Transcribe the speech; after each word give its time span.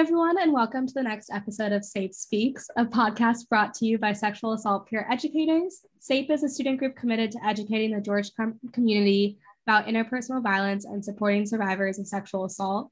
everyone, 0.00 0.40
and 0.40 0.50
welcome 0.50 0.86
to 0.86 0.94
the 0.94 1.02
next 1.02 1.28
episode 1.30 1.72
of 1.72 1.84
SAPE 1.84 2.14
Speaks, 2.14 2.70
a 2.78 2.86
podcast 2.86 3.46
brought 3.50 3.74
to 3.74 3.84
you 3.84 3.98
by 3.98 4.14
Sexual 4.14 4.54
Assault 4.54 4.88
Peer 4.88 5.06
Educators. 5.10 5.84
SAPE 5.98 6.30
is 6.30 6.42
a 6.42 6.48
student 6.48 6.78
group 6.78 6.96
committed 6.96 7.30
to 7.32 7.46
educating 7.46 7.94
the 7.94 8.00
Georgetown 8.00 8.58
community 8.72 9.36
about 9.66 9.84
interpersonal 9.84 10.42
violence 10.42 10.86
and 10.86 11.04
supporting 11.04 11.44
survivors 11.44 11.98
of 11.98 12.06
sexual 12.06 12.46
assault. 12.46 12.90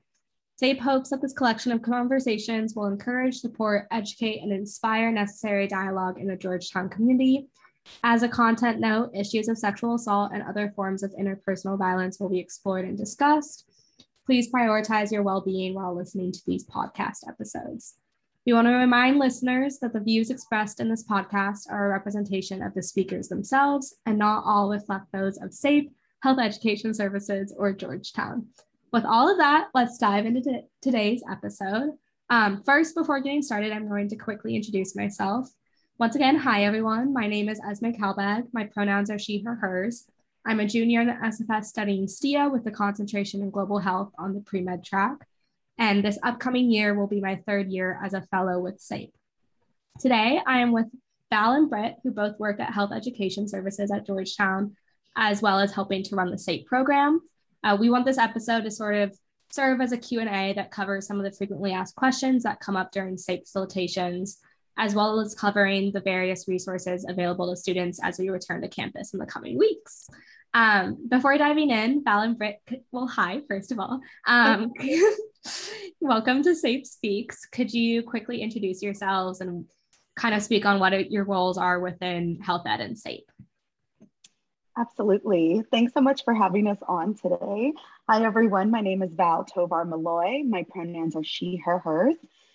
SAPE 0.56 0.80
hopes 0.80 1.08
that 1.08 1.22
this 1.22 1.32
collection 1.32 1.72
of 1.72 1.80
conversations 1.80 2.74
will 2.74 2.84
encourage, 2.84 3.38
support, 3.38 3.86
educate, 3.90 4.42
and 4.42 4.52
inspire 4.52 5.10
necessary 5.10 5.66
dialogue 5.66 6.20
in 6.20 6.26
the 6.26 6.36
Georgetown 6.36 6.90
community. 6.90 7.48
As 8.04 8.22
a 8.22 8.28
content 8.28 8.80
note, 8.80 9.12
issues 9.14 9.48
of 9.48 9.56
sexual 9.56 9.94
assault 9.94 10.32
and 10.34 10.42
other 10.42 10.74
forms 10.76 11.02
of 11.02 11.14
interpersonal 11.18 11.78
violence 11.78 12.20
will 12.20 12.28
be 12.28 12.38
explored 12.38 12.84
and 12.84 12.98
discussed. 12.98 13.64
Please 14.28 14.52
prioritize 14.52 15.10
your 15.10 15.22
well 15.22 15.40
being 15.40 15.72
while 15.72 15.96
listening 15.96 16.30
to 16.32 16.40
these 16.46 16.66
podcast 16.66 17.26
episodes. 17.26 17.94
We 18.44 18.52
want 18.52 18.66
to 18.66 18.74
remind 18.74 19.18
listeners 19.18 19.78
that 19.78 19.94
the 19.94 20.00
views 20.00 20.28
expressed 20.28 20.80
in 20.80 20.90
this 20.90 21.02
podcast 21.02 21.60
are 21.70 21.86
a 21.86 21.88
representation 21.88 22.62
of 22.62 22.74
the 22.74 22.82
speakers 22.82 23.28
themselves 23.28 23.96
and 24.04 24.18
not 24.18 24.44
all 24.44 24.68
reflect 24.68 25.06
those 25.12 25.38
of 25.38 25.54
SAPE, 25.54 25.90
Health 26.22 26.40
Education 26.40 26.92
Services, 26.92 27.54
or 27.56 27.72
Georgetown. 27.72 28.48
With 28.92 29.06
all 29.06 29.32
of 29.32 29.38
that, 29.38 29.68
let's 29.72 29.96
dive 29.96 30.26
into 30.26 30.42
t- 30.42 30.60
today's 30.82 31.22
episode. 31.32 31.92
Um, 32.28 32.62
first, 32.62 32.94
before 32.94 33.20
getting 33.20 33.40
started, 33.40 33.72
I'm 33.72 33.88
going 33.88 34.10
to 34.10 34.16
quickly 34.16 34.54
introduce 34.54 34.94
myself. 34.94 35.48
Once 35.98 36.16
again, 36.16 36.36
hi 36.36 36.64
everyone. 36.64 37.14
My 37.14 37.28
name 37.28 37.48
is 37.48 37.62
Esme 37.66 37.92
Kalbag. 37.92 38.48
My 38.52 38.64
pronouns 38.64 39.10
are 39.10 39.18
she, 39.18 39.40
her, 39.40 39.54
hers. 39.54 40.04
I'm 40.48 40.60
a 40.60 40.66
junior 40.66 41.02
in 41.02 41.08
the 41.08 41.12
SFS 41.12 41.66
studying 41.66 42.08
STIA 42.08 42.50
with 42.50 42.66
a 42.66 42.70
concentration 42.70 43.42
in 43.42 43.50
global 43.50 43.78
health 43.78 44.12
on 44.18 44.32
the 44.32 44.40
pre 44.40 44.62
med 44.62 44.82
track. 44.82 45.18
And 45.76 46.02
this 46.02 46.18
upcoming 46.22 46.70
year 46.70 46.94
will 46.94 47.06
be 47.06 47.20
my 47.20 47.36
third 47.46 47.70
year 47.70 48.00
as 48.02 48.14
a 48.14 48.22
fellow 48.22 48.58
with 48.58 48.80
SAPE. 48.80 49.12
Today, 50.00 50.40
I 50.46 50.60
am 50.60 50.72
with 50.72 50.86
Val 51.30 51.52
and 51.52 51.68
Britt, 51.68 51.96
who 52.02 52.12
both 52.12 52.38
work 52.38 52.60
at 52.60 52.72
Health 52.72 52.92
Education 52.94 53.46
Services 53.46 53.90
at 53.90 54.06
Georgetown, 54.06 54.74
as 55.14 55.42
well 55.42 55.60
as 55.60 55.74
helping 55.74 56.02
to 56.04 56.16
run 56.16 56.30
the 56.30 56.38
SAPE 56.38 56.64
program. 56.64 57.20
Uh, 57.62 57.76
we 57.78 57.90
want 57.90 58.06
this 58.06 58.16
episode 58.16 58.62
to 58.62 58.70
sort 58.70 58.94
of 58.94 59.14
serve 59.52 59.82
as 59.82 59.92
a 59.92 59.98
Q&A 59.98 60.54
that 60.54 60.70
covers 60.70 61.06
some 61.06 61.18
of 61.18 61.24
the 61.24 61.36
frequently 61.36 61.72
asked 61.74 61.94
questions 61.94 62.44
that 62.44 62.60
come 62.60 62.74
up 62.76 62.90
during 62.90 63.18
SAPE 63.18 63.44
facilitations, 63.44 64.38
as 64.78 64.94
well 64.94 65.20
as 65.20 65.34
covering 65.34 65.92
the 65.92 66.00
various 66.00 66.48
resources 66.48 67.04
available 67.06 67.50
to 67.50 67.56
students 67.56 68.00
as 68.02 68.18
we 68.18 68.30
return 68.30 68.62
to 68.62 68.68
campus 68.68 69.12
in 69.12 69.18
the 69.18 69.26
coming 69.26 69.58
weeks. 69.58 70.08
Um, 70.54 71.06
before 71.08 71.36
diving 71.36 71.70
in, 71.70 72.02
Val 72.02 72.22
and 72.22 72.36
Britt, 72.36 72.60
well, 72.90 73.06
hi, 73.06 73.42
first 73.48 73.70
of 73.70 73.78
all. 73.78 74.00
Um, 74.26 74.72
welcome 76.00 76.42
to 76.42 76.54
SAPE 76.54 76.86
Speaks. 76.86 77.44
Could 77.46 77.72
you 77.72 78.02
quickly 78.02 78.40
introduce 78.40 78.82
yourselves 78.82 79.40
and 79.40 79.66
kind 80.16 80.34
of 80.34 80.42
speak 80.42 80.64
on 80.64 80.80
what 80.80 81.10
your 81.10 81.24
roles 81.24 81.58
are 81.58 81.80
within 81.80 82.40
Health 82.40 82.62
Ed 82.66 82.80
and 82.80 82.98
SAPE? 82.98 83.30
Absolutely. 84.76 85.64
Thanks 85.70 85.92
so 85.92 86.00
much 86.00 86.24
for 86.24 86.32
having 86.32 86.66
us 86.66 86.78
on 86.86 87.14
today. 87.14 87.72
Hi, 88.08 88.24
everyone. 88.24 88.70
My 88.70 88.80
name 88.80 89.02
is 89.02 89.12
Val 89.12 89.44
Tovar 89.44 89.84
Malloy. 89.84 90.44
My 90.44 90.64
pronouns 90.70 91.14
are 91.16 91.24
she, 91.24 91.56
her, 91.64 91.78
hers, 91.78 92.14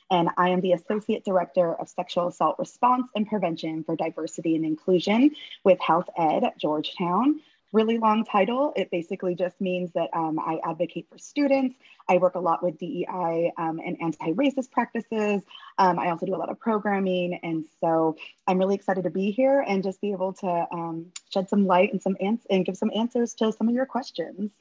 and 0.10 0.30
I 0.38 0.50
am 0.50 0.62
the 0.62 0.72
Associate 0.72 1.24
Director 1.24 1.76
of 1.76 1.90
Sexual 1.90 2.30
Assault 2.30 2.56
Response 2.60 3.08
and 3.16 3.28
Prevention 3.28 3.84
for 3.84 3.96
Diversity 3.96 4.56
and 4.56 4.66
Inclusion 4.66 5.32
with 5.64 5.80
Health 5.80 6.08
Ed 6.18 6.44
at 6.44 6.58
Georgetown 6.58 7.42
really 7.74 7.98
long 7.98 8.24
title. 8.24 8.72
It 8.76 8.90
basically 8.92 9.36
just 9.36 9.60
means 9.60 9.92
that 9.94 10.10
um, 10.14 10.40
I 10.40 10.60
advocate 10.64 11.08
for 11.10 11.18
students. 11.18 11.76
I 12.08 12.18
work 12.18 12.36
a 12.36 12.40
lot 12.40 12.64
with 12.64 12.78
DEI 12.78 13.52
um, 13.58 13.80
and 13.86 13.98
anti-racist 14.02 14.72
practices. 14.72 15.42
Um, 15.78 16.00
I 16.00 16.10
also 16.12 16.26
do 16.26 16.36
a 16.36 16.38
lot 16.38 16.50
of 16.50 16.60
programming. 16.60 17.40
And 17.44 17.66
so 17.82 18.16
I'm 18.48 18.60
really 18.60 18.76
excited 18.76 19.04
to 19.04 19.10
be 19.10 19.32
here 19.32 19.66
and 19.68 19.84
just 19.84 20.00
be 20.00 20.12
able 20.12 20.34
to 20.34 20.68
um, 20.72 21.08
shed 21.30 21.50
some 21.50 21.66
light 21.66 21.92
and 21.92 22.02
some 22.02 22.16
ans- 22.22 22.48
and 22.50 22.64
give 22.64 22.78
some 22.78 22.92
answers 22.96 23.34
to 23.36 23.52
some 23.52 23.68
of 23.68 23.74
your 23.74 23.86
questions. 23.88 24.52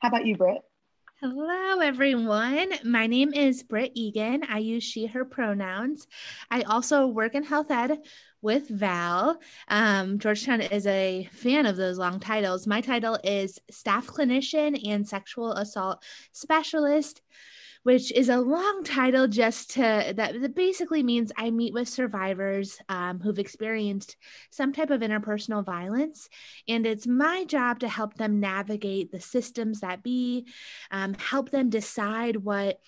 How 0.00 0.08
about 0.08 0.26
you, 0.26 0.36
Britt? 0.36 0.62
Hello, 1.26 1.80
everyone. 1.80 2.74
My 2.84 3.06
name 3.06 3.32
is 3.32 3.62
Britt 3.62 3.92
Egan. 3.94 4.42
I 4.46 4.58
use 4.58 4.84
she, 4.84 5.06
her 5.06 5.24
pronouns. 5.24 6.06
I 6.50 6.60
also 6.64 7.06
work 7.06 7.34
in 7.34 7.42
health 7.42 7.70
ed 7.70 7.98
with 8.42 8.68
Val. 8.68 9.40
Um, 9.68 10.18
Georgetown 10.18 10.60
is 10.60 10.86
a 10.86 11.26
fan 11.32 11.64
of 11.64 11.76
those 11.76 11.96
long 11.96 12.20
titles. 12.20 12.66
My 12.66 12.82
title 12.82 13.18
is 13.24 13.58
Staff 13.70 14.06
Clinician 14.06 14.78
and 14.86 15.08
Sexual 15.08 15.52
Assault 15.52 16.04
Specialist 16.32 17.22
which 17.84 18.10
is 18.12 18.28
a 18.28 18.40
long 18.40 18.82
title 18.82 19.28
just 19.28 19.70
to 19.72 20.12
that, 20.16 20.54
basically 20.54 21.02
means 21.02 21.30
I 21.36 21.50
meet 21.50 21.72
with 21.72 21.88
survivors 21.88 22.78
um, 22.88 23.20
who've 23.20 23.38
experienced 23.38 24.16
some 24.50 24.72
type 24.72 24.90
of 24.90 25.02
interpersonal 25.02 25.64
violence. 25.64 26.28
And 26.66 26.86
it's 26.86 27.06
my 27.06 27.44
job 27.44 27.80
to 27.80 27.88
help 27.88 28.14
them 28.14 28.40
navigate 28.40 29.12
the 29.12 29.20
systems 29.20 29.80
that 29.80 30.02
be, 30.02 30.46
um, 30.90 31.14
help 31.14 31.50
them 31.50 31.70
decide 31.70 32.36
what 32.36 32.80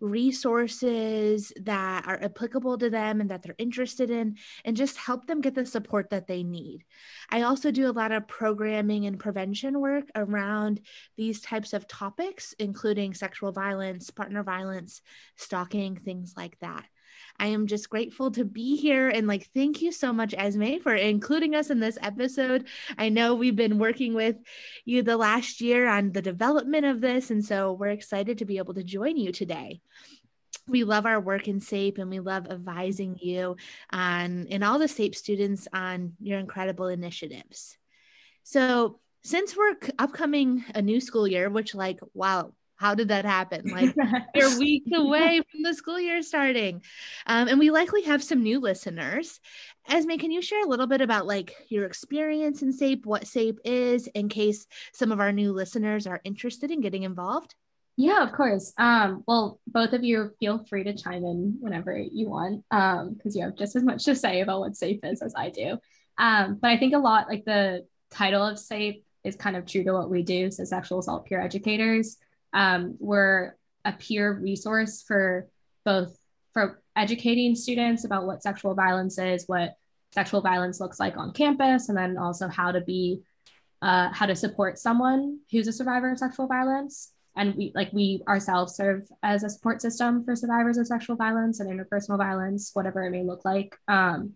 resources 0.00 1.52
that 1.62 2.06
are 2.06 2.22
applicable 2.22 2.78
to 2.78 2.90
them 2.90 3.20
and 3.20 3.30
that 3.30 3.42
they're 3.42 3.54
interested 3.58 4.10
in, 4.10 4.36
and 4.64 4.76
just 4.76 4.96
help 4.96 5.26
them 5.26 5.40
get 5.40 5.54
the 5.54 5.64
support 5.64 6.10
that 6.10 6.26
they 6.26 6.42
need. 6.42 6.84
I 7.30 7.42
also 7.42 7.70
do 7.70 7.88
a 7.88 7.92
lot 7.92 8.12
of 8.12 8.28
programming 8.28 9.06
and 9.06 9.18
prevention 9.18 9.80
work 9.80 10.04
around 10.14 10.80
these 11.16 11.40
types 11.40 11.72
of 11.72 11.88
topics, 11.88 12.54
including 12.58 13.14
sexual 13.14 13.52
violence, 13.52 14.10
partner 14.10 14.42
violence, 14.42 15.02
stalking, 15.36 15.96
things 15.96 16.34
like 16.36 16.58
that. 16.60 16.84
I 17.38 17.46
am 17.46 17.66
just 17.66 17.90
grateful 17.90 18.30
to 18.32 18.44
be 18.44 18.76
here 18.76 19.08
and 19.08 19.26
like 19.26 19.48
thank 19.54 19.82
you 19.82 19.92
so 19.92 20.12
much 20.12 20.34
Esme 20.36 20.78
for 20.82 20.94
including 20.94 21.54
us 21.54 21.70
in 21.70 21.80
this 21.80 21.98
episode. 22.02 22.66
I 22.98 23.08
know 23.08 23.34
we've 23.34 23.56
been 23.56 23.78
working 23.78 24.14
with 24.14 24.36
you 24.84 25.02
the 25.02 25.16
last 25.16 25.60
year 25.60 25.88
on 25.88 26.12
the 26.12 26.22
development 26.22 26.86
of 26.86 27.00
this 27.00 27.30
and 27.30 27.44
so 27.44 27.72
we're 27.72 27.88
excited 27.88 28.38
to 28.38 28.44
be 28.44 28.58
able 28.58 28.74
to 28.74 28.84
join 28.84 29.16
you 29.16 29.32
today 29.32 29.80
we 30.68 30.84
love 30.84 31.06
our 31.06 31.20
work 31.20 31.48
in 31.48 31.60
SAPE 31.60 31.98
and 31.98 32.10
we 32.10 32.20
love 32.20 32.48
advising 32.50 33.16
you 33.20 33.56
on 33.90 34.48
and 34.50 34.64
all 34.64 34.78
the 34.78 34.88
SAPE 34.88 35.14
students 35.14 35.68
on 35.72 36.14
your 36.20 36.38
incredible 36.38 36.88
initiatives. 36.88 37.76
So 38.42 38.98
since 39.22 39.56
we're 39.56 39.76
upcoming 39.98 40.64
a 40.74 40.82
new 40.82 41.00
school 41.00 41.26
year, 41.26 41.50
which 41.50 41.74
like, 41.74 42.00
wow, 42.14 42.52
how 42.76 42.94
did 42.94 43.08
that 43.08 43.24
happen? 43.24 43.68
Like 43.68 43.94
you're 44.34 44.58
weeks 44.58 44.90
away 44.94 45.40
from 45.50 45.62
the 45.62 45.74
school 45.74 45.98
year 45.98 46.22
starting. 46.22 46.82
Um, 47.26 47.48
and 47.48 47.58
we 47.58 47.70
likely 47.70 48.02
have 48.02 48.22
some 48.22 48.42
new 48.42 48.60
listeners. 48.60 49.40
Esme, 49.88 50.16
can 50.18 50.30
you 50.30 50.42
share 50.42 50.64
a 50.64 50.68
little 50.68 50.86
bit 50.86 51.00
about 51.00 51.26
like 51.26 51.54
your 51.68 51.86
experience 51.86 52.62
in 52.62 52.72
SAPE, 52.72 53.06
what 53.06 53.26
SAPE 53.26 53.58
is, 53.64 54.06
in 54.08 54.28
case 54.28 54.66
some 54.92 55.12
of 55.12 55.20
our 55.20 55.32
new 55.32 55.52
listeners 55.52 56.06
are 56.06 56.20
interested 56.24 56.70
in 56.70 56.80
getting 56.80 57.04
involved? 57.04 57.54
Yeah, 57.96 58.22
of 58.22 58.32
course. 58.32 58.74
Um, 58.76 59.24
well, 59.26 59.58
both 59.66 59.94
of 59.94 60.04
you 60.04 60.32
feel 60.38 60.64
free 60.68 60.84
to 60.84 60.94
chime 60.94 61.24
in 61.24 61.56
whenever 61.60 61.96
you 61.96 62.28
want, 62.28 62.62
because 62.68 63.06
um, 63.06 63.32
you 63.32 63.42
have 63.42 63.56
just 63.56 63.74
as 63.74 63.84
much 63.84 64.04
to 64.04 64.14
say 64.14 64.42
about 64.42 64.60
what 64.60 64.76
SAPE 64.76 65.00
is 65.04 65.22
as 65.22 65.34
I 65.34 65.48
do. 65.48 65.78
Um, 66.18 66.58
but 66.60 66.70
I 66.70 66.76
think 66.76 66.94
a 66.94 66.98
lot 66.98 67.28
like 67.28 67.44
the 67.46 67.86
title 68.10 68.42
of 68.42 68.58
SAPE 68.58 69.02
is 69.24 69.36
kind 69.36 69.56
of 69.56 69.66
true 69.66 69.84
to 69.84 69.92
what 69.92 70.10
we 70.10 70.22
do. 70.22 70.50
So 70.50 70.64
sexual 70.64 70.98
assault 70.98 71.26
peer 71.26 71.40
educators. 71.40 72.18
Um, 72.56 72.96
we're 72.98 73.54
a 73.84 73.92
peer 73.92 74.32
resource 74.32 75.04
for 75.06 75.46
both 75.84 76.18
for 76.54 76.82
educating 76.96 77.54
students 77.54 78.04
about 78.04 78.26
what 78.26 78.42
sexual 78.42 78.74
violence 78.74 79.18
is, 79.18 79.44
what 79.46 79.74
sexual 80.12 80.40
violence 80.40 80.80
looks 80.80 80.98
like 80.98 81.18
on 81.18 81.32
campus, 81.32 81.90
and 81.90 81.98
then 81.98 82.16
also 82.16 82.48
how 82.48 82.72
to 82.72 82.80
be 82.80 83.20
uh, 83.82 84.08
how 84.10 84.24
to 84.24 84.34
support 84.34 84.78
someone 84.78 85.38
who's 85.52 85.68
a 85.68 85.72
survivor 85.72 86.10
of 86.10 86.18
sexual 86.18 86.46
violence. 86.46 87.12
And 87.36 87.54
we 87.54 87.72
like 87.74 87.92
we 87.92 88.22
ourselves 88.26 88.74
serve 88.74 89.06
as 89.22 89.44
a 89.44 89.50
support 89.50 89.82
system 89.82 90.24
for 90.24 90.34
survivors 90.34 90.78
of 90.78 90.86
sexual 90.86 91.16
violence 91.16 91.60
and 91.60 91.68
interpersonal 91.68 92.16
violence, 92.16 92.70
whatever 92.72 93.04
it 93.04 93.10
may 93.10 93.22
look 93.22 93.44
like. 93.44 93.76
Um, 93.86 94.32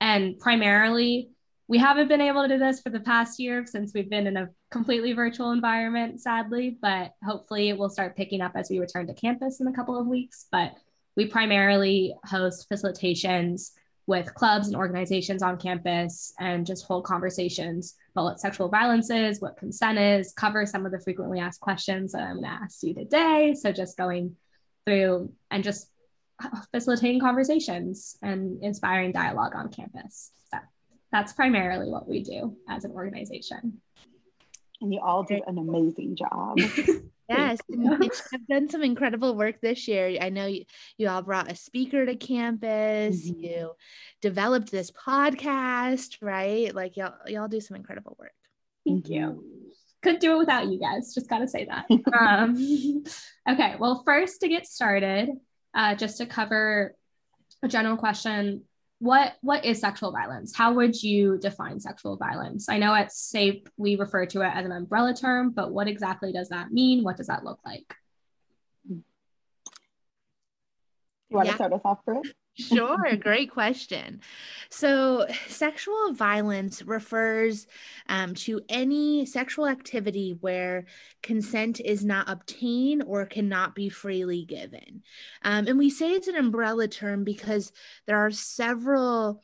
and 0.00 0.38
primarily, 0.38 1.28
we 1.68 1.78
haven't 1.78 2.08
been 2.08 2.22
able 2.22 2.42
to 2.42 2.48
do 2.48 2.58
this 2.58 2.80
for 2.80 2.88
the 2.88 3.00
past 3.00 3.38
year 3.38 3.64
since 3.66 3.92
we've 3.94 4.08
been 4.08 4.26
in 4.26 4.38
a 4.38 4.48
completely 4.70 5.12
virtual 5.12 5.52
environment, 5.52 6.20
sadly, 6.20 6.78
but 6.80 7.12
hopefully 7.22 7.68
it 7.68 7.76
will 7.76 7.90
start 7.90 8.16
picking 8.16 8.40
up 8.40 8.52
as 8.54 8.70
we 8.70 8.78
return 8.78 9.06
to 9.06 9.14
campus 9.14 9.60
in 9.60 9.66
a 9.68 9.72
couple 9.72 9.98
of 9.98 10.06
weeks. 10.06 10.46
But 10.50 10.72
we 11.14 11.26
primarily 11.26 12.14
host 12.24 12.66
facilitations 12.72 13.72
with 14.06 14.34
clubs 14.34 14.68
and 14.68 14.76
organizations 14.76 15.42
on 15.42 15.58
campus 15.58 16.32
and 16.40 16.64
just 16.64 16.86
hold 16.86 17.04
conversations 17.04 17.94
about 18.12 18.24
what 18.24 18.40
sexual 18.40 18.70
violence 18.70 19.10
is, 19.10 19.38
what 19.38 19.58
consent 19.58 19.98
is, 19.98 20.32
cover 20.32 20.64
some 20.64 20.86
of 20.86 20.92
the 20.92 21.00
frequently 21.00 21.38
asked 21.38 21.60
questions 21.60 22.12
that 22.12 22.22
I'm 22.22 22.40
going 22.40 22.44
to 22.44 22.48
ask 22.48 22.82
you 22.82 22.94
today. 22.94 23.54
So 23.54 23.70
just 23.70 23.98
going 23.98 24.34
through 24.86 25.30
and 25.50 25.62
just 25.62 25.90
facilitating 26.72 27.20
conversations 27.20 28.16
and 28.22 28.62
inspiring 28.64 29.12
dialogue 29.12 29.54
on 29.54 29.68
campus. 29.68 30.30
So 30.50 30.58
that's 31.12 31.32
primarily 31.32 31.90
what 31.90 32.08
we 32.08 32.22
do 32.22 32.56
as 32.68 32.84
an 32.84 32.92
organization. 32.92 33.80
And 34.80 34.92
you 34.92 35.00
all 35.00 35.24
do 35.24 35.40
an 35.46 35.58
amazing 35.58 36.16
job. 36.16 36.58
Yes, 37.28 37.58
I've 38.32 38.46
done 38.46 38.70
some 38.70 38.82
incredible 38.82 39.36
work 39.36 39.60
this 39.60 39.86
year. 39.86 40.16
I 40.18 40.30
know 40.30 40.46
you, 40.46 40.64
you 40.96 41.08
all 41.08 41.20
brought 41.20 41.50
a 41.50 41.54
speaker 41.54 42.06
to 42.06 42.16
campus. 42.16 43.28
Mm-hmm. 43.28 43.44
You 43.44 43.72
developed 44.22 44.70
this 44.70 44.90
podcast, 44.90 46.16
right? 46.22 46.74
Like 46.74 46.96
y'all, 46.96 47.14
y'all 47.26 47.48
do 47.48 47.60
some 47.60 47.76
incredible 47.76 48.16
work. 48.18 48.32
Thank 48.86 49.10
you. 49.10 49.44
Couldn't 50.02 50.20
do 50.20 50.36
it 50.36 50.38
without 50.38 50.68
you 50.68 50.80
guys. 50.80 51.12
Just 51.12 51.28
got 51.28 51.40
to 51.40 51.48
say 51.48 51.66
that. 51.66 51.84
um, 52.18 53.04
okay. 53.50 53.74
Well, 53.78 54.02
first 54.06 54.40
to 54.40 54.48
get 54.48 54.66
started, 54.66 55.28
uh, 55.74 55.96
just 55.96 56.16
to 56.18 56.26
cover 56.26 56.94
a 57.62 57.68
general 57.68 57.98
question 57.98 58.62
what 59.00 59.34
what 59.42 59.64
is 59.64 59.80
sexual 59.80 60.10
violence 60.10 60.56
how 60.56 60.72
would 60.72 61.00
you 61.02 61.38
define 61.38 61.78
sexual 61.78 62.16
violence 62.16 62.68
i 62.68 62.78
know 62.78 62.92
at 62.92 63.12
SAPE 63.12 63.68
we 63.76 63.96
refer 63.96 64.26
to 64.26 64.40
it 64.40 64.50
as 64.52 64.64
an 64.64 64.72
umbrella 64.72 65.14
term 65.14 65.50
but 65.50 65.72
what 65.72 65.86
exactly 65.86 66.32
does 66.32 66.48
that 66.48 66.72
mean 66.72 67.04
what 67.04 67.16
does 67.16 67.28
that 67.28 67.44
look 67.44 67.60
like 67.64 67.94
you 68.88 69.02
want 71.36 71.46
yeah. 71.46 71.52
to 71.52 71.56
start 71.56 71.72
us 71.72 71.80
off 71.84 72.04
Britt? 72.04 72.26
Sure, 72.58 73.14
great 73.20 73.52
question. 73.52 74.20
So, 74.68 75.26
sexual 75.46 76.12
violence 76.12 76.82
refers 76.82 77.68
um, 78.08 78.34
to 78.34 78.60
any 78.68 79.26
sexual 79.26 79.68
activity 79.68 80.36
where 80.40 80.86
consent 81.22 81.80
is 81.80 82.04
not 82.04 82.28
obtained 82.28 83.04
or 83.06 83.26
cannot 83.26 83.76
be 83.76 83.88
freely 83.88 84.44
given. 84.44 85.04
Um, 85.42 85.68
and 85.68 85.78
we 85.78 85.88
say 85.88 86.10
it's 86.10 86.26
an 86.26 86.34
umbrella 86.34 86.88
term 86.88 87.22
because 87.22 87.72
there 88.06 88.18
are 88.18 88.32
several 88.32 89.40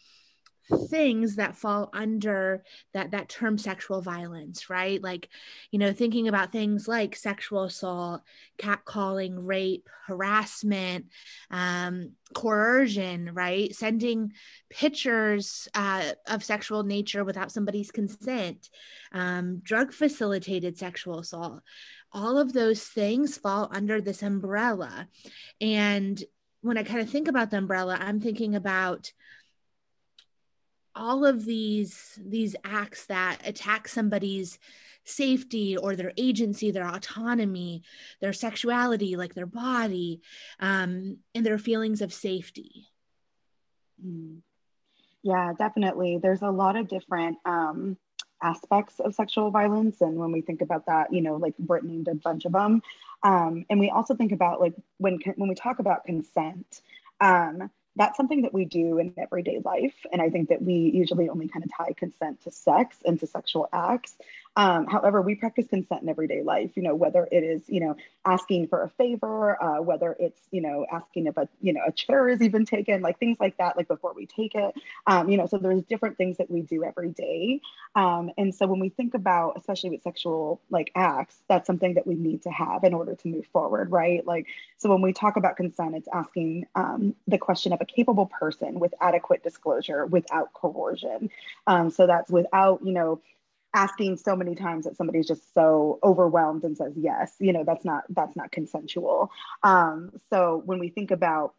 things 0.88 1.36
that 1.36 1.56
fall 1.56 1.90
under 1.92 2.62
that 2.94 3.10
that 3.10 3.28
term 3.28 3.58
sexual 3.58 4.00
violence 4.00 4.70
right? 4.70 5.02
Like 5.02 5.28
you 5.70 5.78
know 5.78 5.92
thinking 5.92 6.28
about 6.28 6.52
things 6.52 6.88
like 6.88 7.16
sexual 7.16 7.64
assault 7.64 8.22
catcalling 8.58 9.34
rape 9.36 9.88
harassment 10.06 11.06
um, 11.50 12.12
coercion 12.34 13.30
right? 13.34 13.74
Sending 13.74 14.32
pictures 14.70 15.68
uh, 15.74 16.12
of 16.26 16.42
sexual 16.42 16.82
nature 16.82 17.24
without 17.24 17.52
somebody's 17.52 17.90
consent 17.90 18.70
um, 19.12 19.58
drug 19.58 19.92
facilitated 19.92 20.78
sexual 20.78 21.20
assault. 21.20 21.60
All 22.12 22.38
of 22.38 22.52
those 22.52 22.82
things 22.82 23.36
fall 23.36 23.68
under 23.72 24.00
this 24.00 24.22
umbrella. 24.22 25.08
And 25.60 26.22
when 26.64 26.78
i 26.78 26.82
kind 26.82 27.00
of 27.00 27.10
think 27.10 27.28
about 27.28 27.50
the 27.50 27.58
umbrella 27.58 27.98
i'm 28.00 28.20
thinking 28.20 28.54
about 28.54 29.12
all 30.94 31.24
of 31.24 31.44
these 31.44 32.18
these 32.24 32.54
acts 32.64 33.06
that 33.06 33.38
attack 33.44 33.88
somebody's 33.88 34.58
safety 35.04 35.76
or 35.76 35.94
their 35.96 36.12
agency 36.16 36.70
their 36.70 36.86
autonomy 36.86 37.82
their 38.20 38.32
sexuality 38.32 39.16
like 39.16 39.34
their 39.34 39.46
body 39.46 40.20
um, 40.60 41.18
and 41.34 41.44
their 41.44 41.58
feelings 41.58 42.00
of 42.00 42.12
safety. 42.12 42.86
Mm. 44.04 44.38
yeah 45.22 45.52
definitely. 45.58 46.18
There's 46.18 46.42
a 46.42 46.50
lot 46.50 46.76
of 46.76 46.88
different 46.88 47.38
um, 47.44 47.96
aspects 48.42 49.00
of 49.00 49.14
sexual 49.14 49.50
violence 49.50 50.00
and 50.00 50.16
when 50.16 50.32
we 50.32 50.40
think 50.40 50.60
about 50.60 50.86
that 50.86 51.12
you 51.12 51.22
know 51.22 51.36
like 51.36 51.56
Britt 51.58 51.84
named 51.84 52.08
a 52.08 52.14
bunch 52.14 52.44
of 52.44 52.52
them. 52.52 52.82
Um, 53.22 53.64
and 53.70 53.80
we 53.80 53.90
also 53.90 54.14
think 54.14 54.32
about 54.32 54.60
like 54.60 54.74
when 54.98 55.18
when 55.36 55.48
we 55.48 55.54
talk 55.54 55.78
about 55.78 56.04
consent 56.04 56.82
um, 57.20 57.70
that's 57.96 58.16
something 58.16 58.42
that 58.42 58.52
we 58.52 58.64
do 58.64 58.98
in 58.98 59.14
everyday 59.16 59.60
life. 59.64 59.94
And 60.12 60.20
I 60.20 60.30
think 60.30 60.48
that 60.48 60.62
we 60.62 60.74
usually 60.74 61.28
only 61.28 61.48
kind 61.48 61.64
of 61.64 61.70
tie 61.76 61.92
consent 61.92 62.42
to 62.42 62.50
sex 62.50 62.96
and 63.04 63.18
to 63.20 63.26
sexual 63.26 63.68
acts. 63.72 64.16
Um, 64.56 64.86
however, 64.86 65.20
we 65.20 65.34
practice 65.34 65.66
consent 65.66 66.02
in 66.02 66.08
everyday 66.08 66.42
life, 66.42 66.70
you 66.76 66.82
know, 66.82 66.94
whether 66.94 67.28
it 67.30 67.42
is, 67.42 67.62
you 67.68 67.80
know, 67.80 67.96
asking 68.24 68.68
for 68.68 68.82
a 68.82 68.88
favor, 68.90 69.60
uh, 69.62 69.82
whether 69.82 70.16
it's, 70.18 70.40
you 70.50 70.60
know, 70.60 70.86
asking 70.92 71.26
if 71.26 71.36
a, 71.36 71.48
you 71.60 71.72
know, 71.72 71.80
a 71.86 71.92
chair 71.92 72.28
is 72.28 72.40
even 72.40 72.64
taken, 72.64 73.02
like 73.02 73.18
things 73.18 73.38
like 73.40 73.56
that, 73.58 73.76
like 73.76 73.88
before 73.88 74.12
we 74.14 74.26
take 74.26 74.54
it, 74.54 74.74
um, 75.06 75.28
you 75.28 75.36
know, 75.36 75.46
so 75.46 75.58
there's 75.58 75.82
different 75.84 76.16
things 76.16 76.36
that 76.38 76.50
we 76.50 76.62
do 76.62 76.84
every 76.84 77.08
day. 77.08 77.60
Um, 77.96 78.30
and 78.38 78.54
so 78.54 78.66
when 78.66 78.80
we 78.80 78.90
think 78.90 79.14
about, 79.14 79.56
especially 79.56 79.90
with 79.90 80.02
sexual 80.02 80.60
like 80.70 80.92
acts, 80.94 81.36
that's 81.48 81.66
something 81.66 81.94
that 81.94 82.06
we 82.06 82.14
need 82.14 82.42
to 82.42 82.50
have 82.50 82.84
in 82.84 82.94
order 82.94 83.14
to 83.14 83.28
move 83.28 83.46
forward, 83.52 83.90
right? 83.90 84.24
Like, 84.26 84.46
so 84.78 84.88
when 84.88 85.02
we 85.02 85.12
talk 85.12 85.36
about 85.36 85.56
consent, 85.56 85.96
it's 85.96 86.08
asking 86.12 86.66
um, 86.74 87.14
the 87.26 87.38
question 87.38 87.72
of 87.72 87.80
a 87.80 87.84
capable 87.84 88.26
person 88.26 88.78
with 88.78 88.94
adequate 89.00 89.42
disclosure 89.42 90.06
without 90.06 90.52
coercion. 90.52 91.30
Um, 91.66 91.90
so 91.90 92.06
that's 92.06 92.30
without, 92.30 92.84
you 92.84 92.92
know, 92.92 93.20
asking 93.74 94.16
so 94.16 94.36
many 94.36 94.54
times 94.54 94.84
that 94.84 94.96
somebody's 94.96 95.26
just 95.26 95.52
so 95.52 95.98
overwhelmed 96.02 96.64
and 96.64 96.76
says 96.76 96.92
yes 96.96 97.34
you 97.40 97.52
know 97.52 97.64
that's 97.64 97.84
not 97.84 98.04
that's 98.10 98.36
not 98.36 98.50
consensual. 98.50 99.30
Um, 99.62 100.12
so 100.30 100.62
when 100.64 100.78
we 100.78 100.88
think 100.88 101.10
about 101.10 101.54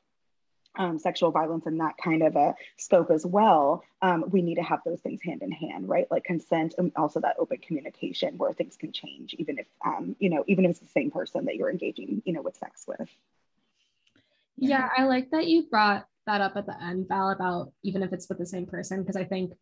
um, 0.78 1.00
sexual 1.00 1.32
violence 1.32 1.66
and 1.68 1.80
that 1.80 1.96
kind 2.04 2.22
of 2.22 2.36
a 2.36 2.54
scope 2.78 3.10
as 3.10 3.26
well 3.26 3.84
um, 4.02 4.26
we 4.30 4.42
need 4.42 4.56
to 4.56 4.64
have 4.64 4.80
those 4.86 5.00
things 5.00 5.22
hand 5.22 5.42
in 5.42 5.52
hand 5.52 5.88
right? 5.88 6.08
Like 6.10 6.24
consent 6.24 6.76
and 6.78 6.92
also 6.96 7.20
that 7.22 7.36
open 7.40 7.58
communication 7.58 8.38
where 8.38 8.54
things 8.54 8.76
can 8.76 8.92
change 8.92 9.36
even 9.38 9.60
if 9.60 9.68
um, 9.86 10.16
you 10.20 10.30
know 10.30 10.44
even 10.48 10.66
if 10.66 10.72
it's 10.72 10.80
the 10.80 10.88
same 10.88 11.12
person 11.12 11.46
that 11.46 11.56
you're 11.56 11.72
engaging 11.72 12.22
you 12.26 12.34
know 12.34 12.42
with 12.42 12.58
sex 12.58 12.86
with. 12.88 13.10
Yeah 14.58 14.90
i 14.98 15.04
like 15.04 15.32
that 15.32 15.48
you 15.48 15.64
brought 15.64 16.08
that 16.26 16.42
up 16.42 16.54
at 16.56 16.66
the 16.66 16.82
end, 16.84 17.08
Val, 17.08 17.32
about 17.32 17.72
even 17.84 18.04
if 18.04 18.14
it's 18.14 18.28
with 18.30 18.38
the 18.38 18.46
same 18.46 18.66
person, 18.66 19.02
because 19.02 19.16
I 19.16 19.24
think 19.24 19.54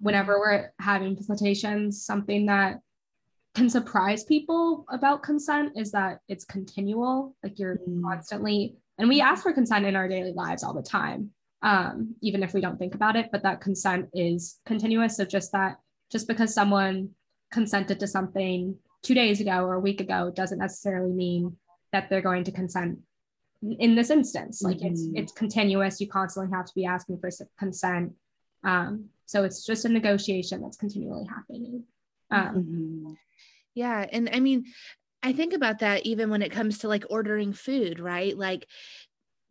whenever 0.00 0.38
we're 0.38 0.72
having 0.78 1.16
facilitations, 1.16 1.94
something 1.94 2.46
that 2.46 2.80
can 3.54 3.68
surprise 3.68 4.24
people 4.24 4.84
about 4.90 5.22
consent 5.22 5.72
is 5.76 5.92
that 5.92 6.18
it's 6.28 6.44
continual. 6.44 7.36
Like 7.42 7.58
you're 7.58 7.76
mm. 7.76 8.02
constantly, 8.02 8.76
and 8.98 9.08
we 9.08 9.20
ask 9.20 9.42
for 9.42 9.52
consent 9.52 9.86
in 9.86 9.96
our 9.96 10.08
daily 10.08 10.32
lives 10.32 10.62
all 10.62 10.74
the 10.74 10.82
time, 10.82 11.30
um, 11.62 12.14
even 12.22 12.42
if 12.42 12.54
we 12.54 12.60
don't 12.60 12.78
think 12.78 12.94
about 12.94 13.16
it, 13.16 13.28
but 13.30 13.42
that 13.42 13.60
consent 13.60 14.08
is 14.14 14.60
continuous. 14.64 15.16
So 15.16 15.24
just 15.24 15.52
that, 15.52 15.76
just 16.10 16.26
because 16.28 16.54
someone 16.54 17.10
consented 17.52 18.00
to 18.00 18.06
something 18.06 18.76
two 19.02 19.14
days 19.14 19.40
ago 19.40 19.64
or 19.64 19.74
a 19.74 19.80
week 19.80 20.00
ago 20.00 20.32
doesn't 20.34 20.58
necessarily 20.58 21.12
mean 21.12 21.56
that 21.92 22.08
they're 22.08 22.22
going 22.22 22.44
to 22.44 22.52
consent 22.52 22.98
in 23.62 23.94
this 23.94 24.10
instance 24.10 24.62
like 24.62 24.78
mm-hmm. 24.78 24.88
it's 24.88 25.06
it's 25.14 25.32
continuous 25.32 26.00
you 26.00 26.08
constantly 26.08 26.50
have 26.54 26.66
to 26.66 26.72
be 26.74 26.84
asking 26.84 27.18
for 27.18 27.30
consent 27.58 28.12
um, 28.64 29.06
so 29.26 29.44
it's 29.44 29.64
just 29.64 29.84
a 29.84 29.88
negotiation 29.88 30.60
that's 30.60 30.76
continually 30.76 31.26
happening 31.26 31.84
um, 32.30 32.54
mm-hmm. 32.54 33.12
yeah 33.74 34.04
and 34.10 34.28
i 34.32 34.40
mean 34.40 34.64
i 35.22 35.32
think 35.32 35.52
about 35.52 35.78
that 35.78 36.04
even 36.04 36.30
when 36.30 36.42
it 36.42 36.52
comes 36.52 36.78
to 36.78 36.88
like 36.88 37.04
ordering 37.08 37.52
food 37.52 38.00
right 38.00 38.36
like 38.36 38.66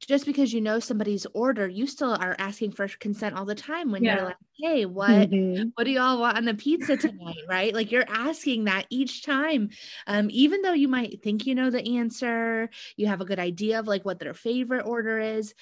just 0.08 0.26
because 0.26 0.52
you 0.52 0.62
know 0.62 0.80
somebody's 0.80 1.28
order, 1.34 1.68
you 1.68 1.86
still 1.86 2.14
are 2.14 2.36
asking 2.40 2.72
for 2.72 2.88
consent 2.88 3.36
all 3.36 3.46
the 3.46 3.56
time 3.56 3.92
when 3.92 4.04
yeah. 4.04 4.16
you're 4.16 4.26
like, 4.26 4.38
hey, 4.60 4.86
what 4.86 5.30
mm-hmm. 5.30 5.70
what 5.76 5.84
do 5.84 5.92
y'all 5.92 6.20
want 6.20 6.38
on 6.38 6.46
the 6.46 6.54
pizza 6.54 6.98
tonight? 6.98 7.36
right. 7.50 7.74
Like 7.74 7.92
you're 7.92 8.06
asking 8.08 8.66
that 8.66 8.86
each 8.90 9.24
time. 9.24 9.70
Um, 10.08 10.28
even 10.32 10.62
though 10.62 10.74
you 10.74 10.88
might 10.88 11.22
think 11.22 11.46
you 11.46 11.56
know 11.56 11.70
the 11.70 11.98
answer, 11.98 12.70
you 12.98 13.08
have 13.08 13.22
a 13.22 13.26
good 13.26 13.40
idea 13.40 13.80
of 13.80 13.88
like 13.88 14.04
what 14.04 14.20
their 14.20 14.34
favorite 14.34 14.86
order 14.86 15.20
is. 15.20 15.54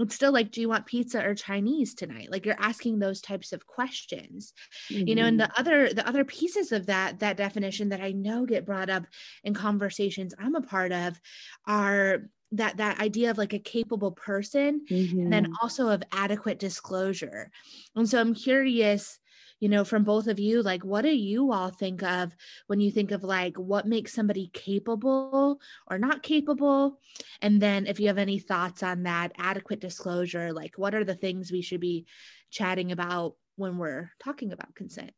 It's 0.00 0.14
still 0.14 0.30
like, 0.32 0.52
do 0.52 0.60
you 0.60 0.68
want 0.68 0.86
pizza 0.86 1.24
or 1.24 1.34
Chinese 1.34 1.92
tonight? 1.92 2.30
Like 2.30 2.46
you're 2.46 2.54
asking 2.60 3.00
those 3.00 3.20
types 3.20 3.52
of 3.52 3.66
questions, 3.66 4.52
mm-hmm. 4.92 5.08
you 5.08 5.16
know, 5.16 5.24
and 5.24 5.40
the 5.40 5.44
mm-hmm. 5.44 5.60
other 5.60 5.92
the 5.92 6.06
other 6.06 6.24
pieces 6.24 6.70
of 6.70 6.86
that 6.86 7.18
that 7.18 7.36
definition 7.36 7.88
that 7.88 8.00
I 8.00 8.12
know 8.12 8.46
get 8.46 8.64
brought 8.64 8.90
up 8.90 9.06
in 9.42 9.54
conversations 9.54 10.34
I'm 10.38 10.54
a 10.54 10.60
part 10.60 10.92
of 10.92 11.20
are 11.66 12.22
that 12.52 12.78
that 12.78 13.00
idea 13.00 13.30
of 13.30 13.38
like 13.38 13.52
a 13.52 13.58
capable 13.58 14.12
person 14.12 14.82
mm-hmm. 14.90 15.20
and 15.20 15.32
then 15.32 15.44
mm-hmm. 15.44 15.54
also 15.62 15.88
of 15.88 16.02
adequate 16.12 16.58
disclosure 16.58 17.50
and 17.94 18.08
so 18.08 18.20
i'm 18.20 18.34
curious 18.34 19.18
you 19.60 19.68
know 19.68 19.84
from 19.84 20.04
both 20.04 20.28
of 20.28 20.38
you 20.38 20.62
like 20.62 20.84
what 20.84 21.02
do 21.02 21.14
you 21.14 21.52
all 21.52 21.70
think 21.70 22.02
of 22.02 22.34
when 22.66 22.80
you 22.80 22.90
think 22.90 23.10
of 23.10 23.22
like 23.22 23.56
what 23.58 23.86
makes 23.86 24.12
somebody 24.12 24.50
capable 24.52 25.60
or 25.90 25.98
not 25.98 26.22
capable 26.22 26.98
and 27.42 27.60
then 27.60 27.86
if 27.86 28.00
you 28.00 28.06
have 28.06 28.18
any 28.18 28.38
thoughts 28.38 28.82
on 28.82 29.02
that 29.02 29.32
adequate 29.36 29.80
disclosure 29.80 30.52
like 30.52 30.72
what 30.76 30.94
are 30.94 31.04
the 31.04 31.14
things 31.14 31.52
we 31.52 31.62
should 31.62 31.80
be 31.80 32.06
chatting 32.50 32.92
about 32.92 33.34
when 33.56 33.76
we're 33.76 34.10
talking 34.22 34.52
about 34.52 34.74
consent 34.74 35.10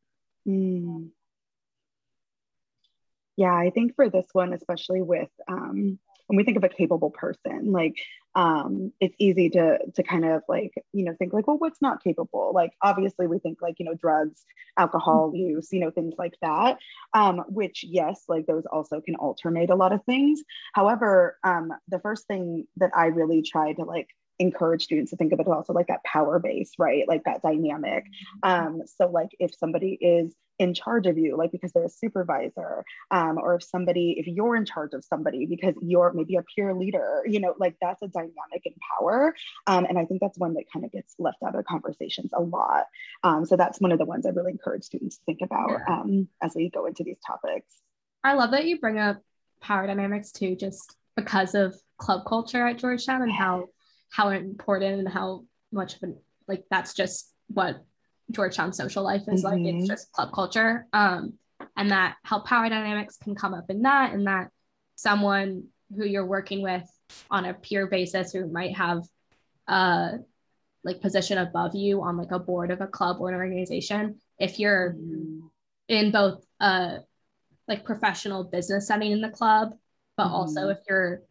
mm. 0.49 1.09
yeah 3.37 3.55
i 3.55 3.71
think 3.71 3.95
for 3.95 4.09
this 4.09 4.27
one 4.33 4.53
especially 4.53 5.03
with 5.03 5.31
um 5.47 5.99
when 6.31 6.37
we 6.37 6.45
think 6.45 6.57
of 6.57 6.63
a 6.63 6.69
capable 6.69 7.11
person, 7.11 7.73
like 7.73 7.97
um, 8.37 8.93
it's 9.01 9.17
easy 9.19 9.51
to 9.51 9.79
to 9.97 10.03
kind 10.05 10.25
of 10.25 10.43
like 10.49 10.73
you 10.93 11.05
know 11.05 11.13
think 11.19 11.33
like, 11.33 11.49
well, 11.49 11.59
what's 11.59 11.83
not 11.83 12.05
capable? 12.05 12.53
Like 12.55 12.71
obviously 12.81 13.27
we 13.27 13.41
think 13.41 13.61
like 13.61 13.81
you 13.81 13.85
know 13.85 13.95
drugs, 13.95 14.45
alcohol 14.79 15.31
mm-hmm. 15.31 15.57
use, 15.57 15.73
you 15.73 15.81
know 15.81 15.91
things 15.91 16.15
like 16.19 16.35
that. 16.41 16.79
Um, 17.15 17.39
which 17.49 17.83
yes, 17.83 18.23
like 18.29 18.47
those 18.47 18.63
also 18.71 19.01
can 19.01 19.17
alternate 19.17 19.71
a 19.71 19.75
lot 19.75 19.93
of 19.93 20.05
things. 20.05 20.41
However, 20.73 21.37
um, 21.43 21.73
the 21.89 21.99
first 21.99 22.29
thing 22.29 22.69
that 22.77 22.93
I 22.95 23.07
really 23.07 23.43
try 23.43 23.73
to 23.73 23.83
like 23.83 24.07
encourage 24.39 24.85
students 24.85 25.11
to 25.11 25.17
think 25.17 25.33
of 25.33 25.41
it 25.41 25.49
also 25.49 25.73
like 25.73 25.89
that 25.89 26.05
power 26.05 26.39
base, 26.39 26.71
right? 26.79 27.09
Like 27.09 27.25
that 27.25 27.43
dynamic. 27.43 28.05
Mm-hmm. 28.45 28.67
Um, 28.79 28.83
so 28.87 29.09
like 29.09 29.31
if 29.41 29.53
somebody 29.57 29.99
is 30.01 30.33
in 30.61 30.75
charge 30.75 31.07
of 31.07 31.17
you, 31.17 31.38
like 31.38 31.50
because 31.50 31.73
they're 31.73 31.85
a 31.85 31.88
supervisor, 31.88 32.85
um, 33.11 33.38
or 33.38 33.55
if 33.55 33.62
somebody, 33.62 34.14
if 34.19 34.26
you're 34.26 34.55
in 34.55 34.67
charge 34.67 34.93
of 34.93 35.02
somebody 35.02 35.47
because 35.47 35.75
you're 35.81 36.12
maybe 36.12 36.37
a 36.37 36.43
peer 36.43 36.75
leader, 36.75 37.23
you 37.26 37.40
know, 37.40 37.55
like 37.59 37.76
that's 37.81 38.02
a 38.02 38.09
dynamic 38.09 38.62
in 38.64 38.75
power. 38.99 39.35
Um, 39.67 39.87
and 39.87 39.99
I 39.99 40.05
think 40.05 40.21
that's 40.21 40.38
one 40.38 40.52
that 40.55 40.64
kind 40.71 40.85
of 40.85 40.93
gets 40.93 41.14
left 41.19 41.38
out 41.43 41.57
of 41.57 41.64
conversations 41.64 42.31
a 42.35 42.43
lot. 42.43 42.85
Um, 43.25 43.47
so 43.47 43.57
that's 43.57 43.81
one 43.81 43.90
of 43.90 43.99
the 43.99 44.05
ones 44.05 44.26
I 44.26 44.31
really 44.31 44.52
encourage 44.52 44.85
students 44.85 45.17
to 45.17 45.25
think 45.25 45.40
about 45.43 45.71
yeah. 45.71 45.95
Um, 45.95 46.29
as 46.43 46.52
we 46.55 46.69
go 46.69 46.85
into 46.85 47.05
these 47.05 47.19
topics. 47.26 47.75
I 48.23 48.35
love 48.35 48.50
that 48.50 48.67
you 48.67 48.79
bring 48.79 48.99
up 48.99 49.23
power 49.62 49.87
dynamics 49.87 50.31
too, 50.31 50.57
just 50.57 50.95
because 51.17 51.55
of 51.55 51.75
club 51.97 52.26
culture 52.26 52.67
at 52.67 52.76
Georgetown 52.76 53.23
and 53.23 53.33
how 53.33 53.69
how 54.11 54.29
important 54.29 54.99
and 54.99 55.09
how 55.09 55.45
much 55.73 55.97
of 55.97 56.02
an 56.02 56.19
like 56.47 56.64
that's 56.71 56.93
just 56.93 57.33
what 57.49 57.83
Georgetown 58.31 58.73
social 58.73 59.03
life 59.03 59.23
is 59.29 59.45
mm-hmm. 59.45 59.65
like. 59.65 59.75
It's 59.75 59.85
mm-hmm. 59.85 59.87
just 59.87 60.13
club 60.13 60.33
culture. 60.33 60.87
Um, 60.93 61.35
and 61.77 61.91
that 61.91 62.17
how 62.23 62.41
power 62.41 62.69
dynamics 62.69 63.17
can 63.17 63.35
come 63.35 63.55
up 63.55 63.71
in 63.71 63.83
that, 63.83 64.13
and 64.13 64.27
that 64.27 64.51
someone 64.97 65.69
who 65.97 66.05
you're 66.05 66.27
working 66.27 66.63
with 66.63 66.85
on 67.31 67.45
a 67.45 67.55
peer 67.55 67.87
basis 67.87 68.33
who 68.33 68.47
might 68.47 68.77
have 68.77 69.03
a 69.67 70.19
like 70.85 71.01
position 71.01 71.39
above 71.39 71.75
you 71.75 72.03
on 72.03 72.17
like 72.17 72.31
a 72.31 72.39
board 72.39 72.71
of 72.71 72.81
a 72.81 72.87
club 72.87 73.19
or 73.21 73.29
an 73.29 73.35
organization, 73.35 74.21
if 74.39 74.59
you're 74.59 74.95
mm-hmm. 74.95 75.47
in 75.89 76.11
both 76.11 76.45
a 76.61 76.99
like 77.69 77.85
professional 77.85 78.45
business 78.45 78.87
setting 78.87 79.13
in 79.13 79.21
the 79.21 79.31
club, 79.31 79.75
but 80.17 80.25
mm-hmm. 80.25 80.35
also 80.35 80.69
if 80.69 80.79
you're 80.89 81.23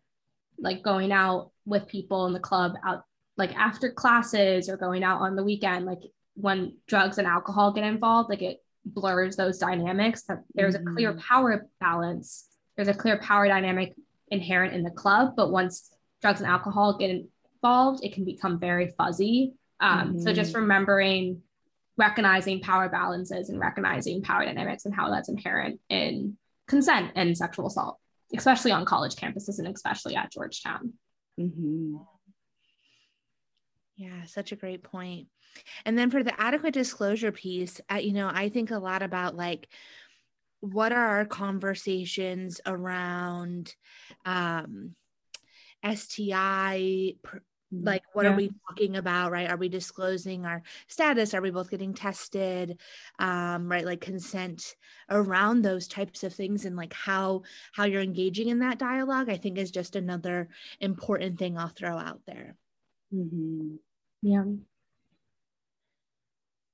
like 0.58 0.84
going 0.84 1.12
out 1.12 1.52
with 1.66 1.88
people 1.88 2.26
in 2.26 2.34
the 2.34 2.40
club 2.40 2.74
out 2.86 3.04
like 3.38 3.56
after 3.56 3.92
classes 3.92 4.70
or 4.70 4.78
going 4.78 5.04
out 5.04 5.22
on 5.22 5.36
the 5.36 5.44
weekend, 5.44 5.86
like 5.86 6.00
when 6.40 6.78
drugs 6.88 7.18
and 7.18 7.28
alcohol 7.28 7.74
get 7.74 7.84
involved, 7.84 8.30
like 8.30 8.42
it 8.42 8.64
blurs 8.86 9.36
those 9.36 9.58
dynamics 9.58 10.24
that 10.24 10.44
there's 10.54 10.76
mm-hmm. 10.76 10.88
a 10.88 10.94
clear 10.94 11.12
mm-hmm. 11.12 11.20
power 11.20 11.68
balance. 11.80 12.48
There's 12.76 12.88
a 12.88 12.94
clear 12.94 13.18
power 13.18 13.48
dynamic 13.48 13.94
inherent 14.30 14.74
in 14.74 14.84
the 14.84 14.92
club, 14.92 15.34
but 15.36 15.52
once 15.52 15.92
drugs 16.22 16.40
and 16.40 16.50
alcohol 16.50 16.98
get 16.98 17.26
involved, 17.62 18.04
it 18.04 18.14
can 18.14 18.26
become 18.26 18.60
very 18.60 18.94
fuzzy. 18.98 19.54
Um, 19.80 20.10
mm-hmm. 20.10 20.20
So 20.22 20.34
just 20.34 20.56
remembering, 20.56 21.42
recognizing 21.98 22.62
power 22.62 22.90
balances 22.90 23.50
and 23.50 23.60
recognizing 23.60 24.22
power 24.22 24.46
dynamics 24.46 24.86
and 24.86 24.94
how 24.94 25.10
that's 25.10 25.30
inherent 25.30 25.80
in 25.90 26.38
consent 26.68 27.12
and 27.16 27.38
sexual 27.38 27.68
assault, 27.68 27.98
especially 28.36 28.72
on 28.72 28.86
college 28.86 29.16
campuses 29.16 29.60
and 29.60 29.68
especially 29.68 30.16
at 30.16 30.32
Georgetown. 30.32 30.94
Mm-hmm. 31.40 31.98
Yeah, 34.00 34.24
such 34.28 34.54
a 34.54 34.56
great 34.56 34.82
point. 34.82 35.28
And 35.84 35.98
then 35.98 36.10
for 36.10 36.24
the 36.24 36.40
adequate 36.40 36.74
disclosure 36.74 37.34
piece, 37.34 37.82
uh, 37.92 37.96
you 37.96 38.14
know, 38.14 38.32
I 38.34 38.48
think 38.48 38.72
a 38.72 38.78
lot 38.78 39.04
about 39.04 39.36
like 39.36 39.68
what 40.62 40.94
are 40.94 41.06
our 41.06 41.26
conversations 41.26 42.62
around 42.66 43.76
um, 44.26 44.96
STI 45.86 47.16
pr- 47.22 47.38
mm, 47.74 47.86
like 47.86 48.04
what 48.14 48.24
yeah. 48.24 48.32
are 48.32 48.38
we 48.38 48.52
talking 48.70 48.96
about 48.96 49.32
right 49.32 49.50
are 49.50 49.58
we 49.58 49.70
disclosing 49.70 50.46
our 50.46 50.62
status 50.88 51.34
are 51.34 51.42
we 51.42 51.52
both 51.52 51.70
getting 51.70 51.94
tested 51.94 52.78
um, 53.20 53.70
right 53.70 53.86
like 53.86 54.02
consent 54.02 54.76
around 55.10 55.62
those 55.62 55.88
types 55.88 56.24
of 56.24 56.34
things 56.34 56.66
and 56.66 56.76
like 56.76 56.94
how 56.94 57.42
how 57.74 57.86
you're 57.86 58.02
engaging 58.02 58.50
in 58.50 58.60
that 58.60 58.80
dialogue 58.80 59.30
i 59.30 59.38
think 59.38 59.58
is 59.58 59.72
just 59.72 59.96
another 59.96 60.50
important 60.82 61.40
thing 61.40 61.58
i'll 61.58 61.70
throw 61.70 61.98
out 61.98 62.20
there 62.28 62.56
mm-hmm. 63.14 63.76
Yeah. 64.22 64.44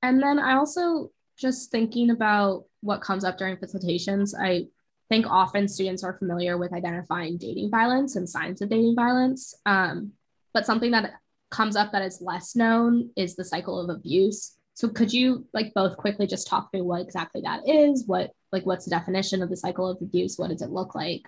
And 0.01 0.21
then 0.21 0.39
i 0.39 0.53
also 0.55 1.11
just 1.37 1.71
thinking 1.71 2.11
about 2.11 2.65
what 2.81 3.01
comes 3.01 3.23
up 3.25 3.37
during 3.37 3.57
facilitations 3.57 4.33
i 4.39 4.67
think 5.09 5.25
often 5.27 5.67
students 5.67 6.03
are 6.03 6.17
familiar 6.17 6.57
with 6.57 6.73
identifying 6.73 7.37
dating 7.37 7.69
violence 7.69 8.15
and 8.15 8.27
signs 8.27 8.61
of 8.61 8.69
dating 8.69 8.95
violence. 8.95 9.53
Um, 9.65 10.13
but 10.53 10.65
something 10.65 10.91
that 10.91 11.13
comes 11.51 11.75
up 11.75 11.91
that 11.91 12.01
is 12.01 12.21
less 12.21 12.55
known 12.55 13.11
is 13.15 13.35
the 13.35 13.45
cycle 13.45 13.79
of 13.79 13.95
abuse. 13.95 14.57
So 14.73 14.89
could 14.89 15.13
you 15.13 15.47
like 15.53 15.73
both 15.73 15.95
quickly 15.97 16.27
just 16.27 16.47
talk 16.47 16.71
through 16.71 16.83
what 16.83 17.01
exactly 17.01 17.41
that 17.41 17.67
is? 17.67 18.05
What 18.07 18.31
like 18.51 18.65
what's 18.65 18.85
the 18.85 18.91
definition 18.91 19.41
of 19.41 19.49
the 19.49 19.57
cycle 19.57 19.89
of 19.89 20.01
abuse? 20.01 20.37
What 20.37 20.49
does 20.49 20.61
it 20.61 20.69
look 20.69 20.95
like 20.95 21.23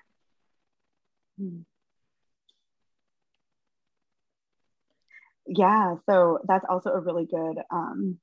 yeah 5.48 5.96
so 6.08 6.39
that's 6.48 6.66
also 6.68 6.92
a 6.92 7.00
really 7.00 7.25
good 7.25 7.58
um, 7.72 8.20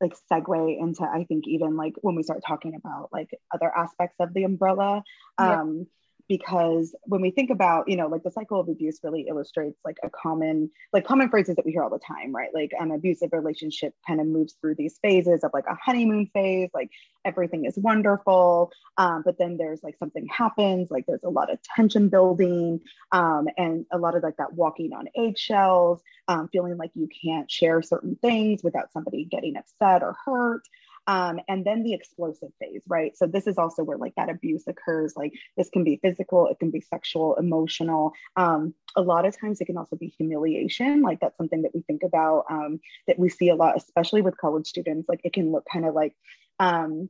like 0.00 0.14
segue 0.30 0.80
into 0.80 1.02
i 1.02 1.24
think 1.24 1.44
even 1.46 1.76
like 1.76 1.94
when 2.02 2.14
we 2.14 2.22
start 2.22 2.40
talking 2.46 2.74
about 2.74 3.08
like 3.12 3.28
other 3.52 3.70
aspects 3.74 4.16
of 4.20 4.32
the 4.34 4.44
umbrella 4.44 5.02
um 5.38 5.86
because 6.28 6.94
when 7.04 7.20
we 7.20 7.30
think 7.30 7.50
about 7.50 7.88
you 7.88 7.96
know 7.96 8.06
like 8.06 8.22
the 8.22 8.30
cycle 8.30 8.60
of 8.60 8.68
abuse 8.68 9.00
really 9.02 9.26
illustrates 9.28 9.78
like 9.84 9.96
a 10.02 10.10
common 10.10 10.70
like 10.92 11.06
common 11.06 11.28
phrases 11.28 11.56
that 11.56 11.64
we 11.64 11.72
hear 11.72 11.82
all 11.82 11.90
the 11.90 11.98
time 11.98 12.34
right? 12.34 12.50
Like 12.54 12.72
an 12.78 12.90
abusive 12.90 13.30
relationship 13.32 13.94
kind 14.06 14.20
of 14.20 14.26
moves 14.26 14.54
through 14.60 14.76
these 14.76 14.98
phases 15.02 15.44
of 15.44 15.50
like 15.52 15.64
a 15.68 15.74
honeymoon 15.74 16.30
phase 16.32 16.70
like 16.74 16.90
everything 17.24 17.64
is 17.64 17.76
wonderful 17.76 18.70
um, 18.96 19.22
but 19.24 19.38
then 19.38 19.56
there's 19.56 19.82
like 19.82 19.96
something 19.98 20.26
happens 20.26 20.90
like 20.90 21.04
there's 21.06 21.24
a 21.24 21.30
lot 21.30 21.52
of 21.52 21.58
tension 21.62 22.08
building 22.08 22.80
um, 23.12 23.46
and 23.56 23.86
a 23.92 23.98
lot 23.98 24.14
of 24.14 24.22
like 24.22 24.36
that 24.36 24.52
walking 24.52 24.92
on 24.92 25.06
eggshells 25.16 26.00
um, 26.28 26.48
feeling 26.48 26.76
like 26.76 26.90
you 26.94 27.08
can't 27.24 27.50
share 27.50 27.82
certain 27.82 28.16
things 28.20 28.62
without 28.62 28.92
somebody 28.92 29.24
getting 29.24 29.56
upset 29.56 30.02
or 30.02 30.16
hurt 30.24 30.62
um, 31.08 31.40
and 31.48 31.64
then 31.64 31.82
the 31.82 31.94
explosive 31.94 32.50
phase, 32.60 32.82
right? 32.86 33.16
So 33.16 33.26
this 33.26 33.46
is 33.46 33.56
also 33.56 33.82
where 33.82 33.96
like 33.96 34.14
that 34.16 34.28
abuse 34.28 34.64
occurs. 34.68 35.14
Like 35.16 35.32
this 35.56 35.70
can 35.70 35.82
be 35.82 35.98
physical, 36.02 36.46
it 36.48 36.58
can 36.58 36.70
be 36.70 36.82
sexual, 36.82 37.34
emotional. 37.36 38.12
Um, 38.36 38.74
a 38.94 39.00
lot 39.00 39.24
of 39.24 39.38
times 39.38 39.60
it 39.60 39.64
can 39.64 39.78
also 39.78 39.96
be 39.96 40.14
humiliation. 40.18 41.00
Like 41.00 41.20
that's 41.20 41.38
something 41.38 41.62
that 41.62 41.74
we 41.74 41.80
think 41.80 42.02
about 42.02 42.44
um, 42.50 42.78
that 43.06 43.18
we 43.18 43.30
see 43.30 43.48
a 43.48 43.56
lot, 43.56 43.76
especially 43.78 44.20
with 44.20 44.36
college 44.36 44.66
students. 44.66 45.08
Like 45.08 45.22
it 45.24 45.32
can 45.32 45.50
look 45.50 45.64
kind 45.72 45.86
of 45.86 45.94
like 45.94 46.14
um, 46.60 47.08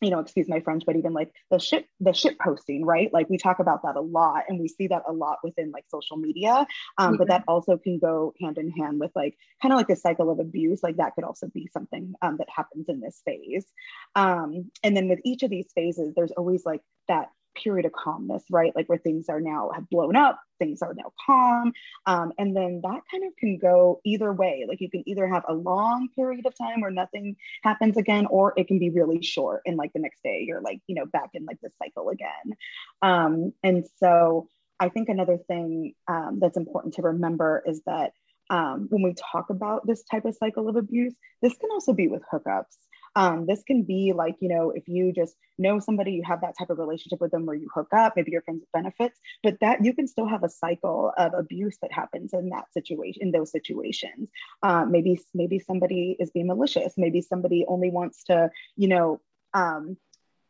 you 0.00 0.10
know, 0.10 0.20
excuse 0.20 0.48
my 0.48 0.60
French, 0.60 0.84
but 0.86 0.96
even 0.96 1.12
like 1.12 1.32
the 1.50 1.58
ship, 1.58 1.86
the 2.00 2.12
ship 2.12 2.36
posting, 2.42 2.84
right? 2.84 3.12
Like 3.12 3.28
we 3.28 3.38
talk 3.38 3.58
about 3.58 3.82
that 3.82 3.96
a 3.96 4.00
lot, 4.00 4.44
and 4.48 4.58
we 4.58 4.68
see 4.68 4.86
that 4.88 5.02
a 5.08 5.12
lot 5.12 5.38
within 5.42 5.70
like 5.72 5.84
social 5.88 6.16
media. 6.16 6.66
Um, 6.98 7.08
mm-hmm. 7.08 7.16
But 7.16 7.28
that 7.28 7.44
also 7.48 7.76
can 7.76 7.98
go 7.98 8.32
hand 8.40 8.58
in 8.58 8.70
hand 8.70 9.00
with 9.00 9.10
like 9.14 9.36
kind 9.60 9.72
of 9.72 9.78
like 9.78 9.88
the 9.88 9.96
cycle 9.96 10.30
of 10.30 10.38
abuse. 10.38 10.82
Like 10.82 10.96
that 10.96 11.14
could 11.14 11.24
also 11.24 11.48
be 11.48 11.68
something 11.72 12.14
um, 12.22 12.36
that 12.38 12.48
happens 12.54 12.88
in 12.88 13.00
this 13.00 13.20
phase. 13.24 13.66
Um, 14.14 14.70
and 14.82 14.96
then 14.96 15.08
with 15.08 15.20
each 15.24 15.42
of 15.42 15.50
these 15.50 15.70
phases, 15.74 16.14
there's 16.14 16.32
always 16.32 16.64
like 16.64 16.82
that 17.08 17.30
period 17.62 17.86
of 17.86 17.92
calmness, 17.92 18.42
right? 18.50 18.74
Like 18.74 18.88
where 18.88 18.98
things 18.98 19.28
are 19.28 19.40
now 19.40 19.70
have 19.74 19.88
blown 19.88 20.16
up, 20.16 20.40
things 20.58 20.82
are 20.82 20.94
now 20.94 21.12
calm. 21.26 21.72
Um, 22.06 22.32
and 22.38 22.56
then 22.56 22.80
that 22.82 23.00
kind 23.10 23.24
of 23.26 23.36
can 23.36 23.58
go 23.58 24.00
either 24.04 24.32
way. 24.32 24.64
Like 24.68 24.80
you 24.80 24.90
can 24.90 25.02
either 25.06 25.26
have 25.26 25.44
a 25.48 25.54
long 25.54 26.08
period 26.14 26.46
of 26.46 26.56
time 26.56 26.80
where 26.80 26.90
nothing 26.90 27.36
happens 27.62 27.96
again, 27.96 28.26
or 28.26 28.54
it 28.56 28.68
can 28.68 28.78
be 28.78 28.90
really 28.90 29.22
short. 29.22 29.62
And 29.66 29.76
like 29.76 29.92
the 29.92 30.00
next 30.00 30.22
day, 30.22 30.44
you're 30.46 30.62
like, 30.62 30.80
you 30.86 30.94
know, 30.94 31.06
back 31.06 31.30
in 31.34 31.44
like 31.44 31.60
this 31.60 31.72
cycle 31.82 32.08
again. 32.10 32.56
Um, 33.02 33.52
and 33.62 33.86
so 33.98 34.48
I 34.80 34.88
think 34.88 35.08
another 35.08 35.38
thing 35.38 35.94
um, 36.06 36.38
that's 36.40 36.56
important 36.56 36.94
to 36.94 37.02
remember 37.02 37.62
is 37.66 37.82
that 37.86 38.12
um, 38.50 38.86
when 38.90 39.02
we 39.02 39.14
talk 39.14 39.50
about 39.50 39.86
this 39.86 40.02
type 40.04 40.24
of 40.24 40.34
cycle 40.34 40.68
of 40.68 40.76
abuse, 40.76 41.14
this 41.42 41.56
can 41.56 41.70
also 41.70 41.92
be 41.92 42.08
with 42.08 42.22
hookups. 42.32 42.76
Um, 43.18 43.46
this 43.46 43.64
can 43.64 43.82
be 43.82 44.12
like, 44.14 44.36
you 44.38 44.48
know, 44.48 44.70
if 44.70 44.86
you 44.86 45.12
just 45.12 45.34
know 45.58 45.80
somebody, 45.80 46.12
you 46.12 46.22
have 46.24 46.40
that 46.42 46.54
type 46.56 46.70
of 46.70 46.78
relationship 46.78 47.20
with 47.20 47.32
them 47.32 47.46
where 47.46 47.56
you 47.56 47.68
hook 47.74 47.88
up, 47.92 48.12
maybe 48.14 48.30
your 48.30 48.42
friends 48.42 48.60
with 48.60 48.70
benefits, 48.72 49.18
but 49.42 49.58
that 49.60 49.84
you 49.84 49.92
can 49.92 50.06
still 50.06 50.28
have 50.28 50.44
a 50.44 50.48
cycle 50.48 51.12
of 51.18 51.34
abuse 51.34 51.76
that 51.82 51.90
happens 51.92 52.32
in 52.32 52.48
that 52.50 52.72
situation, 52.72 53.22
in 53.22 53.32
those 53.32 53.50
situations. 53.50 54.28
Um, 54.62 54.92
maybe, 54.92 55.20
maybe 55.34 55.58
somebody 55.58 56.16
is 56.20 56.30
being 56.30 56.46
malicious. 56.46 56.94
Maybe 56.96 57.20
somebody 57.20 57.64
only 57.66 57.90
wants 57.90 58.22
to, 58.24 58.50
you 58.76 58.86
know, 58.86 59.20
um, 59.52 59.96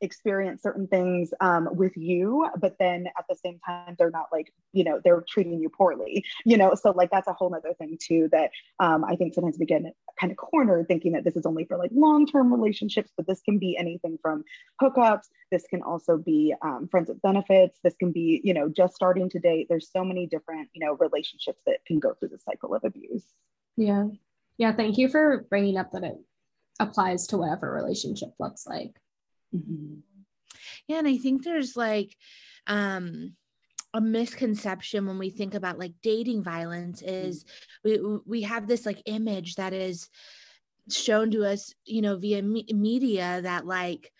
experience 0.00 0.62
certain 0.62 0.87
things 0.87 1.33
um, 1.40 1.69
with 1.73 1.97
you 1.97 2.47
but 2.61 2.76
then 2.78 3.07
at 3.19 3.25
the 3.28 3.37
same 3.37 3.59
time 3.64 3.95
they're 3.99 4.11
not 4.11 4.26
like 4.33 4.52
you 4.73 4.85
know 4.85 5.00
they're 5.05 5.25
treating 5.28 5.61
you 5.61 5.69
poorly 5.69 6.25
you 6.45 6.57
know? 6.57 6.75
So 6.75 6.90
like 6.90 7.11
that's 7.11 7.28
a 7.28 7.33
whole 7.33 7.50
nother 7.50 7.75
thing 7.78 7.99
too 8.00 8.28
that 8.33 8.50
um, 8.81 9.05
i 9.05 9.17
think 9.17 9.35
sometimes 9.35 9.59
we 9.59 9.67
get 9.67 9.83
kind 10.21 10.31
of 10.31 10.37
cornered 10.37 10.87
thinking 10.88 11.12
that 11.12 11.25
this 11.25 11.37
is 11.37 11.47
only 11.47 11.64
for 11.64 11.76
like 11.76 11.90
long-term 11.93 12.52
relationships 12.52 13.11
but 13.17 13.26
this 13.26 13.40
can 13.43 13.59
be 13.59 13.76
anything 13.76 14.19
from 14.21 14.45
hookups. 14.81 15.28
This 15.50 15.64
can 15.69 15.83
also 15.83 16.17
be 16.17 16.55
um, 16.62 16.88
friends 16.90 17.09
with 17.09 17.21
benefits. 17.23 17.78
This 17.83 17.95
can 17.97 18.12
be 18.12 18.40
you 18.45 18.55
know 18.55 18.69
just 18.69 18.95
starting 18.95 19.28
to 19.31 19.38
date. 19.38 19.67
There's 19.69 19.90
so 19.90 20.05
many 20.05 20.26
different 20.26 20.69
you 20.73 20.85
know 20.85 20.97
relationships 20.97 21.61
that 21.67 21.85
can 21.87 21.99
go 21.99 22.14
through 22.14 22.28
the 22.28 22.38
cycle 22.38 22.75
of 22.75 22.85
abuse. 22.85 23.25
Yeah. 23.76 24.07
Yeah 24.57 24.73
thank 24.73 24.99
you 24.99 25.09
for 25.09 25.47
bringing 25.50 25.76
up 25.76 25.93
that 25.93 26.05
it 26.05 26.17
applies 26.81 27.26
to 27.28 27.38
whatever 27.38 27.73
relationship 27.73 28.31
looks 28.38 28.67
like 28.67 28.93
Mm-hmm. 29.55 29.95
Yeah, 30.87 30.99
and 30.99 31.09
I 31.09 31.17
think 31.17 31.45
there's 31.45 31.76
like 31.76 32.17
um 32.67 33.35
a 33.95 34.00
misconception 34.00 35.07
when 35.07 35.19
we 35.19 35.31
think 35.31 35.55
about 35.55 35.78
like 35.78 35.95
dating 36.02 36.43
violence 36.43 37.00
is 37.02 37.45
we 37.85 37.99
we 38.26 38.43
have 38.43 38.67
this 38.67 38.85
like 38.85 39.02
image 39.07 39.55
that 39.55 39.73
is 39.73 40.09
shown 40.90 41.31
to 41.31 41.45
us 41.45 41.75
you 41.85 42.02
know 42.02 42.17
via 42.17 42.43
me- 42.43 42.67
media 42.73 43.40
that 43.43 43.67
like 43.67 44.12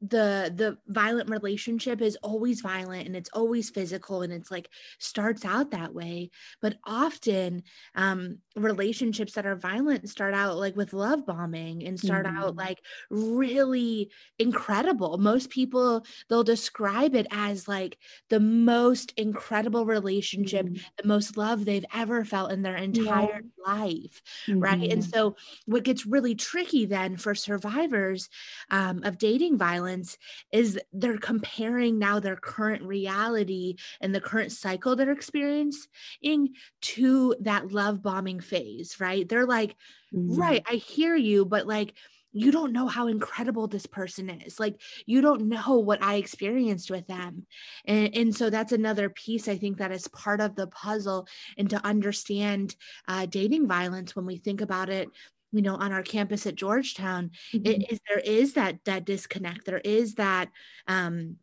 the 0.00 0.52
the 0.54 0.78
violent 0.86 1.28
relationship 1.28 2.00
is 2.00 2.16
always 2.22 2.60
violent 2.60 3.06
and 3.06 3.16
it's 3.16 3.30
always 3.32 3.68
physical 3.68 4.22
and 4.22 4.32
it's 4.32 4.50
like 4.50 4.68
starts 4.98 5.44
out 5.44 5.72
that 5.72 5.92
way 5.92 6.30
but 6.62 6.76
often 6.84 7.64
um 7.96 8.38
relationships 8.54 9.32
that 9.32 9.44
are 9.44 9.56
violent 9.56 10.08
start 10.08 10.34
out 10.34 10.56
like 10.56 10.76
with 10.76 10.92
love 10.92 11.26
bombing 11.26 11.84
and 11.84 11.98
start 11.98 12.26
mm-hmm. 12.26 12.38
out 12.38 12.54
like 12.54 12.78
really 13.10 14.08
incredible 14.38 15.18
most 15.18 15.50
people 15.50 16.04
they'll 16.28 16.44
describe 16.44 17.16
it 17.16 17.26
as 17.32 17.66
like 17.66 17.98
the 18.30 18.40
most 18.40 19.12
incredible 19.16 19.84
relationship 19.84 20.66
mm-hmm. 20.66 20.82
the 20.96 21.08
most 21.08 21.36
love 21.36 21.64
they've 21.64 21.84
ever 21.92 22.24
felt 22.24 22.52
in 22.52 22.62
their 22.62 22.76
entire 22.76 23.42
yeah. 23.42 23.72
life 23.74 24.22
mm-hmm. 24.46 24.60
right 24.60 24.92
and 24.92 25.02
mm-hmm. 25.02 25.10
so 25.10 25.34
what 25.66 25.82
gets 25.82 26.06
really 26.06 26.36
tricky 26.36 26.86
then 26.86 27.16
for 27.16 27.34
survivors 27.34 28.28
um, 28.70 29.02
of 29.02 29.18
dating 29.18 29.58
violence 29.58 29.87
violence 29.88 30.16
is 30.52 30.78
they're 30.92 31.18
comparing 31.18 31.98
now 31.98 32.20
their 32.20 32.36
current 32.36 32.82
reality 32.82 33.76
and 34.00 34.14
the 34.14 34.20
current 34.20 34.52
cycle 34.52 34.96
they're 34.96 35.10
experiencing 35.10 36.54
to 36.80 37.34
that 37.40 37.72
love 37.72 38.02
bombing 38.02 38.40
phase, 38.40 38.96
right? 39.00 39.28
They're 39.28 39.46
like, 39.46 39.74
mm-hmm. 40.14 40.40
right, 40.40 40.62
I 40.68 40.74
hear 40.74 41.16
you, 41.16 41.44
but 41.44 41.66
like, 41.66 41.94
you 42.32 42.52
don't 42.52 42.74
know 42.74 42.86
how 42.86 43.08
incredible 43.08 43.66
this 43.68 43.86
person 43.86 44.28
is. 44.28 44.60
Like, 44.60 44.80
you 45.06 45.22
don't 45.22 45.48
know 45.48 45.78
what 45.78 46.02
I 46.02 46.16
experienced 46.16 46.90
with 46.90 47.06
them. 47.06 47.46
And, 47.86 48.14
and 48.14 48.36
so 48.36 48.50
that's 48.50 48.72
another 48.72 49.08
piece 49.08 49.48
I 49.48 49.56
think 49.56 49.78
that 49.78 49.92
is 49.92 50.06
part 50.08 50.40
of 50.42 50.54
the 50.54 50.66
puzzle 50.66 51.26
and 51.56 51.70
to 51.70 51.84
understand 51.84 52.76
uh, 53.08 53.26
dating 53.26 53.66
violence 53.66 54.14
when 54.14 54.26
we 54.26 54.36
think 54.36 54.60
about 54.60 54.90
it 54.90 55.08
you 55.52 55.62
know 55.62 55.76
on 55.76 55.92
our 55.92 56.02
campus 56.02 56.46
at 56.46 56.54
georgetown 56.54 57.30
mm-hmm. 57.54 57.66
it 57.66 57.90
is 57.90 58.00
there 58.08 58.18
is 58.18 58.52
that 58.54 58.78
that 58.84 59.04
disconnect. 59.04 59.64
There 59.64 59.78
is 59.78 60.14
that 60.14 60.50
um 60.86 61.36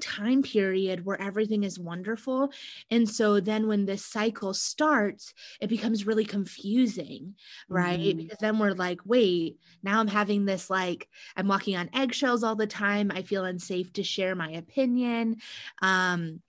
time 0.00 0.42
period 0.42 1.04
where 1.04 1.20
everything 1.20 1.64
is 1.64 1.78
wonderful. 1.78 2.52
And 2.90 3.08
so 3.08 3.40
then 3.40 3.68
when 3.68 3.86
this 3.86 4.04
cycle 4.04 4.52
starts 4.52 5.32
it 5.60 5.68
becomes 5.68 6.06
really 6.06 6.26
confusing 6.26 7.34
right? 7.68 7.98
Mm-hmm. 7.98 8.18
because 8.18 8.38
then 8.38 8.58
we're 8.58 8.74
like 8.74 9.00
wait 9.04 9.58
now 9.82 10.00
i'm 10.00 10.08
having 10.08 10.44
this 10.44 10.68
like 10.68 11.08
i'm 11.36 11.48
walking 11.48 11.76
on 11.76 11.90
eggshells 11.94 12.44
all 12.44 12.56
the 12.56 12.66
time. 12.66 13.10
I 13.14 13.22
feel 13.22 13.44
unsafe 13.44 13.92
to 13.94 14.02
share 14.02 14.34
my 14.34 14.50
opinion. 14.50 15.36
Um 15.80 16.42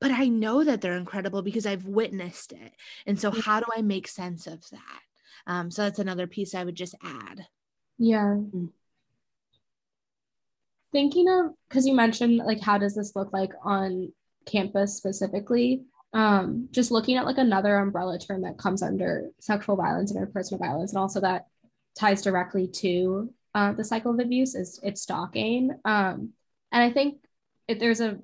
but 0.00 0.10
i 0.10 0.28
know 0.28 0.64
that 0.64 0.80
they're 0.80 0.96
incredible 0.96 1.42
because 1.42 1.66
i've 1.66 1.84
witnessed 1.84 2.52
it. 2.52 2.72
And 3.06 3.20
so 3.20 3.30
how 3.30 3.60
do 3.60 3.66
i 3.76 3.82
make 3.82 4.08
sense 4.08 4.46
of 4.46 4.68
that 4.70 5.00
um, 5.46 5.70
so 5.70 5.82
that's 5.82 5.98
another 5.98 6.26
piece 6.26 6.54
I 6.54 6.64
would 6.64 6.74
just 6.74 6.94
add. 7.02 7.46
Yeah. 7.98 8.36
Mm. 8.36 8.70
Thinking 10.92 11.28
of 11.28 11.54
because 11.68 11.86
you 11.86 11.94
mentioned 11.94 12.38
like 12.38 12.60
how 12.60 12.78
does 12.78 12.94
this 12.94 13.16
look 13.16 13.32
like 13.32 13.50
on 13.64 14.12
campus 14.46 14.96
specifically? 14.96 15.82
Um, 16.12 16.68
just 16.70 16.92
looking 16.92 17.16
at 17.16 17.26
like 17.26 17.38
another 17.38 17.76
umbrella 17.76 18.18
term 18.18 18.42
that 18.42 18.58
comes 18.58 18.82
under 18.82 19.30
sexual 19.40 19.74
violence 19.74 20.12
and 20.12 20.24
interpersonal 20.24 20.60
violence, 20.60 20.92
and 20.92 20.98
also 20.98 21.20
that 21.20 21.46
ties 21.98 22.22
directly 22.22 22.68
to 22.68 23.32
uh, 23.54 23.72
the 23.72 23.84
cycle 23.84 24.12
of 24.12 24.20
abuse 24.20 24.54
is 24.54 24.78
it's 24.82 25.02
stalking. 25.02 25.70
Um, 25.84 26.30
and 26.72 26.82
I 26.82 26.90
think 26.90 27.18
it, 27.68 27.80
there's 27.80 28.00
a 28.00 28.18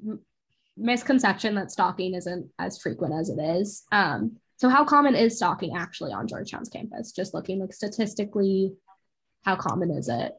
misconception 0.77 1.55
that 1.57 1.71
stalking 1.71 2.15
isn't 2.15 2.50
as 2.59 2.79
frequent 2.79 3.15
as 3.15 3.29
it 3.29 3.41
is. 3.41 3.85
Um, 3.93 4.37
so, 4.61 4.69
how 4.69 4.85
common 4.85 5.14
is 5.14 5.37
stalking 5.37 5.75
actually 5.75 6.12
on 6.12 6.29
Georgetown's 6.29 6.69
campus? 6.69 7.12
Just 7.12 7.33
looking 7.33 7.61
like 7.61 7.73
statistically, 7.73 8.75
how 9.43 9.57
common 9.57 9.90
is 9.90 10.11
it? 10.11 10.35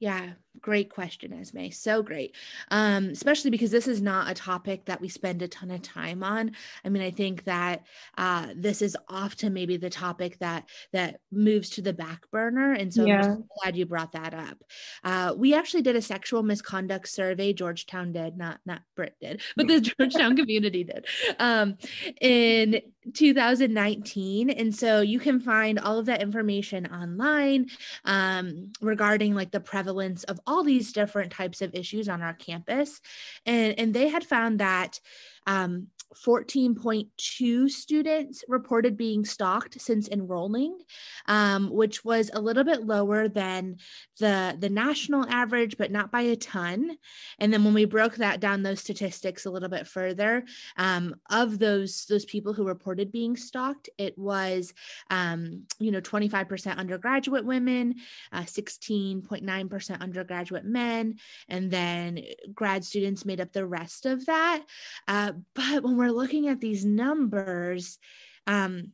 Yeah, 0.00 0.30
great 0.60 0.90
question, 0.90 1.32
Esme. 1.32 1.70
So 1.70 2.02
great. 2.02 2.34
Um, 2.70 3.10
especially 3.10 3.50
because 3.50 3.70
this 3.70 3.88
is 3.88 4.02
not 4.02 4.30
a 4.30 4.34
topic 4.34 4.84
that 4.86 5.00
we 5.00 5.08
spend 5.08 5.42
a 5.42 5.48
ton 5.48 5.70
of 5.70 5.82
time 5.82 6.22
on. 6.22 6.52
I 6.84 6.88
mean, 6.88 7.02
I 7.02 7.10
think 7.10 7.44
that 7.44 7.84
uh, 8.16 8.48
this 8.56 8.82
is 8.82 8.96
often 9.08 9.52
maybe 9.52 9.76
the 9.76 9.90
topic 9.90 10.38
that 10.38 10.68
that 10.92 11.20
moves 11.30 11.70
to 11.70 11.82
the 11.82 11.92
back 11.92 12.30
burner. 12.30 12.72
And 12.72 12.92
so 12.92 13.04
yeah. 13.04 13.24
I'm 13.24 13.44
glad 13.62 13.76
you 13.76 13.86
brought 13.86 14.12
that 14.12 14.34
up. 14.34 14.62
Uh, 15.04 15.34
we 15.36 15.54
actually 15.54 15.82
did 15.82 15.96
a 15.96 16.02
sexual 16.02 16.42
misconduct 16.42 17.08
survey. 17.08 17.52
Georgetown 17.52 18.12
did, 18.12 18.36
not 18.36 18.60
not 18.66 18.82
Britt 18.96 19.16
did, 19.20 19.40
but 19.56 19.68
the 19.68 19.80
Georgetown 19.98 20.36
community 20.36 20.84
did 20.84 21.06
um, 21.38 21.76
in 22.20 22.80
2019. 23.14 24.50
And 24.50 24.74
so 24.74 25.00
you 25.00 25.18
can 25.18 25.40
find 25.40 25.78
all 25.78 25.98
of 25.98 26.06
that 26.06 26.22
information 26.22 26.86
online 26.86 27.68
um, 28.04 28.72
regarding 28.80 29.34
like 29.34 29.50
the 29.50 29.60
prevalence 29.60 30.24
of 30.24 30.40
all 30.48 30.64
these 30.64 30.92
different 30.92 31.30
types 31.30 31.60
of 31.60 31.74
issues 31.74 32.08
on 32.08 32.22
our 32.22 32.32
campus. 32.32 33.00
And, 33.44 33.78
and 33.78 33.92
they 33.92 34.08
had 34.08 34.24
found 34.24 34.60
that 34.60 34.98
um, 35.46 35.88
14.2 36.14 37.68
students 37.68 38.44
reported 38.48 38.96
being 38.96 39.24
stalked 39.24 39.80
since 39.80 40.08
enrolling, 40.08 40.78
um, 41.26 41.70
which 41.70 42.04
was 42.04 42.30
a 42.32 42.40
little 42.40 42.64
bit 42.64 42.86
lower 42.86 43.28
than 43.28 43.76
the, 44.18 44.56
the 44.58 44.70
national 44.70 45.26
average, 45.28 45.76
but 45.76 45.92
not 45.92 46.10
by 46.10 46.22
a 46.22 46.36
ton. 46.36 46.96
And 47.38 47.52
then 47.52 47.62
when 47.62 47.74
we 47.74 47.84
broke 47.84 48.16
that 48.16 48.40
down, 48.40 48.62
those 48.62 48.80
statistics 48.80 49.44
a 49.44 49.50
little 49.50 49.68
bit 49.68 49.86
further, 49.86 50.44
um, 50.76 51.14
of 51.30 51.58
those 51.58 52.06
those 52.06 52.24
people 52.24 52.52
who 52.52 52.64
reported 52.64 53.12
being 53.12 53.36
stalked, 53.36 53.88
it 53.98 54.16
was 54.16 54.72
um, 55.10 55.64
you 55.78 55.90
know 55.90 56.00
25% 56.00 56.76
undergraduate 56.76 57.44
women, 57.44 57.96
uh, 58.32 58.42
16.9% 58.42 60.00
undergraduate 60.00 60.64
men, 60.64 61.16
and 61.48 61.70
then 61.70 62.22
grad 62.54 62.84
students 62.84 63.24
made 63.24 63.40
up 63.40 63.52
the 63.52 63.66
rest 63.66 64.06
of 64.06 64.24
that. 64.26 64.64
Uh, 65.06 65.32
but 65.54 65.82
when 65.82 65.97
we're 65.98 66.10
looking 66.10 66.48
at 66.48 66.60
these 66.60 66.84
numbers, 66.84 67.98
um, 68.46 68.92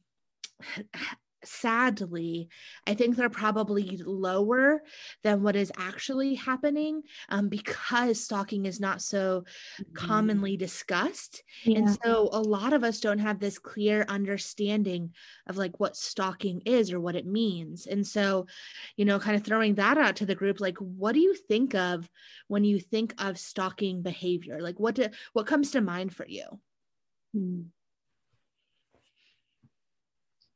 sadly, 1.47 2.49
I 2.87 2.95
think 2.95 3.17
they're 3.17 3.29
probably 3.29 4.01
lower 4.05 4.83
than 5.23 5.43
what 5.43 5.57
is 5.57 5.73
actually 5.77 6.35
happening 6.35 7.03
um, 7.29 7.49
because 7.49 8.23
stalking 8.23 8.67
is 8.67 8.81
not 8.81 9.03
so 9.03 9.45
mm-hmm. 9.81 9.95
commonly 9.95 10.57
discussed. 10.57 11.43
Yeah. 11.65 11.79
And 11.79 11.99
so 12.03 12.29
a 12.33 12.41
lot 12.41 12.73
of 12.73 12.85
us 12.85 13.01
don't 13.01 13.19
have 13.19 13.39
this 13.39 13.59
clear 13.59 14.05
understanding 14.09 15.13
of 15.47 15.57
like 15.57 15.79
what 15.81 15.97
stalking 15.97 16.63
is 16.65 16.93
or 16.93 17.01
what 17.01 17.17
it 17.17 17.27
means. 17.27 17.87
And 17.87 18.07
so, 18.07 18.47
you 18.97 19.05
know, 19.05 19.19
kind 19.19 19.37
of 19.37 19.45
throwing 19.45 19.75
that 19.75 19.99
out 19.99 20.17
to 20.17 20.27
the 20.27 20.35
group, 20.35 20.61
like, 20.61 20.79
what 20.79 21.13
do 21.13 21.21
you 21.21 21.35
think 21.35 21.75
of 21.75 22.09
when 22.49 22.65
you 22.65 22.81
think 22.81 23.15
of 23.19 23.39
stalking 23.39 24.03
behavior? 24.03 24.61
Like, 24.61 24.81
what 24.81 24.95
do, 24.95 25.09
what 25.33 25.47
comes 25.47 25.73
to 25.73 25.81
mind 25.81 26.15
for 26.15 26.27
you? 26.27 26.45
Hmm. 27.35 27.63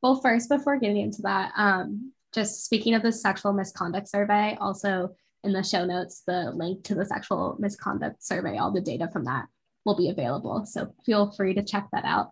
Well, 0.00 0.20
first, 0.20 0.48
before 0.48 0.78
getting 0.78 0.98
into 0.98 1.22
that, 1.22 1.52
um, 1.56 2.12
just 2.32 2.64
speaking 2.64 2.94
of 2.94 3.02
the 3.02 3.10
sexual 3.10 3.52
misconduct 3.52 4.08
survey, 4.08 4.56
also 4.60 5.14
in 5.42 5.52
the 5.52 5.62
show 5.62 5.84
notes, 5.84 6.22
the 6.26 6.52
link 6.54 6.84
to 6.84 6.94
the 6.94 7.04
sexual 7.04 7.56
misconduct 7.58 8.22
survey, 8.22 8.58
all 8.58 8.70
the 8.70 8.80
data 8.80 9.08
from 9.12 9.24
that 9.24 9.46
will 9.84 9.96
be 9.96 10.08
available. 10.08 10.64
So 10.66 10.94
feel 11.04 11.32
free 11.32 11.54
to 11.54 11.64
check 11.64 11.88
that 11.92 12.04
out. 12.04 12.30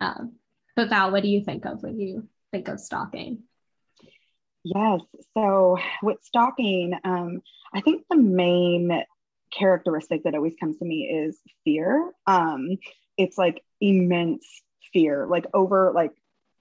Um, 0.00 0.36
but 0.74 0.88
Val, 0.88 1.12
what 1.12 1.22
do 1.22 1.28
you 1.28 1.44
think 1.44 1.66
of 1.66 1.82
when 1.82 2.00
you 2.00 2.28
think 2.50 2.66
of 2.68 2.80
stalking? 2.80 3.44
Yes. 4.64 5.02
So 5.34 5.78
with 6.02 6.18
stalking, 6.22 6.94
um, 7.04 7.42
I 7.72 7.80
think 7.80 8.04
the 8.10 8.16
main 8.16 9.04
characteristic 9.52 10.24
that 10.24 10.34
always 10.34 10.54
comes 10.58 10.78
to 10.78 10.84
me 10.84 11.02
is 11.04 11.38
fear. 11.64 12.10
Um, 12.26 12.78
it's 13.16 13.38
like 13.38 13.62
immense 13.84 14.46
fear, 14.92 15.26
like 15.28 15.46
over 15.52 15.92
like 15.94 16.12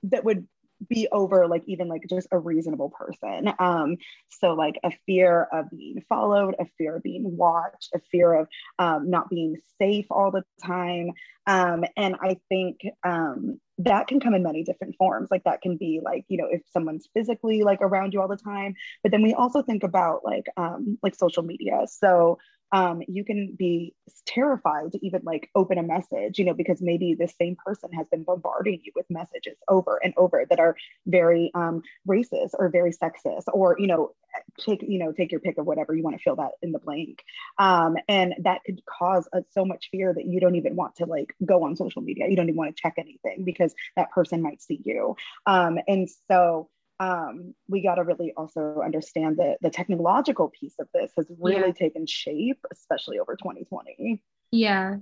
that 0.03 0.25
would 0.25 0.47
be 0.89 1.07
over 1.11 1.47
like 1.47 1.63
even 1.65 1.87
like 1.87 2.03
just 2.09 2.27
a 2.31 2.37
reasonable 2.37 2.89
person. 2.89 3.53
Um 3.59 3.97
so 4.29 4.53
like 4.53 4.79
a 4.83 4.91
fear 5.05 5.47
of 5.51 5.69
being 5.71 6.03
followed 6.09 6.55
a 6.59 6.65
fear 6.77 6.97
of 6.97 7.03
being 7.03 7.37
watched 7.37 7.91
a 7.95 7.99
fear 8.11 8.33
of 8.33 8.47
um, 8.79 9.09
not 9.09 9.29
being 9.29 9.55
safe 9.79 10.07
all 10.09 10.31
the 10.31 10.43
time. 10.63 11.11
Um 11.47 11.85
and 11.97 12.15
i 12.21 12.37
think 12.49 12.81
um 13.03 13.59
that 13.79 14.07
can 14.07 14.19
come 14.19 14.33
in 14.33 14.43
many 14.43 14.63
different 14.63 14.95
forms. 14.97 15.29
Like 15.31 15.43
that 15.45 15.61
can 15.61 15.77
be 15.77 16.01
like 16.03 16.25
you 16.27 16.37
know 16.37 16.47
if 16.49 16.61
someone's 16.71 17.07
physically 17.13 17.63
like 17.63 17.81
around 17.81 18.13
you 18.13 18.21
all 18.21 18.27
the 18.27 18.35
time. 18.35 18.75
But 19.03 19.11
then 19.11 19.21
we 19.21 19.33
also 19.33 19.61
think 19.61 19.83
about 19.83 20.25
like 20.25 20.45
um 20.57 20.97
like 21.01 21.15
social 21.15 21.43
media. 21.43 21.85
So 21.87 22.39
um, 22.73 23.03
you 23.07 23.23
can 23.23 23.55
be 23.57 23.93
terrified 24.25 24.91
to 24.91 25.05
even 25.05 25.21
like 25.23 25.49
open 25.53 25.77
a 25.77 25.83
message, 25.83 26.39
you 26.39 26.45
know, 26.45 26.55
because 26.55 26.81
maybe 26.81 27.13
the 27.13 27.27
same 27.27 27.55
person 27.63 27.93
has 27.93 28.07
been 28.09 28.23
bombarding 28.23 28.81
you 28.83 28.91
with 28.95 29.05
messages 29.11 29.55
over 29.69 29.99
and 30.03 30.11
over 30.17 30.45
that 30.49 30.59
are 30.59 30.75
very 31.05 31.51
um, 31.53 31.83
racist 32.07 32.49
or 32.57 32.69
very 32.69 32.91
sexist, 32.91 33.43
or 33.53 33.75
you 33.77 33.85
know, 33.85 34.11
take 34.59 34.81
you 34.81 34.97
know 34.97 35.11
take 35.11 35.31
your 35.31 35.39
pick 35.39 35.59
of 35.59 35.67
whatever 35.67 35.93
you 35.95 36.01
want 36.01 36.17
to 36.17 36.23
fill 36.23 36.35
that 36.35 36.53
in 36.63 36.71
the 36.71 36.79
blank, 36.79 37.23
um, 37.59 37.95
and 38.09 38.33
that 38.39 38.61
could 38.65 38.81
cause 38.85 39.29
uh, 39.33 39.41
so 39.51 39.63
much 39.63 39.89
fear 39.91 40.11
that 40.11 40.25
you 40.25 40.39
don't 40.39 40.55
even 40.55 40.75
want 40.75 40.95
to 40.95 41.05
like 41.05 41.35
go 41.45 41.63
on 41.63 41.75
social 41.75 42.01
media. 42.01 42.27
You 42.27 42.35
don't 42.35 42.49
even 42.49 42.57
want 42.57 42.75
to 42.75 42.81
check 42.81 42.95
anything 42.97 43.43
because 43.43 43.75
that 43.95 44.09
person 44.11 44.41
might 44.41 44.63
see 44.63 44.81
you, 44.83 45.15
um, 45.45 45.77
and 45.87 46.09
so 46.27 46.69
um, 46.99 47.55
we 47.67 47.81
got 47.81 47.95
to 47.95 48.03
really 48.03 48.33
also 48.37 48.81
understand 48.83 49.37
that 49.37 49.57
the 49.61 49.69
technological 49.69 50.49
piece 50.49 50.75
of 50.79 50.87
this 50.93 51.11
has 51.17 51.25
really 51.39 51.67
yeah. 51.67 51.73
taken 51.73 52.05
shape, 52.05 52.59
especially 52.71 53.19
over 53.19 53.35
2020. 53.35 54.21
Yeah. 54.51 54.97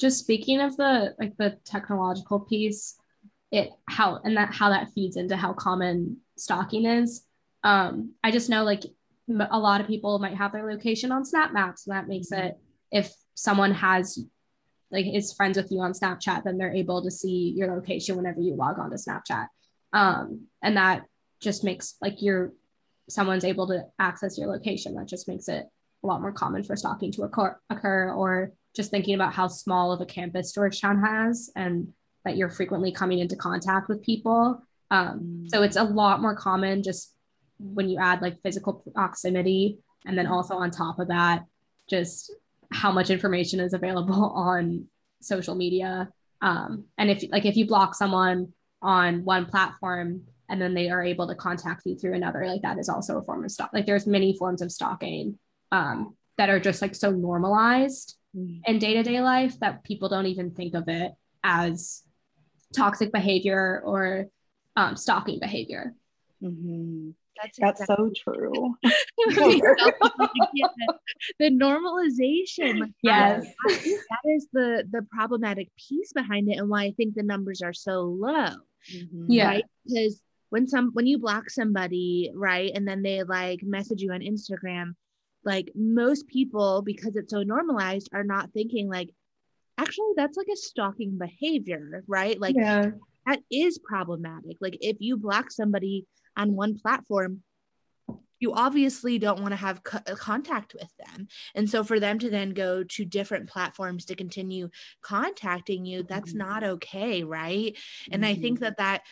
Just 0.00 0.18
speaking 0.18 0.60
of 0.60 0.76
the 0.76 1.14
like 1.18 1.36
the 1.36 1.58
technological 1.64 2.40
piece, 2.40 2.96
it 3.52 3.70
how 3.88 4.20
and 4.24 4.36
that 4.36 4.52
how 4.54 4.70
that 4.70 4.88
feeds 4.94 5.16
into 5.16 5.36
how 5.36 5.52
common 5.52 6.18
stalking 6.36 6.86
is. 6.86 7.24
Um, 7.62 8.14
I 8.24 8.30
just 8.30 8.48
know 8.48 8.64
like 8.64 8.84
a 9.28 9.58
lot 9.58 9.80
of 9.80 9.86
people 9.86 10.18
might 10.18 10.36
have 10.36 10.52
their 10.52 10.70
location 10.70 11.12
on 11.12 11.24
Snap 11.24 11.52
Maps, 11.52 11.86
and 11.86 11.94
that 11.94 12.08
makes 12.08 12.32
it 12.32 12.56
if 12.90 13.12
someone 13.34 13.72
has 13.72 14.18
like 14.90 15.06
is 15.06 15.32
friends 15.32 15.56
with 15.56 15.70
you 15.70 15.80
on 15.80 15.92
Snapchat, 15.92 16.44
then 16.44 16.58
they're 16.58 16.74
able 16.74 17.02
to 17.04 17.10
see 17.10 17.52
your 17.56 17.72
location 17.74 18.16
whenever 18.16 18.40
you 18.40 18.56
log 18.56 18.78
on 18.78 18.90
to 18.90 18.96
Snapchat. 18.96 19.46
Um, 19.92 20.46
and 20.62 20.76
that 20.76 21.02
just 21.40 21.64
makes 21.64 21.96
like 22.00 22.20
you're 22.20 22.52
someone's 23.08 23.44
able 23.44 23.66
to 23.68 23.84
access 23.98 24.38
your 24.38 24.48
location. 24.48 24.94
That 24.94 25.08
just 25.08 25.28
makes 25.28 25.48
it 25.48 25.66
a 26.02 26.06
lot 26.06 26.20
more 26.20 26.32
common 26.32 26.62
for 26.62 26.76
stalking 26.76 27.12
to 27.12 27.22
occur, 27.22 27.56
occur 27.68 28.12
or 28.12 28.52
just 28.74 28.90
thinking 28.90 29.14
about 29.14 29.34
how 29.34 29.48
small 29.48 29.92
of 29.92 30.00
a 30.00 30.06
campus 30.06 30.52
Georgetown 30.52 31.02
has 31.02 31.50
and 31.56 31.88
that 32.24 32.36
you're 32.36 32.50
frequently 32.50 32.92
coming 32.92 33.18
into 33.18 33.36
contact 33.36 33.88
with 33.88 34.02
people. 34.02 34.62
Um, 34.90 35.46
so 35.48 35.62
it's 35.62 35.76
a 35.76 35.84
lot 35.84 36.20
more 36.20 36.36
common 36.36 36.82
just 36.82 37.14
when 37.58 37.88
you 37.88 37.98
add 37.98 38.22
like 38.22 38.40
physical 38.42 38.84
proximity. 38.94 39.78
And 40.06 40.16
then 40.16 40.26
also 40.26 40.54
on 40.54 40.70
top 40.70 40.98
of 40.98 41.08
that, 41.08 41.44
just 41.88 42.32
how 42.72 42.92
much 42.92 43.10
information 43.10 43.60
is 43.60 43.72
available 43.72 44.30
on 44.34 44.86
social 45.20 45.54
media. 45.54 46.08
Um, 46.40 46.84
and 46.96 47.10
if 47.10 47.24
like 47.30 47.44
if 47.44 47.56
you 47.56 47.66
block 47.66 47.94
someone 47.94 48.52
on 48.80 49.24
one 49.24 49.44
platform 49.46 50.22
and 50.50 50.60
then 50.60 50.74
they 50.74 50.90
are 50.90 51.02
able 51.02 51.28
to 51.28 51.34
contact 51.34 51.82
you 51.86 51.96
through 51.96 52.14
another, 52.14 52.46
like 52.46 52.62
that 52.62 52.78
is 52.78 52.88
also 52.88 53.18
a 53.18 53.22
form 53.22 53.44
of 53.44 53.50
stalk. 53.50 53.70
Like 53.72 53.86
there's 53.86 54.06
many 54.06 54.36
forms 54.36 54.60
of 54.60 54.72
stalking 54.72 55.38
um, 55.72 56.16
that 56.36 56.50
are 56.50 56.60
just 56.60 56.82
like 56.82 56.94
so 56.94 57.10
normalized 57.10 58.16
mm. 58.36 58.60
in 58.66 58.78
day 58.78 58.94
to 58.94 59.02
day 59.02 59.20
life 59.20 59.58
that 59.60 59.84
people 59.84 60.08
don't 60.08 60.26
even 60.26 60.50
think 60.50 60.74
of 60.74 60.88
it 60.88 61.12
as 61.44 62.02
toxic 62.74 63.12
behavior 63.12 63.80
or 63.84 64.26
um, 64.76 64.96
stalking 64.96 65.38
behavior. 65.38 65.94
Mm-hmm. 66.42 67.10
That's, 67.40 67.58
That's 67.58 67.80
exactly. 67.80 68.10
so 68.14 68.32
true. 68.32 68.74
the 71.38 71.50
normalization. 71.50 72.80
Like 72.80 72.90
yes. 73.02 73.46
That, 73.66 74.04
that 74.10 74.30
is 74.30 74.48
the 74.52 74.84
the 74.90 75.06
problematic 75.10 75.68
piece 75.76 76.12
behind 76.12 76.50
it 76.50 76.58
and 76.58 76.68
why 76.68 76.84
I 76.84 76.92
think 76.92 77.14
the 77.14 77.22
numbers 77.22 77.62
are 77.62 77.72
so 77.72 78.02
low. 78.02 78.56
Mm-hmm. 78.92 79.26
Yeah. 79.28 79.46
Right? 79.46 79.64
Because 79.86 80.20
when 80.50 80.68
some 80.68 80.90
when 80.92 81.06
you 81.06 81.18
block 81.18 81.48
somebody, 81.48 82.30
right, 82.34 82.70
and 82.74 82.86
then 82.86 83.02
they 83.02 83.22
like 83.22 83.62
message 83.62 84.02
you 84.02 84.12
on 84.12 84.20
Instagram, 84.20 84.94
like 85.44 85.70
most 85.74 86.28
people, 86.28 86.82
because 86.82 87.16
it's 87.16 87.32
so 87.32 87.42
normalized, 87.42 88.10
are 88.12 88.24
not 88.24 88.52
thinking 88.52 88.88
like, 88.88 89.10
actually, 89.78 90.12
that's 90.16 90.36
like 90.36 90.48
a 90.52 90.56
stalking 90.56 91.18
behavior, 91.18 92.04
right? 92.06 92.38
Like 92.40 92.56
yeah. 92.56 92.90
that 93.26 93.40
is 93.50 93.78
problematic. 93.78 94.58
Like 94.60 94.76
if 94.80 94.96
you 95.00 95.16
block 95.16 95.50
somebody 95.50 96.06
on 96.36 96.54
one 96.54 96.78
platform, 96.78 97.42
you 98.40 98.54
obviously 98.54 99.18
don't 99.18 99.40
want 99.40 99.52
to 99.52 99.56
have 99.56 99.82
co- 99.84 99.98
uh, 100.06 100.14
contact 100.14 100.74
with 100.74 100.90
them. 100.98 101.28
And 101.54 101.68
so 101.68 101.84
for 101.84 102.00
them 102.00 102.18
to 102.20 102.30
then 102.30 102.50
go 102.50 102.82
to 102.82 103.04
different 103.04 103.48
platforms 103.48 104.06
to 104.06 104.16
continue 104.16 104.70
contacting 105.02 105.84
you, 105.84 106.02
that's 106.02 106.30
mm-hmm. 106.30 106.48
not 106.48 106.64
okay, 106.64 107.22
right? 107.22 107.74
Mm-hmm. 107.74 108.14
And 108.14 108.26
I 108.26 108.34
think 108.34 108.56
mm-hmm. 108.56 108.64
that 108.64 108.78
that 108.78 109.02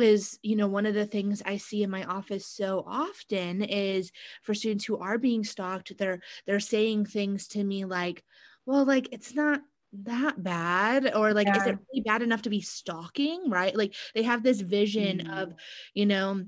is 0.00 0.38
you 0.42 0.56
know 0.56 0.66
one 0.66 0.86
of 0.86 0.94
the 0.94 1.06
things 1.06 1.42
i 1.44 1.56
see 1.56 1.82
in 1.82 1.90
my 1.90 2.04
office 2.04 2.46
so 2.46 2.84
often 2.86 3.62
is 3.62 4.10
for 4.42 4.54
students 4.54 4.84
who 4.84 4.98
are 4.98 5.18
being 5.18 5.44
stalked 5.44 5.96
they're 5.98 6.20
they're 6.46 6.60
saying 6.60 7.04
things 7.04 7.48
to 7.48 7.62
me 7.62 7.84
like 7.84 8.24
well 8.66 8.84
like 8.84 9.08
it's 9.12 9.34
not 9.34 9.60
that 9.92 10.42
bad 10.42 11.14
or 11.14 11.32
like 11.32 11.46
yeah. 11.46 11.60
is 11.60 11.66
it 11.66 11.78
really 11.90 12.02
bad 12.02 12.22
enough 12.22 12.42
to 12.42 12.50
be 12.50 12.60
stalking 12.60 13.48
right 13.48 13.74
like 13.74 13.94
they 14.14 14.22
have 14.22 14.42
this 14.42 14.60
vision 14.60 15.18
mm. 15.26 15.42
of 15.42 15.54
you 15.94 16.04
know 16.04 16.44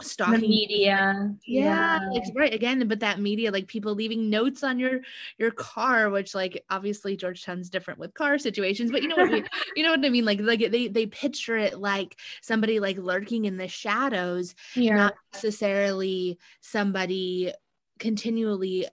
stalking 0.00 0.40
the 0.40 0.48
media. 0.48 1.34
Yeah, 1.44 1.98
yeah. 2.12 2.20
right 2.34 2.54
again 2.54 2.86
but 2.86 3.00
that 3.00 3.20
media 3.20 3.50
like 3.50 3.66
people 3.66 3.94
leaving 3.94 4.30
notes 4.30 4.62
on 4.62 4.78
your 4.78 5.00
your 5.38 5.50
car 5.50 6.10
which 6.10 6.34
like 6.34 6.64
obviously 6.70 7.16
georgetown's 7.16 7.68
different 7.68 7.98
with 7.98 8.14
car 8.14 8.38
situations 8.38 8.92
but 8.92 9.02
you 9.02 9.08
know 9.08 9.16
what 9.16 9.30
we, 9.30 9.44
you 9.76 9.82
know 9.82 9.90
what 9.90 10.04
i 10.04 10.08
mean? 10.08 10.24
Like 10.24 10.40
like 10.40 10.70
they 10.70 10.88
they 10.88 11.06
picture 11.06 11.56
it 11.56 11.78
like 11.78 12.16
somebody 12.42 12.80
like 12.80 12.98
lurking 12.98 13.44
in 13.44 13.56
the 13.56 13.68
shadows 13.68 14.54
yeah. 14.74 14.96
not 14.96 15.14
necessarily 15.32 16.38
somebody 16.60 17.52
continually 17.98 18.86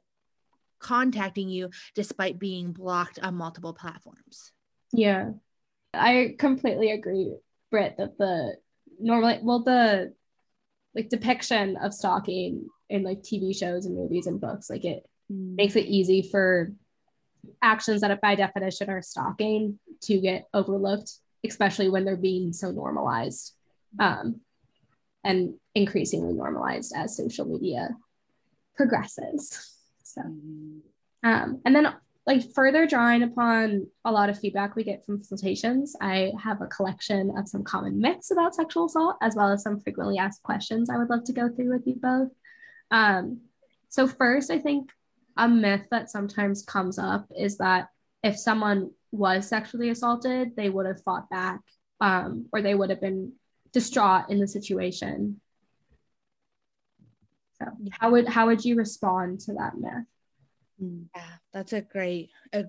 contacting 0.80 1.50
you 1.50 1.70
despite 1.94 2.39
being 2.39 2.72
blocked 2.72 3.20
on 3.20 3.36
multiple 3.36 3.74
platforms. 3.74 4.52
Yeah. 4.94 5.32
I 5.94 6.36
completely 6.38 6.91
agree 6.91 7.34
britt 7.72 7.96
that 7.98 8.18
the 8.18 8.56
normally 9.00 9.39
well 9.41 9.63
the 9.63 10.13
like 10.95 11.10
depiction 11.10 11.77
of 11.77 11.93
stalking 11.93 12.67
in 12.89 13.03
like 13.03 13.21
TV 13.21 13.55
shows 13.55 13.86
and 13.86 13.95
movies 13.95 14.27
and 14.27 14.39
books. 14.39 14.69
Like 14.69 14.86
it 14.86 15.05
mm. 15.31 15.55
makes 15.55 15.75
it 15.75 15.86
easy 15.86 16.21
for 16.21 16.71
actions 17.62 18.01
that 18.01 18.21
by 18.21 18.36
definition 18.36 18.89
are 18.89 19.01
stalking 19.01 19.79
to 20.03 20.19
get 20.19 20.47
overlooked, 20.53 21.12
especially 21.45 21.89
when 21.89 22.05
they're 22.05 22.15
being 22.15 22.53
so 22.53 22.71
normalized 22.71 23.53
um, 23.99 24.41
and 25.23 25.55
increasingly 25.73 26.34
normalized 26.34 26.93
as 26.95 27.17
social 27.17 27.45
media 27.45 27.89
progresses. 28.75 29.73
So, 30.03 30.21
mm. 30.21 30.79
um, 31.23 31.62
and 31.65 31.75
then 31.75 31.93
like 32.26 32.54
further 32.54 32.88
drawing 32.88 33.22
upon 33.22 33.88
a 34.04 34.12
lot 34.12 34.30
of 34.30 34.40
feedback 34.40 34.76
we 34.76 34.84
get 34.84 35.06
from 35.06 35.20
facilitations, 35.20 35.92
I 36.02 36.32
have 36.42 36.62
a 36.62 36.68
collection 36.68 37.32
of 37.38 37.48
some 37.48 37.64
common 37.64 38.00
myths 38.00 38.32
about 38.32 38.56
sexual 38.56 38.86
assault, 38.86 39.18
as 39.22 39.36
well 39.36 39.52
as 39.52 39.62
some 39.62 39.80
frequently 39.80 40.18
asked 40.18 40.42
questions 40.42 40.90
I 40.90 40.98
would 40.98 41.10
love 41.10 41.24
to 41.26 41.34
go 41.34 41.50
through 41.50 41.72
with 41.72 41.86
you 41.86 41.96
both. 41.96 42.30
Um, 42.90 43.42
so, 43.90 44.08
first, 44.08 44.50
I 44.50 44.60
think 44.60 44.90
a 45.38 45.48
myth 45.48 45.86
that 45.92 46.10
sometimes 46.10 46.64
comes 46.64 46.98
up 46.98 47.28
is 47.38 47.58
that 47.58 47.90
if 48.24 48.38
someone 48.38 48.92
was 49.12 49.48
sexually 49.48 49.90
assaulted, 49.90 50.56
they 50.56 50.70
would 50.70 50.88
have 50.88 51.04
fought 51.04 51.30
back 51.30 51.62
um, 52.02 52.48
or 52.52 52.62
they 52.62 52.74
would 52.74 52.90
have 52.90 53.02
been 53.02 53.34
distraught 53.72 54.30
in 54.30 54.40
the 54.40 54.48
situation. 54.48 55.40
So, 57.60 57.68
how 57.92 58.12
would 58.12 58.28
how 58.28 58.48
would 58.48 58.66
you 58.66 58.76
respond 58.76 59.42
to 59.42 59.54
that 59.54 59.78
myth? 59.78 60.06
Mm. 60.82 61.06
Yeah, 61.16 61.32
that's 61.54 61.74
a 61.74 61.82
great 61.82 62.30
a, 62.54 62.66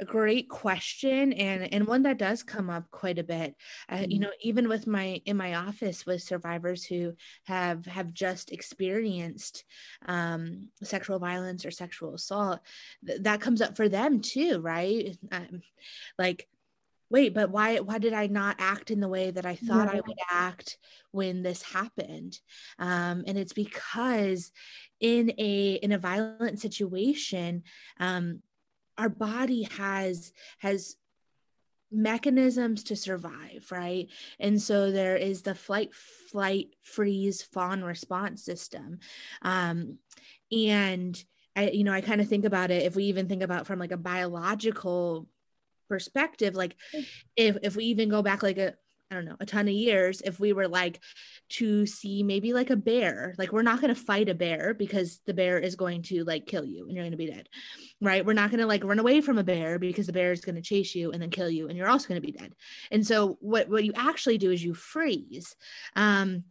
a 0.00 0.04
great 0.04 0.48
question 0.48 1.32
and 1.32 1.72
and 1.72 1.86
one 1.86 2.02
that 2.02 2.18
does 2.18 2.42
come 2.42 2.70
up 2.70 2.90
quite 2.90 3.18
a 3.18 3.24
bit. 3.24 3.54
Uh, 3.88 3.96
mm-hmm. 3.96 4.10
You 4.10 4.18
know, 4.20 4.30
even 4.40 4.68
with 4.68 4.86
my 4.86 5.20
in 5.24 5.36
my 5.36 5.54
office 5.54 6.06
with 6.06 6.22
survivors 6.22 6.84
who 6.84 7.14
have 7.44 7.84
have 7.86 8.12
just 8.12 8.52
experienced 8.52 9.64
um, 10.06 10.68
sexual 10.82 11.18
violence 11.18 11.64
or 11.64 11.70
sexual 11.70 12.14
assault, 12.14 12.60
th- 13.06 13.22
that 13.22 13.40
comes 13.40 13.60
up 13.60 13.76
for 13.76 13.88
them 13.88 14.20
too, 14.20 14.60
right? 14.60 15.16
Um, 15.32 15.62
like 16.18 16.48
wait 17.10 17.34
but 17.34 17.50
why 17.50 17.78
why 17.78 17.98
did 17.98 18.12
i 18.12 18.26
not 18.26 18.56
act 18.58 18.90
in 18.90 19.00
the 19.00 19.08
way 19.08 19.30
that 19.30 19.46
i 19.46 19.54
thought 19.54 19.86
yeah. 19.86 19.98
i 19.98 20.02
would 20.06 20.18
act 20.30 20.78
when 21.14 21.42
this 21.42 21.62
happened? 21.62 22.38
Um, 22.78 23.24
and 23.26 23.38
it's 23.38 23.52
because 23.52 24.50
in 25.00 25.32
a 25.38 25.74
in 25.74 25.92
a 25.92 25.98
violent 25.98 26.58
situation 26.60 27.62
um, 28.00 28.42
our 28.98 29.08
body 29.08 29.68
has 29.76 30.32
has 30.58 30.96
mechanisms 31.92 32.82
to 32.84 32.96
survive 32.96 33.68
right? 33.70 34.08
And 34.40 34.60
so 34.60 34.90
there 34.90 35.16
is 35.16 35.42
the 35.42 35.54
fight 35.54 35.94
flight 35.94 36.74
freeze 36.82 37.42
fawn 37.42 37.84
response 37.84 38.44
system. 38.44 38.98
Um, 39.42 39.98
and 40.50 41.22
I, 41.56 41.70
you 41.70 41.84
know, 41.84 41.92
I 41.92 42.00
kind 42.00 42.20
of 42.20 42.28
think 42.28 42.44
about 42.44 42.72
it 42.72 42.82
if 42.82 42.96
we 42.96 43.04
even 43.04 43.28
think 43.28 43.42
about 43.42 43.66
from 43.68 43.78
like 43.78 43.92
a 43.92 43.96
biological 43.96 45.28
perspective 45.88 46.54
like 46.54 46.76
if 47.36 47.56
if 47.62 47.76
we 47.76 47.84
even 47.86 48.08
go 48.08 48.22
back 48.22 48.42
like 48.42 48.58
a 48.58 48.74
I 49.10 49.16
don't 49.16 49.26
know, 49.26 49.36
a 49.38 49.46
ton 49.46 49.68
of 49.68 49.74
years, 49.74 50.22
if 50.22 50.40
we 50.40 50.52
were 50.52 50.66
like 50.66 50.98
to 51.50 51.86
see 51.86 52.22
maybe 52.22 52.52
like 52.52 52.70
a 52.70 52.76
bear, 52.76 53.34
like 53.38 53.52
we're 53.52 53.62
not 53.62 53.80
going 53.80 53.94
to 53.94 54.00
fight 54.00 54.28
a 54.28 54.34
bear 54.34 54.74
because 54.74 55.20
the 55.26 55.34
bear 55.34 55.58
is 55.58 55.76
going 55.76 56.02
to 56.04 56.24
like 56.24 56.46
kill 56.46 56.64
you 56.64 56.86
and 56.86 56.96
you're 56.96 57.04
going 57.04 57.12
to 57.12 57.16
be 57.16 57.30
dead, 57.30 57.48
right? 58.00 58.24
We're 58.24 58.32
not 58.32 58.50
going 58.50 58.60
to 58.60 58.66
like 58.66 58.82
run 58.82 58.98
away 58.98 59.20
from 59.20 59.38
a 59.38 59.44
bear 59.44 59.78
because 59.78 60.06
the 60.06 60.12
bear 60.12 60.32
is 60.32 60.40
going 60.40 60.56
to 60.56 60.62
chase 60.62 60.94
you 60.94 61.12
and 61.12 61.22
then 61.22 61.30
kill 61.30 61.50
you 61.50 61.68
and 61.68 61.76
you're 61.76 61.88
also 61.88 62.08
going 62.08 62.20
to 62.20 62.26
be 62.26 62.36
dead. 62.36 62.54
And 62.90 63.06
so 63.06 63.36
what, 63.40 63.68
what 63.68 63.84
you 63.84 63.92
actually 63.94 64.38
do 64.38 64.50
is 64.50 64.64
you 64.64 64.74
freeze. 64.74 65.54
Um, 65.94 66.44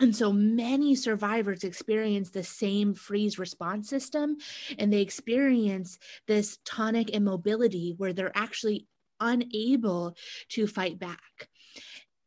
and 0.00 0.14
so 0.16 0.32
many 0.32 0.94
survivors 0.94 1.62
experience 1.64 2.30
the 2.30 2.42
same 2.42 2.94
freeze 2.94 3.38
response 3.38 3.88
system, 3.88 4.36
and 4.78 4.92
they 4.92 5.02
experience 5.02 5.98
this 6.26 6.58
tonic 6.64 7.10
immobility 7.10 7.94
where 7.98 8.12
they're 8.12 8.36
actually 8.36 8.86
unable 9.20 10.16
to 10.48 10.66
fight 10.66 10.98
back. 10.98 11.48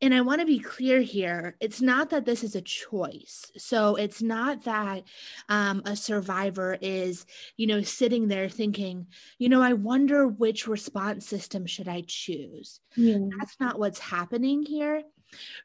and 0.01 0.13
I 0.13 0.21
want 0.21 0.41
to 0.41 0.45
be 0.45 0.59
clear 0.59 0.99
here 1.01 1.55
it's 1.61 1.81
not 1.81 2.09
that 2.09 2.25
this 2.25 2.43
is 2.43 2.55
a 2.55 2.61
choice. 2.61 3.49
So 3.57 3.95
it's 3.95 4.21
not 4.21 4.65
that 4.65 5.03
um, 5.47 5.81
a 5.85 5.95
survivor 5.95 6.77
is, 6.81 7.25
you 7.55 7.67
know, 7.67 7.81
sitting 7.81 8.27
there 8.27 8.49
thinking, 8.49 9.07
you 9.39 9.47
know, 9.49 9.61
I 9.61 9.73
wonder 9.73 10.27
which 10.27 10.67
response 10.67 11.25
system 11.25 11.65
should 11.65 11.87
I 11.87 12.03
choose. 12.05 12.81
Yeah. 12.97 13.19
That's 13.39 13.55
not 13.61 13.79
what's 13.79 13.99
happening 13.99 14.63
here. 14.65 15.03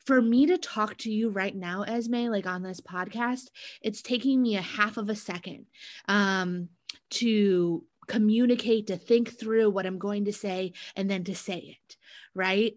For 0.04 0.20
me 0.20 0.46
to 0.46 0.58
talk 0.58 0.96
to 0.98 1.10
you 1.10 1.30
right 1.30 1.54
now, 1.54 1.82
Esme, 1.82 2.26
like 2.26 2.46
on 2.46 2.62
this 2.62 2.80
podcast, 2.80 3.48
it's 3.82 4.02
taking 4.02 4.42
me 4.42 4.56
a 4.56 4.62
half 4.62 4.96
of 4.96 5.08
a 5.08 5.14
second 5.14 5.66
um, 6.06 6.68
to 7.10 7.84
communicate, 8.06 8.86
to 8.88 8.96
think 8.96 9.38
through 9.38 9.70
what 9.70 9.86
I'm 9.86 9.98
going 9.98 10.24
to 10.26 10.32
say, 10.32 10.72
and 10.96 11.10
then 11.10 11.24
to 11.24 11.34
say 11.34 11.78
it, 11.78 11.96
right? 12.34 12.74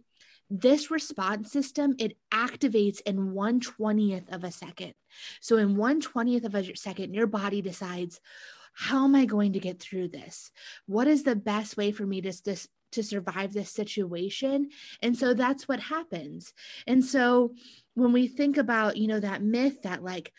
this 0.53 0.91
response 0.91 1.49
system 1.49 1.95
it 1.97 2.17
activates 2.29 2.99
in 3.05 3.33
120th 3.33 4.29
of 4.35 4.43
a 4.43 4.51
second 4.51 4.93
so 5.39 5.55
in 5.55 5.77
120th 5.77 6.43
of 6.43 6.53
a 6.53 6.75
second 6.75 7.13
your 7.13 7.25
body 7.25 7.61
decides 7.61 8.19
how 8.73 9.05
am 9.05 9.15
i 9.15 9.23
going 9.23 9.53
to 9.53 9.59
get 9.59 9.79
through 9.79 10.09
this 10.09 10.51
what 10.87 11.07
is 11.07 11.23
the 11.23 11.37
best 11.37 11.77
way 11.77 11.93
for 11.93 12.05
me 12.05 12.19
to, 12.19 12.33
to, 12.43 12.57
to 12.91 13.03
survive 13.03 13.53
this 13.53 13.71
situation. 13.71 14.69
And 15.01 15.17
so 15.17 15.33
that's 15.33 15.67
what 15.67 15.79
happens. 15.79 16.53
And 16.87 17.03
so 17.03 17.53
when 17.95 18.11
we 18.13 18.27
think 18.27 18.57
about 18.57 18.97
you 18.97 19.07
know 19.07 19.19
that 19.19 19.43
myth 19.43 19.81
that 19.83 20.03
like 20.03 20.31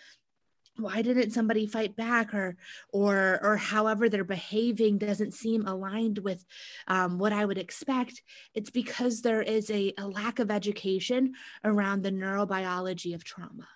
why 0.79 1.03
didn't 1.03 1.33
somebody 1.33 1.67
fight 1.67 1.97
back 1.97 2.33
or 2.33 2.57
or 2.93 3.38
or 3.43 3.57
however 3.57 4.09
they're 4.09 4.25
behaving 4.25 4.97
doesn't 4.97 5.35
seem 5.35 5.67
aligned 5.67 6.19
with 6.19 6.45
um, 6.88 7.19
what 7.19 7.33
i 7.33 7.45
would 7.45 7.59
expect 7.59 8.23
it's 8.55 8.71
because 8.71 9.21
there 9.21 9.43
is 9.43 9.71
a, 9.71 9.93
a 9.99 10.07
lack 10.07 10.38
of 10.38 10.51
education 10.51 11.35
around 11.65 12.03
the 12.03 12.11
neurobiology 12.11 13.15
of 13.15 13.23
trauma. 13.25 13.69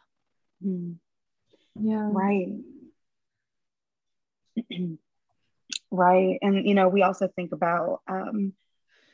Mm. 0.65 0.97
yeah. 1.81 2.09
Right. 2.11 2.49
Right. 5.91 6.39
And 6.43 6.67
you 6.67 6.75
know 6.75 6.89
we 6.89 7.03
also 7.03 7.29
think 7.29 7.53
about 7.53 8.01
um, 8.09 8.53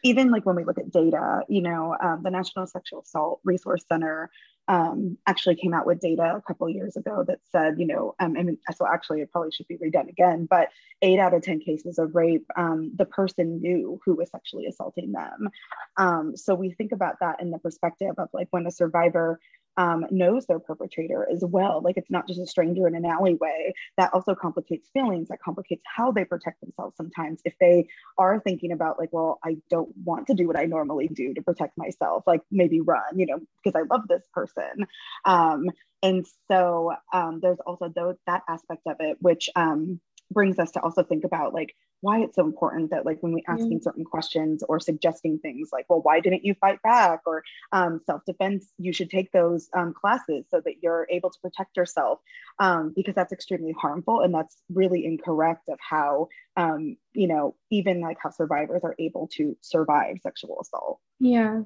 even 0.02 0.30
like 0.30 0.44
when 0.44 0.56
we 0.56 0.64
look 0.64 0.78
at 0.78 0.90
data 0.90 1.42
you 1.48 1.62
know 1.62 1.96
um, 2.00 2.22
the 2.22 2.30
national 2.30 2.66
sexual 2.66 3.00
assault 3.00 3.40
resource 3.44 3.84
center 3.88 4.30
um, 4.68 5.18
actually 5.26 5.56
came 5.56 5.74
out 5.74 5.86
with 5.86 6.00
data 6.00 6.34
a 6.36 6.42
couple 6.42 6.68
years 6.68 6.96
ago 6.96 7.24
that 7.26 7.40
said, 7.50 7.78
you 7.78 7.86
know, 7.86 8.14
um, 8.20 8.36
and 8.36 8.56
so 8.74 8.86
actually 8.86 9.20
it 9.20 9.30
probably 9.32 9.50
should 9.50 9.66
be 9.66 9.76
redone 9.76 10.08
again, 10.08 10.46
but 10.48 10.68
eight 11.02 11.18
out 11.18 11.34
of 11.34 11.42
10 11.42 11.60
cases 11.60 11.98
of 11.98 12.14
rape, 12.14 12.46
um, 12.56 12.92
the 12.96 13.04
person 13.04 13.60
knew 13.60 14.00
who 14.04 14.14
was 14.14 14.30
sexually 14.30 14.66
assaulting 14.66 15.12
them. 15.12 15.48
Um, 15.96 16.36
so 16.36 16.54
we 16.54 16.70
think 16.70 16.92
about 16.92 17.16
that 17.20 17.40
in 17.40 17.50
the 17.50 17.58
perspective 17.58 18.14
of 18.18 18.28
like 18.32 18.48
when 18.50 18.66
a 18.66 18.70
survivor 18.70 19.40
um, 19.76 20.06
knows 20.10 20.46
their 20.46 20.58
perpetrator 20.58 21.26
as 21.30 21.42
well. 21.44 21.80
Like 21.82 21.96
it's 21.96 22.10
not 22.10 22.26
just 22.28 22.40
a 22.40 22.46
stranger 22.46 22.86
in 22.86 22.94
an 22.94 23.04
alleyway. 23.04 23.72
That 23.96 24.12
also 24.12 24.34
complicates 24.34 24.88
feelings. 24.92 25.28
That 25.28 25.40
complicates 25.40 25.82
how 25.86 26.12
they 26.12 26.24
protect 26.24 26.60
themselves 26.60 26.96
sometimes. 26.96 27.40
If 27.44 27.54
they 27.60 27.86
are 28.18 28.40
thinking 28.40 28.72
about, 28.72 28.98
like, 28.98 29.12
well, 29.12 29.38
I 29.44 29.56
don't 29.70 29.90
want 30.04 30.26
to 30.28 30.34
do 30.34 30.46
what 30.46 30.58
I 30.58 30.64
normally 30.64 31.08
do 31.08 31.34
to 31.34 31.42
protect 31.42 31.78
myself, 31.78 32.24
like 32.26 32.42
maybe 32.50 32.80
run, 32.80 33.18
you 33.18 33.26
know, 33.26 33.40
because 33.62 33.78
I 33.78 33.84
love 33.92 34.08
this 34.08 34.24
person. 34.32 34.86
Um, 35.24 35.66
and 36.02 36.26
so 36.50 36.92
um, 37.12 37.40
there's 37.40 37.60
also 37.66 37.92
that 38.26 38.42
aspect 38.48 38.82
of 38.86 38.96
it, 39.00 39.16
which 39.20 39.48
um, 39.54 40.00
brings 40.32 40.58
us 40.58 40.72
to 40.72 40.80
also 40.80 41.02
think 41.02 41.24
about 41.24 41.54
like 41.54 41.74
why 42.02 42.20
it's 42.20 42.36
so 42.36 42.44
important 42.44 42.90
that 42.90 43.06
like 43.06 43.22
when 43.22 43.32
we 43.32 43.42
asking 43.48 43.80
mm. 43.80 43.82
certain 43.82 44.04
questions 44.04 44.62
or 44.68 44.78
suggesting 44.78 45.38
things 45.38 45.70
like 45.72 45.86
well 45.88 46.02
why 46.02 46.20
didn't 46.20 46.44
you 46.44 46.54
fight 46.54 46.82
back? 46.82 47.20
or 47.26 47.42
um, 47.72 48.00
self-defense 48.04 48.66
you 48.76 48.92
should 48.92 49.08
take 49.08 49.32
those 49.32 49.68
um, 49.74 49.94
classes 49.94 50.44
so 50.50 50.60
that 50.64 50.82
you're 50.82 51.06
able 51.10 51.30
to 51.30 51.38
protect 51.40 51.76
yourself 51.76 52.18
um, 52.58 52.92
because 52.94 53.14
that's 53.14 53.32
extremely 53.32 53.72
harmful 53.72 54.20
and 54.20 54.34
that's 54.34 54.56
really 54.72 55.06
incorrect 55.06 55.68
of 55.68 55.78
how 55.80 56.28
um, 56.56 56.96
you 57.12 57.28
know 57.28 57.54
even 57.70 58.00
like 58.00 58.18
how 58.22 58.30
survivors 58.30 58.82
are 58.84 58.94
able 58.98 59.28
to 59.28 59.56
survive 59.60 60.16
sexual 60.22 60.60
assault. 60.60 60.98
Yeah. 61.18 61.62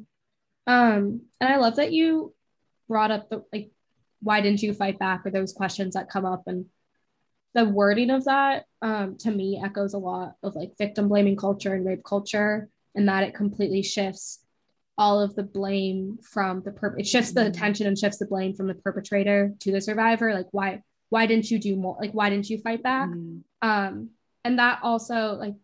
Um 0.68 1.22
and 1.40 1.53
i 1.53 1.57
love 1.57 1.77
that 1.77 1.92
you 1.92 2.35
brought 2.88 3.11
up 3.11 3.31
the 3.31 3.44
like 3.53 3.70
why 4.20 4.40
didn't 4.40 4.62
you 4.62 4.75
fight 4.75 4.99
back? 4.99 5.25
or 5.25 5.31
those 5.31 5.53
questions 5.53 5.94
that 5.94 6.11
come 6.11 6.25
up 6.25 6.42
and 6.46 6.66
the 7.56 7.64
wording 7.64 8.10
of 8.10 8.26
that 8.26 8.66
um, 8.82 9.16
to 9.16 9.30
me 9.30 9.60
echoes 9.64 9.94
a 9.94 9.98
lot 9.98 10.34
of 10.42 10.54
like 10.54 10.72
victim 10.76 11.08
blaming 11.08 11.36
culture 11.36 11.74
and 11.74 11.86
rape 11.86 12.04
culture 12.04 12.68
and 12.94 13.08
that 13.08 13.24
it 13.24 13.34
completely 13.34 13.82
shifts 13.82 14.40
all 14.98 15.20
of 15.20 15.34
the 15.34 15.42
blame 15.42 16.18
from 16.22 16.62
the 16.62 16.70
per 16.70 16.94
it 16.98 17.06
shifts 17.06 17.32
the 17.32 17.40
mm-hmm. 17.40 17.48
attention 17.48 17.86
and 17.86 17.98
shifts 17.98 18.18
the 18.18 18.26
blame 18.26 18.54
from 18.54 18.66
the 18.66 18.74
perpetrator 18.74 19.52
to 19.58 19.72
the 19.72 19.80
survivor 19.80 20.34
like 20.34 20.46
why 20.50 20.80
why 21.08 21.24
didn't 21.24 21.50
you 21.50 21.58
do 21.58 21.76
more 21.76 21.96
like 21.98 22.12
why 22.12 22.28
didn't 22.28 22.48
you 22.50 22.58
fight 22.58 22.82
back 22.82 23.08
mm. 23.08 23.40
um 23.62 24.10
and 24.44 24.58
that 24.58 24.78
also 24.82 25.32
like 25.32 25.54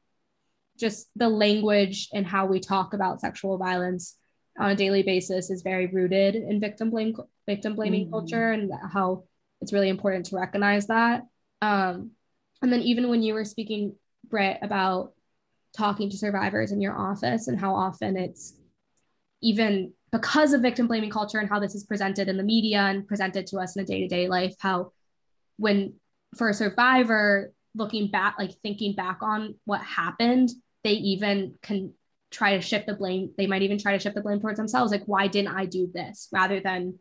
just 0.78 1.08
the 1.14 1.28
language 1.28 2.08
and 2.14 2.26
how 2.26 2.46
we 2.46 2.58
talk 2.58 2.94
about 2.94 3.20
sexual 3.20 3.58
violence 3.58 4.16
on 4.58 4.70
a 4.70 4.76
daily 4.76 5.02
basis 5.02 5.50
is 5.50 5.60
very 5.60 5.86
rooted 5.88 6.34
in 6.36 6.58
victim 6.58 6.88
blame 6.88 7.14
victim 7.46 7.74
blaming 7.74 8.06
mm. 8.06 8.10
culture 8.10 8.52
and 8.52 8.72
how 8.92 9.24
it's 9.60 9.74
really 9.74 9.90
important 9.90 10.26
to 10.26 10.36
recognize 10.36 10.86
that 10.86 11.22
um, 11.62 12.10
and 12.60 12.70
then 12.70 12.82
even 12.82 13.08
when 13.08 13.22
you 13.22 13.32
were 13.34 13.44
speaking, 13.44 13.94
Britt, 14.28 14.58
about 14.60 15.14
talking 15.76 16.10
to 16.10 16.18
survivors 16.18 16.72
in 16.72 16.80
your 16.80 16.96
office 16.96 17.48
and 17.48 17.58
how 17.58 17.74
often 17.74 18.16
it's 18.16 18.54
even 19.40 19.92
because 20.10 20.52
of 20.52 20.60
victim 20.60 20.86
blaming 20.86 21.10
culture 21.10 21.38
and 21.38 21.48
how 21.48 21.58
this 21.58 21.74
is 21.74 21.84
presented 21.84 22.28
in 22.28 22.36
the 22.36 22.42
media 22.42 22.80
and 22.80 23.08
presented 23.08 23.46
to 23.46 23.58
us 23.58 23.74
in 23.76 23.82
a 23.82 23.86
day-to-day 23.86 24.28
life, 24.28 24.54
how 24.58 24.92
when 25.56 25.94
for 26.36 26.50
a 26.50 26.54
survivor 26.54 27.52
looking 27.74 28.10
back, 28.10 28.36
like 28.38 28.52
thinking 28.62 28.94
back 28.94 29.18
on 29.22 29.54
what 29.64 29.80
happened, 29.80 30.50
they 30.84 30.92
even 30.92 31.54
can 31.62 31.94
try 32.30 32.56
to 32.56 32.60
shift 32.60 32.86
the 32.86 32.94
blame. 32.94 33.32
They 33.38 33.46
might 33.46 33.62
even 33.62 33.78
try 33.78 33.92
to 33.92 33.98
shift 33.98 34.14
the 34.14 34.22
blame 34.22 34.40
towards 34.40 34.58
themselves. 34.58 34.92
Like, 34.92 35.04
why 35.06 35.28
didn't 35.28 35.54
I 35.54 35.66
do 35.66 35.90
this? 35.92 36.28
Rather 36.32 36.60
than 36.60 36.98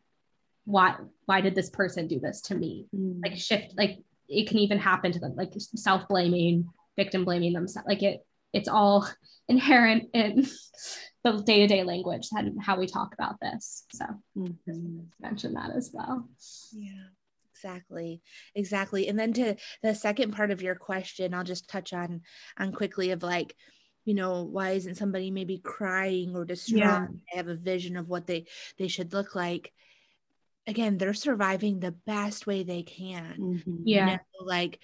why 0.65 0.95
why 1.25 1.41
did 1.41 1.55
this 1.55 1.69
person 1.69 2.07
do 2.07 2.19
this 2.19 2.41
to 2.41 2.55
me? 2.55 2.87
Mm. 2.95 3.21
Like 3.23 3.37
shift, 3.37 3.73
like 3.77 3.99
it 4.31 4.47
can 4.47 4.59
even 4.59 4.79
happen 4.79 5.11
to 5.11 5.19
them, 5.19 5.35
like 5.35 5.53
self 5.55 6.07
blaming, 6.07 6.69
victim 6.95 7.25
blaming 7.25 7.53
themselves. 7.53 7.87
Like 7.87 8.03
it, 8.03 8.21
it's 8.53 8.69
all 8.69 9.07
inherent 9.47 10.09
in 10.13 10.47
the 11.23 11.43
day 11.43 11.59
to 11.59 11.67
day 11.67 11.83
language 11.83 12.29
and 12.31 12.61
how 12.61 12.79
we 12.79 12.87
talk 12.87 13.13
about 13.13 13.35
this. 13.41 13.83
So 13.93 14.05
mm-hmm. 14.37 14.99
mention 15.19 15.53
that 15.53 15.71
as 15.75 15.91
well. 15.93 16.27
Yeah 16.71 17.07
exactly 17.61 18.21
exactly 18.55 19.07
and 19.07 19.19
then 19.19 19.33
to 19.33 19.55
the 19.83 19.93
second 19.93 20.31
part 20.31 20.49
of 20.49 20.63
your 20.63 20.73
question 20.73 21.31
i'll 21.31 21.43
just 21.43 21.69
touch 21.69 21.93
on 21.93 22.21
on 22.57 22.71
quickly 22.71 23.11
of 23.11 23.21
like 23.21 23.55
you 24.03 24.15
know 24.15 24.43
why 24.43 24.71
isn't 24.71 24.95
somebody 24.95 25.29
maybe 25.29 25.59
crying 25.59 26.35
or 26.35 26.43
distraught 26.43 26.81
yeah. 26.81 27.07
they 27.11 27.37
have 27.37 27.47
a 27.47 27.55
vision 27.55 27.97
of 27.97 28.09
what 28.09 28.25
they 28.25 28.45
they 28.79 28.87
should 28.87 29.13
look 29.13 29.35
like 29.35 29.71
again 30.67 30.97
they're 30.97 31.13
surviving 31.13 31.79
the 31.79 31.91
best 31.91 32.45
way 32.45 32.63
they 32.63 32.83
can 32.83 33.35
mm-hmm. 33.37 33.75
yeah 33.83 34.05
you 34.11 34.11
know, 34.11 34.19
like 34.45 34.79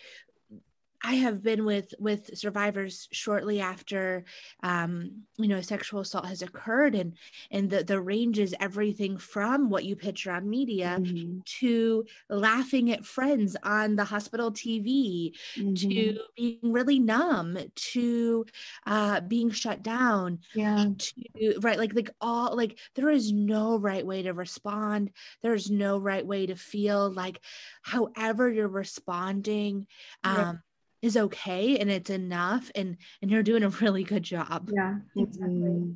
I 1.03 1.15
have 1.15 1.43
been 1.43 1.65
with 1.65 1.93
with 1.99 2.37
survivors 2.37 3.07
shortly 3.11 3.59
after 3.59 4.25
um, 4.63 5.23
you 5.37 5.47
know 5.47 5.61
sexual 5.61 5.99
assault 5.99 6.25
has 6.25 6.41
occurred, 6.41 6.95
and 6.95 7.13
and 7.51 7.69
the 7.69 7.83
the 7.83 8.01
range 8.01 8.39
is 8.39 8.55
everything 8.59 9.17
from 9.17 9.69
what 9.69 9.85
you 9.85 9.95
picture 9.95 10.31
on 10.31 10.49
media 10.49 10.97
mm-hmm. 10.99 11.39
to 11.59 12.05
laughing 12.29 12.91
at 12.91 13.05
friends 13.05 13.55
on 13.63 13.95
the 13.95 14.03
hospital 14.03 14.51
TV 14.51 15.33
mm-hmm. 15.55 15.73
to 15.75 16.19
being 16.35 16.59
really 16.63 16.99
numb 16.99 17.57
to 17.75 18.45
uh, 18.85 19.21
being 19.21 19.51
shut 19.51 19.83
down. 19.83 20.39
Yeah, 20.55 20.85
to 20.97 21.59
right 21.61 21.77
like 21.77 21.93
like 21.93 22.09
all 22.19 22.55
like 22.55 22.79
there 22.95 23.09
is 23.09 23.31
no 23.31 23.77
right 23.77 24.05
way 24.05 24.23
to 24.23 24.31
respond. 24.31 25.11
There 25.43 25.53
is 25.53 25.69
no 25.69 25.99
right 25.99 26.25
way 26.25 26.47
to 26.47 26.55
feel. 26.55 27.11
Like 27.11 27.39
however 27.83 28.49
you're 28.49 28.67
responding. 28.67 29.87
Um, 30.23 30.61
is 31.01 31.17
okay 31.17 31.77
and 31.77 31.91
it's 31.91 32.09
enough 32.09 32.71
and 32.75 32.97
and 33.21 33.31
you're 33.31 33.43
doing 33.43 33.63
a 33.63 33.69
really 33.69 34.03
good 34.03 34.23
job. 34.23 34.69
Yeah 34.73 34.95
exactly. 35.15 35.55
Mm-hmm. 35.55 35.91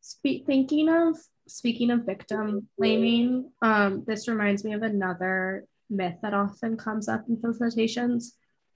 Spe- 0.00 0.46
thinking 0.46 0.88
of 0.88 1.16
speaking 1.48 1.90
of 1.90 2.04
victim 2.04 2.68
blaming 2.78 3.50
um 3.62 4.04
this 4.06 4.28
reminds 4.28 4.64
me 4.64 4.72
of 4.72 4.82
another 4.82 5.64
myth 5.88 6.16
that 6.22 6.34
often 6.34 6.76
comes 6.76 7.08
up 7.08 7.24
in 7.28 7.36
facilitations 7.36 8.32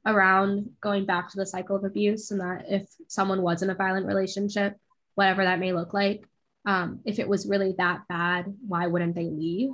around 0.06 0.70
going 0.80 1.04
back 1.04 1.28
to 1.28 1.36
the 1.36 1.46
cycle 1.46 1.76
of 1.76 1.84
abuse 1.84 2.30
and 2.30 2.40
that 2.40 2.64
if 2.68 2.88
someone 3.08 3.42
was 3.42 3.62
in 3.62 3.70
a 3.70 3.74
violent 3.74 4.06
relationship 4.06 4.76
whatever 5.14 5.44
that 5.44 5.58
may 5.58 5.72
look 5.72 5.92
like 5.92 6.24
um, 6.66 7.00
if 7.04 7.18
it 7.18 7.28
was 7.28 7.48
really 7.48 7.74
that 7.78 8.02
bad 8.08 8.46
why 8.66 8.86
wouldn't 8.86 9.14
they 9.14 9.24
leave 9.24 9.70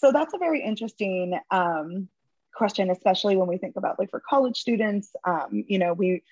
so 0.00 0.12
that's 0.12 0.32
a 0.32 0.38
very 0.38 0.62
interesting 0.62 1.38
um, 1.50 2.08
question, 2.54 2.90
especially 2.90 3.36
when 3.36 3.46
we 3.46 3.58
think 3.58 3.76
about 3.76 3.98
like 3.98 4.10
for 4.10 4.22
college 4.26 4.58
students. 4.58 5.14
Um, 5.24 5.64
you 5.68 5.78
know, 5.78 5.92
we 5.92 6.22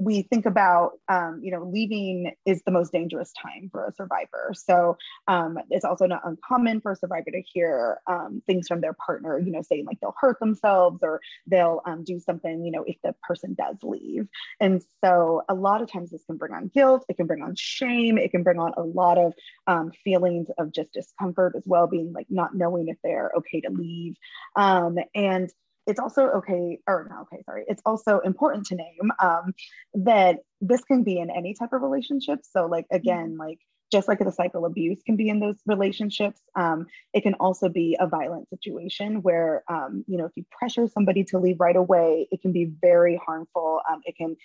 we 0.00 0.22
think 0.22 0.46
about, 0.46 0.92
um, 1.08 1.40
you 1.42 1.52
know, 1.52 1.62
leaving 1.62 2.32
is 2.46 2.62
the 2.64 2.72
most 2.72 2.90
dangerous 2.90 3.32
time 3.34 3.68
for 3.70 3.86
a 3.86 3.92
survivor. 3.92 4.52
So 4.54 4.96
um, 5.28 5.58
it's 5.68 5.84
also 5.84 6.06
not 6.06 6.22
uncommon 6.24 6.80
for 6.80 6.92
a 6.92 6.96
survivor 6.96 7.30
to 7.30 7.42
hear 7.42 7.98
um, 8.06 8.42
things 8.46 8.66
from 8.66 8.80
their 8.80 8.94
partner, 8.94 9.38
you 9.38 9.52
know, 9.52 9.60
saying 9.60 9.84
like 9.84 10.00
they'll 10.00 10.14
hurt 10.18 10.40
themselves 10.40 11.00
or 11.02 11.20
they'll 11.46 11.82
um, 11.84 12.02
do 12.02 12.18
something, 12.18 12.64
you 12.64 12.72
know, 12.72 12.82
if 12.86 12.96
the 13.04 13.14
person 13.22 13.52
does 13.52 13.76
leave. 13.82 14.26
And 14.58 14.82
so 15.04 15.42
a 15.50 15.54
lot 15.54 15.82
of 15.82 15.92
times 15.92 16.10
this 16.10 16.24
can 16.24 16.38
bring 16.38 16.54
on 16.54 16.68
guilt, 16.68 17.04
it 17.10 17.18
can 17.18 17.26
bring 17.26 17.42
on 17.42 17.54
shame, 17.54 18.16
it 18.16 18.30
can 18.30 18.42
bring 18.42 18.58
on 18.58 18.72
a 18.78 18.82
lot 18.82 19.18
of 19.18 19.34
um, 19.66 19.92
feelings 20.02 20.48
of 20.58 20.72
just 20.72 20.92
discomfort 20.94 21.54
as 21.56 21.64
well, 21.66 21.86
being 21.86 22.14
like 22.14 22.26
not 22.30 22.54
knowing 22.54 22.88
if 22.88 22.96
they're 23.04 23.32
okay 23.36 23.60
to 23.60 23.70
leave. 23.70 24.16
Um, 24.56 24.96
and 25.14 25.52
it's 25.86 26.00
also 26.00 26.22
okay, 26.28 26.78
or 26.86 27.06
not 27.10 27.22
okay, 27.22 27.42
sorry, 27.44 27.64
it's 27.68 27.82
also 27.84 28.20
important 28.20 28.66
to 28.66 28.74
name 28.74 29.10
um, 29.18 29.54
that 29.94 30.38
this 30.60 30.82
can 30.82 31.02
be 31.02 31.18
in 31.18 31.30
any 31.30 31.54
type 31.54 31.72
of 31.72 31.82
relationship. 31.82 32.40
So, 32.42 32.66
like, 32.66 32.86
again, 32.90 33.36
like 33.38 33.58
just 33.90 34.08
like 34.08 34.18
the 34.18 34.32
cycle 34.32 34.64
abuse 34.64 35.02
can 35.04 35.16
be 35.16 35.28
in 35.28 35.40
those 35.40 35.56
relationships, 35.66 36.40
um, 36.54 36.86
it 37.12 37.22
can 37.22 37.34
also 37.34 37.68
be 37.68 37.96
a 37.98 38.06
violent 38.06 38.48
situation 38.48 39.22
where, 39.22 39.64
um, 39.68 40.04
you 40.06 40.16
know, 40.16 40.26
if 40.26 40.32
you 40.36 40.44
pressure 40.50 40.86
somebody 40.86 41.24
to 41.24 41.38
leave 41.38 41.58
right 41.58 41.76
away, 41.76 42.28
it 42.30 42.40
can 42.40 42.52
be 42.52 42.66
very 42.80 43.20
harmful. 43.24 43.80
Um, 43.90 44.00
it 44.04 44.16
can 44.16 44.36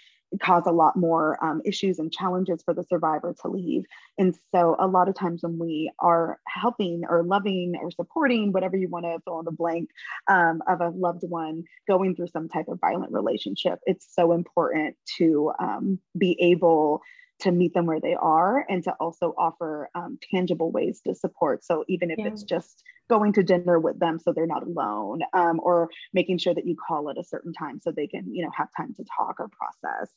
cause 0.42 0.64
a 0.66 0.72
lot 0.72 0.96
more 0.96 1.44
um, 1.44 1.62
issues 1.66 2.00
and 2.00 2.12
challenges 2.12 2.62
for 2.64 2.74
the 2.74 2.84
survivor 2.84 3.36
to 3.42 3.48
leave. 3.48 3.84
And 4.18 4.36
so, 4.54 4.76
a 4.80 4.88
lot 4.88 5.08
of 5.08 5.16
times 5.16 5.44
when 5.44 5.60
we 5.60 5.92
are 6.00 6.40
helping 6.48 7.04
or 7.08 7.24
loving 7.24 7.76
or 7.80 7.92
supporting, 7.92 8.52
whatever 8.52 8.76
you 8.76 8.90
want 8.90 9.06
to 9.06 9.20
fill 9.24 9.40
in 9.40 9.46
the 9.46 9.52
blank 9.52 9.90
um, 10.28 10.62
of 10.68 10.82
a 10.82 10.90
loved 10.90 11.24
one 11.24 11.64
going 11.88 12.16
through 12.16 12.28
some 12.28 12.50
type 12.50 12.68
of 12.68 12.80
violent 12.80 13.12
relationship, 13.12 13.80
it's 13.86 14.08
so 14.14 14.32
important 14.32 14.96
to 15.18 15.52
um, 15.60 16.00
be 16.18 16.38
able 16.42 17.02
to 17.40 17.52
meet 17.52 17.74
them 17.74 17.86
where 17.86 18.00
they 18.00 18.16
are 18.16 18.66
and 18.70 18.84
to 18.84 18.92
also 18.94 19.34
offer 19.38 19.90
um, 19.94 20.18
tangible 20.32 20.72
ways 20.72 21.02
to 21.06 21.14
support. 21.14 21.64
So 21.64 21.84
even 21.88 22.12
if 22.12 22.20
yeah. 22.20 22.28
it's 22.28 22.44
just 22.44 22.84
going 23.10 23.34
to 23.34 23.44
dinner 23.44 23.80
with 23.80 24.00
them 24.00 24.20
so 24.20 24.32
they're 24.32 24.48
not 24.48 24.66
alone, 24.66 25.22
um, 25.34 25.60
or 25.62 25.90
making 26.14 26.38
sure 26.38 26.54
that 26.54 26.66
you 26.66 26.76
call 26.76 27.10
at 27.10 27.18
a 27.18 27.24
certain 27.24 27.54
time 27.54 27.80
so 27.82 27.92
they 27.92 28.08
can, 28.08 28.34
you 28.34 28.44
know, 28.44 28.52
have 28.56 28.70
time 28.76 28.94
to 28.96 29.04
talk 29.18 29.40
or 29.40 29.50
process. 29.50 30.12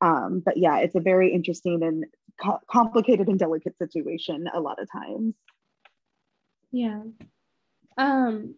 Um, 0.00 0.42
but 0.44 0.56
yeah, 0.56 0.78
it's 0.78 0.96
a 0.96 1.00
very 1.00 1.32
interesting 1.32 1.82
and 1.82 2.06
co- 2.42 2.60
complicated 2.68 3.28
and 3.28 3.38
delicate 3.38 3.78
situation 3.78 4.48
a 4.52 4.60
lot 4.60 4.80
of 4.80 4.90
times. 4.90 5.34
Yeah. 6.72 7.02
Um, 7.98 8.54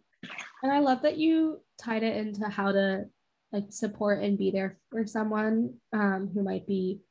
and 0.63 0.71
I 0.71 0.79
love 0.79 1.03
that 1.03 1.17
you 1.17 1.59
tied 1.77 2.03
it 2.03 2.17
into 2.17 2.47
how 2.47 2.71
to 2.71 3.05
like 3.51 3.65
support 3.69 4.23
and 4.23 4.37
be 4.37 4.51
there 4.51 4.79
for 4.89 5.05
someone 5.05 5.75
um, 5.93 6.29
who 6.33 6.41
might 6.41 6.65
be 6.65 7.01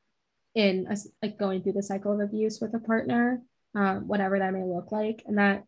in 0.55 0.87
a, 0.89 0.97
like 1.23 1.39
going 1.39 1.63
through 1.63 1.73
the 1.73 1.83
cycle 1.83 2.13
of 2.13 2.21
abuse 2.21 2.61
with 2.61 2.75
a 2.75 2.79
partner, 2.79 3.43
um, 3.75 4.07
whatever 4.07 4.39
that 4.39 4.53
may 4.53 4.63
look 4.63 4.93
like, 4.93 5.23
and 5.27 5.39
that 5.39 5.65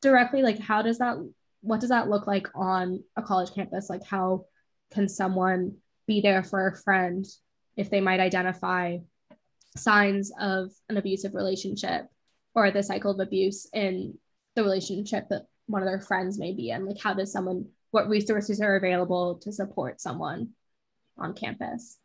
directly 0.00 0.42
like 0.42 0.58
how 0.58 0.82
does 0.82 0.98
that 0.98 1.16
what 1.62 1.80
does 1.80 1.90
that 1.90 2.08
look 2.08 2.26
like 2.26 2.48
on 2.54 3.02
a 3.16 3.22
college 3.22 3.54
campus? 3.54 3.88
Like 3.88 4.04
how 4.04 4.46
can 4.92 5.08
someone 5.08 5.76
be 6.06 6.20
there 6.20 6.42
for 6.42 6.66
a 6.66 6.76
friend 6.76 7.24
if 7.76 7.88
they 7.88 8.00
might 8.00 8.20
identify 8.20 8.98
signs 9.76 10.32
of 10.40 10.70
an 10.88 10.96
abusive 10.96 11.34
relationship 11.34 12.06
or 12.54 12.70
the 12.70 12.82
cycle 12.82 13.12
of 13.12 13.20
abuse 13.20 13.68
in 13.72 14.18
the 14.56 14.62
relationship 14.62 15.28
that 15.30 15.46
one 15.66 15.82
of 15.82 15.88
their 15.88 16.00
friends 16.00 16.38
may 16.38 16.52
be 16.52 16.70
in? 16.70 16.84
Like 16.84 17.00
how 17.00 17.14
does 17.14 17.32
someone 17.32 17.68
what 17.92 18.08
resources 18.08 18.60
are 18.60 18.76
available 18.76 19.36
to 19.42 19.52
support 19.52 20.00
someone 20.00 20.50
on 21.16 21.34
campus? 21.34 21.98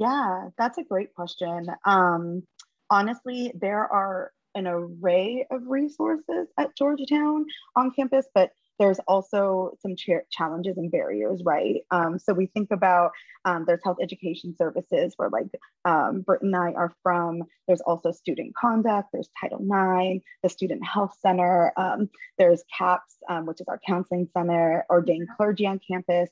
Yeah, 0.00 0.48
that's 0.56 0.78
a 0.78 0.82
great 0.82 1.14
question. 1.14 1.68
Um, 1.84 2.42
honestly, 2.88 3.52
there 3.54 3.80
are 3.80 4.32
an 4.54 4.66
array 4.66 5.46
of 5.50 5.66
resources 5.66 6.48
at 6.58 6.74
Georgetown 6.74 7.44
on 7.76 7.90
campus, 7.92 8.26
but 8.34 8.50
there's 8.78 8.98
also 9.06 9.76
some 9.82 9.94
ch- 9.94 10.26
challenges 10.30 10.78
and 10.78 10.90
barriers, 10.90 11.42
right? 11.44 11.82
Um, 11.90 12.18
so 12.18 12.32
we 12.32 12.46
think 12.46 12.70
about 12.70 13.10
um, 13.44 13.64
there's 13.66 13.84
health 13.84 13.98
education 14.00 14.56
services 14.56 15.12
where 15.18 15.28
like 15.28 15.48
um, 15.84 16.22
Britt 16.22 16.40
and 16.40 16.56
I 16.56 16.72
are 16.72 16.94
from. 17.02 17.42
There's 17.68 17.82
also 17.82 18.10
student 18.10 18.56
conduct. 18.56 19.10
There's 19.12 19.28
Title 19.38 19.60
IX, 19.60 20.24
the 20.42 20.48
Student 20.48 20.82
Health 20.82 21.12
Center. 21.20 21.74
Um, 21.76 22.08
there's 22.38 22.64
CAPS, 22.76 23.16
um, 23.28 23.44
which 23.44 23.60
is 23.60 23.68
our 23.68 23.78
counseling 23.86 24.30
center, 24.32 24.86
ordained 24.88 25.28
clergy 25.36 25.66
on 25.66 25.78
campus. 25.86 26.30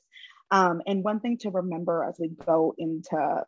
Um, 0.51 0.81
and 0.87 1.03
one 1.03 1.19
thing 1.19 1.37
to 1.39 1.49
remember 1.49 2.03
as 2.03 2.15
we 2.19 2.29
go 2.29 2.73
into 2.77 3.45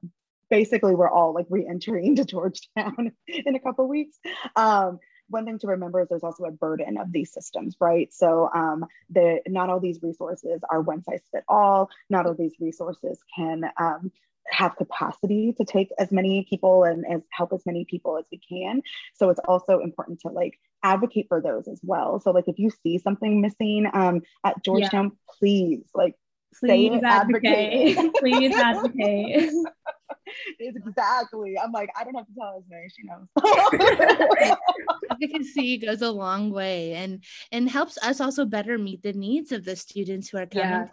basically 0.49 0.93
we're 0.93 1.09
all 1.09 1.33
like 1.33 1.47
re-entering 1.49 2.15
to 2.17 2.25
Georgetown 2.25 3.11
in 3.27 3.55
a 3.55 3.59
couple 3.59 3.87
weeks. 3.87 4.17
Um, 4.55 4.99
one 5.29 5.45
thing 5.45 5.57
to 5.59 5.67
remember 5.67 6.01
is 6.01 6.09
there's 6.09 6.23
also 6.23 6.43
a 6.43 6.51
burden 6.51 6.97
of 6.97 7.11
these 7.11 7.31
systems, 7.31 7.77
right? 7.79 8.13
So 8.13 8.49
um, 8.53 8.85
the 9.09 9.39
not 9.47 9.69
all 9.69 9.79
these 9.79 9.99
resources 10.03 10.59
are 10.69 10.81
one 10.81 11.03
size 11.03 11.21
fit 11.31 11.45
all. 11.47 11.89
Not 12.09 12.25
all 12.25 12.35
these 12.35 12.55
resources 12.59 13.17
can 13.33 13.63
um, 13.79 14.11
have 14.47 14.75
capacity 14.75 15.53
to 15.53 15.63
take 15.63 15.89
as 15.97 16.11
many 16.11 16.45
people 16.49 16.83
and 16.83 17.05
as 17.09 17.21
help 17.31 17.53
as 17.53 17.65
many 17.65 17.85
people 17.85 18.17
as 18.17 18.25
we 18.29 18.39
can. 18.39 18.81
So 19.13 19.29
it's 19.29 19.39
also 19.47 19.79
important 19.79 20.19
to 20.21 20.29
like 20.29 20.59
advocate 20.83 21.27
for 21.29 21.41
those 21.41 21.67
as 21.69 21.79
well. 21.81 22.19
So 22.19 22.31
like 22.31 22.47
if 22.47 22.59
you 22.59 22.69
see 22.83 22.97
something 22.97 23.39
missing 23.39 23.87
um, 23.93 24.21
at 24.43 24.61
Georgetown, 24.63 25.05
yeah. 25.05 25.33
please 25.39 25.85
like 25.93 26.15
please 26.59 27.01
advocate. 27.03 27.97
advocate. 27.97 28.13
please 28.19 28.55
advocate. 28.55 29.51
exactly. 30.59 31.55
I'm 31.61 31.71
like, 31.71 31.89
I 31.99 32.03
don't 32.03 32.15
have 32.15 32.27
to 32.27 32.33
tell 32.37 32.61
his 32.61 32.69
name. 32.69 32.87
she 32.95 33.03
knows. 33.03 34.57
Advocacy 35.11 35.77
goes 35.77 36.01
a 36.01 36.11
long 36.11 36.51
way 36.51 36.93
and 36.93 37.23
and 37.51 37.69
helps 37.69 37.97
us 38.03 38.21
also 38.21 38.45
better 38.45 38.77
meet 38.77 39.03
the 39.03 39.13
needs 39.13 39.51
of 39.51 39.65
the 39.65 39.75
students 39.75 40.29
who 40.29 40.37
are 40.37 40.45
coming. 40.45 40.69
Yeah. 40.69 40.87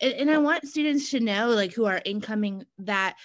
And, 0.00 0.12
and 0.14 0.30
I 0.30 0.38
want 0.38 0.66
students 0.66 1.10
to 1.10 1.20
know, 1.20 1.50
like 1.50 1.74
who 1.74 1.84
are 1.84 2.00
incoming, 2.04 2.64
that 2.78 3.16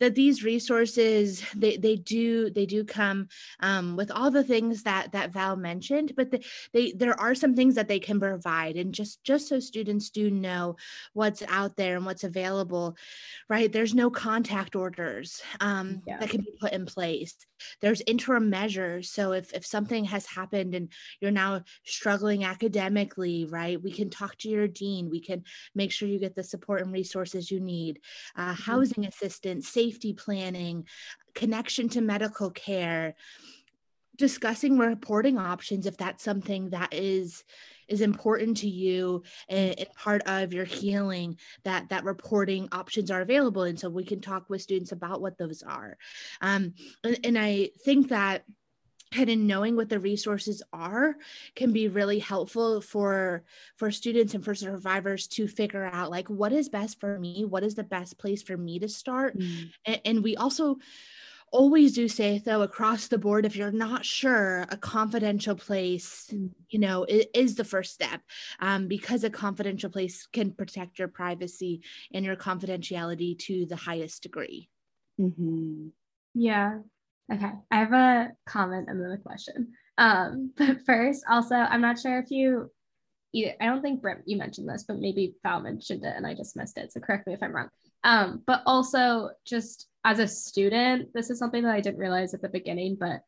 that 0.00 0.14
these 0.14 0.44
resources 0.44 1.42
they, 1.54 1.76
they 1.76 1.96
do 1.96 2.50
they 2.50 2.66
do 2.66 2.84
come 2.84 3.28
um, 3.60 3.96
with 3.96 4.10
all 4.10 4.30
the 4.30 4.44
things 4.44 4.82
that 4.82 5.12
that 5.12 5.32
val 5.32 5.56
mentioned 5.56 6.12
but 6.16 6.30
the, 6.30 6.44
they 6.72 6.92
there 6.92 7.18
are 7.20 7.34
some 7.34 7.54
things 7.54 7.74
that 7.74 7.88
they 7.88 7.98
can 7.98 8.20
provide. 8.20 8.76
And 8.76 8.94
just 8.94 9.22
just 9.24 9.48
so 9.48 9.60
students 9.60 10.10
do 10.10 10.30
know 10.30 10.76
what's 11.12 11.42
out 11.48 11.76
there 11.76 11.96
and 11.96 12.06
what's 12.06 12.24
available 12.24 12.96
right 13.48 13.72
there's 13.72 13.94
no 13.94 14.10
contact 14.10 14.76
orders 14.76 15.42
um, 15.60 16.02
yeah. 16.06 16.18
that 16.18 16.30
can 16.30 16.40
be 16.40 16.52
put 16.60 16.72
in 16.72 16.86
place. 16.86 17.34
There's 17.80 18.02
interim 18.06 18.50
measures. 18.50 19.10
So 19.10 19.32
if 19.32 19.52
if 19.52 19.64
something 19.66 20.04
has 20.04 20.26
happened 20.26 20.74
and 20.74 20.88
you're 21.20 21.30
now 21.30 21.62
struggling 21.84 22.44
academically 22.44 23.46
right 23.46 23.82
we 23.82 23.92
can 23.92 24.10
talk 24.10 24.36
to 24.38 24.48
your 24.48 24.68
dean. 24.68 25.10
We 25.10 25.20
can 25.20 25.44
make 25.74 25.92
sure 25.92 26.08
you 26.08 26.18
get 26.18 26.34
the 26.34 26.42
support 26.42 26.82
and 26.82 26.92
resources 26.92 27.50
you 27.50 27.60
need. 27.60 28.00
Uh, 28.36 28.52
mm-hmm. 28.52 28.62
housing 28.62 29.06
assistance 29.06 29.68
safety 29.84 30.12
planning 30.12 30.86
connection 31.34 31.88
to 31.88 32.00
medical 32.00 32.50
care 32.50 33.14
discussing 34.16 34.78
reporting 34.78 35.38
options 35.38 35.86
if 35.86 35.96
that's 35.96 36.22
something 36.22 36.70
that 36.70 36.88
is 36.92 37.44
is 37.88 38.00
important 38.00 38.56
to 38.56 38.68
you 38.68 39.22
and, 39.48 39.78
and, 39.78 39.88
part 39.94 40.22
of 40.26 40.52
your 40.52 40.64
healing 40.64 41.36
that 41.64 41.88
that 41.88 42.04
reporting 42.04 42.68
options 42.72 43.10
are 43.10 43.20
available. 43.20 43.64
And 43.64 43.78
so 43.78 43.90
we 43.90 44.04
can 44.04 44.20
talk 44.20 44.48
with 44.48 44.62
students 44.62 44.92
about 44.92 45.20
what 45.20 45.36
those 45.36 45.62
are. 45.62 45.98
Um, 46.40 46.74
and, 47.02 47.18
and 47.24 47.38
i 47.38 47.70
think 47.84 48.08
that 48.08 48.44
and 49.16 49.30
in 49.30 49.46
knowing 49.46 49.76
what 49.76 49.88
the 49.88 49.98
resources 49.98 50.62
are 50.72 51.16
can 51.54 51.72
be 51.72 51.88
really 51.88 52.18
helpful 52.18 52.80
for 52.80 53.42
for 53.76 53.90
students 53.90 54.34
and 54.34 54.44
for 54.44 54.54
survivors 54.54 55.26
to 55.26 55.46
figure 55.46 55.84
out 55.84 56.10
like 56.10 56.28
what 56.28 56.52
is 56.52 56.68
best 56.68 57.00
for 57.00 57.18
me 57.18 57.44
what 57.44 57.64
is 57.64 57.74
the 57.74 57.84
best 57.84 58.18
place 58.18 58.42
for 58.42 58.56
me 58.56 58.78
to 58.78 58.88
start 58.88 59.36
mm. 59.38 59.70
and, 59.84 60.00
and 60.04 60.24
we 60.24 60.36
also 60.36 60.76
always 61.52 61.92
do 61.92 62.08
say 62.08 62.38
though 62.38 62.62
across 62.62 63.06
the 63.06 63.18
board 63.18 63.46
if 63.46 63.54
you're 63.54 63.70
not 63.70 64.04
sure 64.04 64.66
a 64.70 64.76
confidential 64.76 65.54
place 65.54 66.28
mm. 66.32 66.50
you 66.68 66.80
know 66.80 67.04
is, 67.04 67.26
is, 67.32 67.54
the 67.54 67.64
first 67.64 67.94
step 67.94 68.20
um, 68.60 68.88
because 68.88 69.22
a 69.22 69.30
confidential 69.30 69.88
place 69.88 70.26
can 70.32 70.50
protect 70.50 70.98
your 70.98 71.08
privacy 71.08 71.82
and 72.12 72.24
your 72.24 72.34
confidentiality 72.34 73.38
to 73.38 73.66
the 73.66 73.76
highest 73.76 74.24
degree 74.24 74.68
mm-hmm. 75.20 75.88
yeah 76.34 76.78
okay 77.32 77.52
i 77.70 77.76
have 77.76 77.92
a 77.92 78.30
comment 78.46 78.88
and 78.88 79.02
then 79.02 79.12
a 79.12 79.18
question 79.18 79.72
um, 79.96 80.52
but 80.56 80.84
first 80.84 81.24
also 81.28 81.54
i'm 81.54 81.80
not 81.80 81.98
sure 81.98 82.18
if 82.18 82.30
you 82.30 82.70
either 83.32 83.52
i 83.60 83.66
don't 83.66 83.82
think 83.82 84.02
Britt, 84.02 84.22
you 84.26 84.36
mentioned 84.36 84.68
this 84.68 84.84
but 84.86 84.98
maybe 84.98 85.34
val 85.42 85.60
mentioned 85.60 86.04
it 86.04 86.14
and 86.16 86.26
i 86.26 86.34
just 86.34 86.56
missed 86.56 86.78
it 86.78 86.92
so 86.92 87.00
correct 87.00 87.26
me 87.26 87.34
if 87.34 87.42
i'm 87.42 87.54
wrong 87.54 87.68
um, 88.04 88.42
but 88.46 88.62
also 88.66 89.30
just 89.46 89.88
as 90.04 90.18
a 90.18 90.28
student, 90.28 91.12
this 91.14 91.30
is 91.30 91.38
something 91.38 91.62
that 91.64 91.74
I 91.74 91.80
didn't 91.80 91.98
realize 91.98 92.34
at 92.34 92.42
the 92.42 92.48
beginning, 92.48 92.96
but 93.00 93.22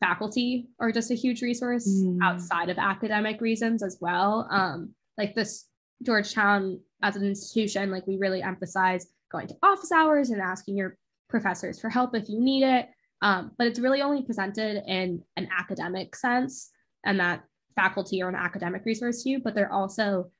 faculty 0.00 0.68
are 0.78 0.92
just 0.92 1.10
a 1.10 1.14
huge 1.14 1.40
resource 1.40 1.88
mm. 1.88 2.18
outside 2.22 2.68
of 2.68 2.78
academic 2.78 3.40
reasons 3.40 3.82
as 3.82 3.96
well. 4.00 4.46
Um, 4.50 4.94
like 5.16 5.34
this 5.34 5.66
Georgetown 6.02 6.80
as 7.02 7.16
an 7.16 7.24
institution, 7.24 7.90
like 7.90 8.06
we 8.06 8.18
really 8.18 8.42
emphasize 8.42 9.06
going 9.32 9.48
to 9.48 9.56
office 9.62 9.90
hours 9.90 10.30
and 10.30 10.40
asking 10.40 10.76
your 10.76 10.96
professors 11.28 11.80
for 11.80 11.88
help 11.88 12.14
if 12.14 12.28
you 12.28 12.40
need 12.40 12.62
it. 12.62 12.88
Um, 13.20 13.52
but 13.58 13.66
it's 13.66 13.80
really 13.80 14.02
only 14.02 14.22
presented 14.22 14.82
in 14.86 15.22
an 15.36 15.48
academic 15.56 16.14
sense 16.14 16.70
and 17.04 17.18
that 17.20 17.44
faculty 17.74 18.22
are 18.22 18.28
an 18.28 18.34
academic 18.34 18.84
resource 18.84 19.22
to 19.22 19.30
you, 19.30 19.40
but 19.40 19.54
they're 19.54 19.72
also 19.72 20.30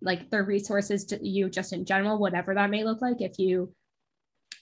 like 0.00 0.30
their 0.30 0.44
resources 0.44 1.04
to 1.06 1.26
you 1.26 1.48
just 1.48 1.72
in 1.72 1.84
general, 1.84 2.18
whatever 2.18 2.54
that 2.54 2.70
may 2.70 2.84
look 2.84 3.00
like. 3.00 3.20
If 3.20 3.38
you 3.38 3.72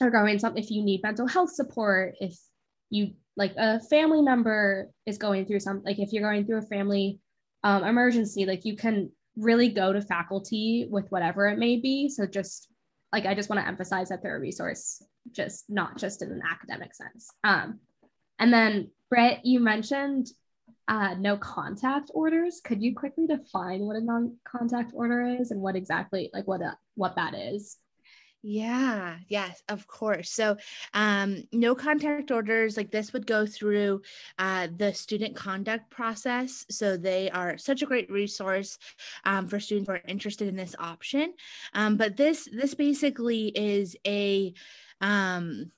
are 0.00 0.11
going 0.11 0.38
some, 0.38 0.57
if 0.57 0.70
you 0.70 0.82
need 0.82 1.02
mental 1.02 1.26
health 1.26 1.52
support, 1.52 2.14
if 2.20 2.36
you 2.90 3.14
like 3.36 3.55
a 3.57 3.80
family 3.80 4.22
member 4.22 4.90
is 5.07 5.18
going 5.18 5.46
through 5.46 5.61
some, 5.61 5.82
like 5.84 5.98
if 5.98 6.12
you're 6.12 6.22
going 6.22 6.46
through 6.46 6.59
a 6.59 6.62
family 6.62 7.18
um, 7.64 7.84
emergency, 7.84 8.46
like 8.46 8.64
you 8.64 8.76
can 8.76 9.11
really 9.36 9.68
go 9.68 9.92
to 9.92 10.00
faculty 10.00 10.86
with 10.88 11.11
whatever 11.11 11.48
it 11.48 11.59
may 11.59 11.76
be. 11.76 12.09
So 12.09 12.26
just 12.26 12.68
like 13.15 13.27
I 13.27 13.35
just 13.35 13.49
want 13.49 13.62
to 13.62 13.69
emphasize 13.69 14.09
that 14.09 14.25
they're 14.25 14.37
a 14.37 14.41
resource, 14.41 15.01
just 15.31 15.67
not 15.69 15.97
just 15.97 16.21
in 16.21 16.33
an 16.33 16.43
academic 16.51 16.93
sense. 16.97 17.31
Um, 17.45 17.79
and 18.41 18.53
then 18.53 18.91
Britt, 19.09 19.39
you 19.45 19.61
mentioned 19.61 20.27
uh, 20.89 21.15
no 21.15 21.37
contact 21.37 22.11
orders. 22.12 22.61
Could 22.65 22.83
you 22.83 22.93
quickly 22.93 23.29
define 23.29 23.83
what 23.83 23.95
a 23.95 24.01
non-contact 24.01 24.91
order 24.95 25.23
is 25.23 25.53
and 25.53 25.61
what 25.61 25.77
exactly 25.77 26.29
like 26.35 26.49
what 26.49 26.61
a, 26.61 26.77
what 26.97 27.15
that 27.15 27.35
is? 27.35 27.77
Yeah, 28.47 29.16
yes, 29.26 29.62
of 29.70 29.86
course. 29.86 30.30
So, 30.30 30.59
um, 30.92 31.45
no 31.51 31.74
contact 31.74 32.30
orders 32.30 32.76
like 32.76 32.90
this 32.90 33.11
would 33.14 33.26
go 33.26 33.47
through 33.47 34.03
uh, 34.38 34.68
the 34.76 34.92
student 34.92 35.34
conduct 35.34 35.88
process. 35.88 36.66
So, 36.70 36.99
they 36.99 37.30
are 37.30 37.57
such 37.57 37.80
a 37.80 37.86
great 37.86 38.11
resource 38.11 38.76
um, 39.24 39.49
for 39.49 39.59
students 39.59 39.88
who 39.88 39.95
are 39.95 40.03
interested 40.07 40.47
in 40.47 40.57
this 40.57 40.76
option. 40.78 41.32
Um, 41.72 41.97
but 41.97 42.18
this 42.18 42.47
this 42.53 42.74
basically 42.74 43.49
is 43.49 43.97
a 44.07 44.53
um, 45.01 45.70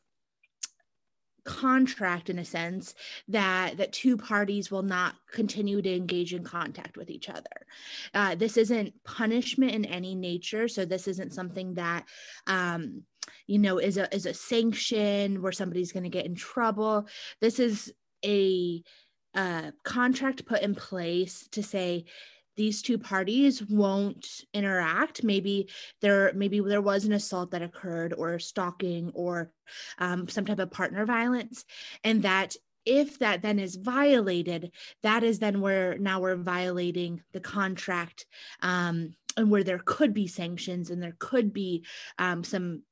contract 1.46 2.28
in 2.28 2.38
a 2.38 2.44
sense 2.44 2.94
that 3.28 3.76
that 3.78 3.92
two 3.92 4.16
parties 4.16 4.70
will 4.70 4.82
not 4.82 5.14
continue 5.30 5.80
to 5.80 5.94
engage 5.94 6.34
in 6.34 6.44
contact 6.44 6.96
with 6.96 7.08
each 7.08 7.28
other. 7.28 7.66
Uh, 8.12 8.34
this 8.34 8.56
isn't 8.56 8.92
punishment 9.04 9.72
in 9.72 9.84
any 9.84 10.14
nature 10.14 10.68
so 10.68 10.84
this 10.84 11.08
isn't 11.08 11.32
something 11.32 11.74
that 11.74 12.04
um, 12.46 13.02
you 13.46 13.58
know 13.58 13.78
is 13.78 13.96
a 13.96 14.12
is 14.14 14.26
a 14.26 14.34
sanction 14.34 15.40
where 15.40 15.52
somebody's 15.52 15.92
going 15.92 16.04
to 16.04 16.10
get 16.10 16.26
in 16.26 16.34
trouble. 16.34 17.06
This 17.40 17.58
is 17.58 17.92
a 18.24 18.82
uh, 19.34 19.70
contract 19.84 20.46
put 20.46 20.62
in 20.62 20.74
place 20.74 21.46
to 21.52 21.62
say 21.62 22.06
these 22.56 22.82
two 22.82 22.98
parties 22.98 23.62
won't 23.62 24.44
interact. 24.52 25.22
Maybe 25.22 25.68
there 26.00 26.32
maybe 26.34 26.60
there 26.60 26.80
was 26.80 27.04
an 27.04 27.12
assault 27.12 27.50
that 27.50 27.62
occurred 27.62 28.14
or 28.14 28.38
stalking 28.38 29.10
or 29.14 29.50
um, 29.98 30.28
some 30.28 30.44
type 30.44 30.58
of 30.58 30.70
partner 30.70 31.04
violence 31.06 31.64
and 32.04 32.22
that 32.22 32.56
if 32.84 33.18
that 33.18 33.42
then 33.42 33.58
is 33.58 33.74
violated 33.74 34.70
that 35.02 35.24
is 35.24 35.40
then 35.40 35.60
where 35.60 35.98
now 35.98 36.20
we're 36.20 36.36
violating 36.36 37.20
the 37.32 37.40
contract 37.40 38.26
um, 38.62 39.12
and 39.36 39.50
where 39.50 39.64
there 39.64 39.80
could 39.84 40.14
be 40.14 40.28
sanctions 40.28 40.90
and 40.90 41.02
there 41.02 41.16
could 41.18 41.52
be 41.52 41.84
um, 42.18 42.44
some 42.44 42.82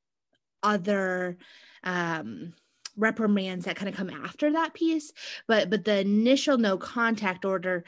other 0.61 1.37
um, 1.83 2.53
reprimands 2.97 3.65
that 3.65 3.75
kind 3.75 3.89
of 3.89 3.95
come 3.95 4.09
after 4.09 4.51
that 4.53 4.73
piece. 4.73 5.11
But 5.47 5.69
but 5.69 5.85
the 5.85 5.99
initial 5.99 6.57
no 6.57 6.77
contact 6.77 7.45
order 7.45 7.83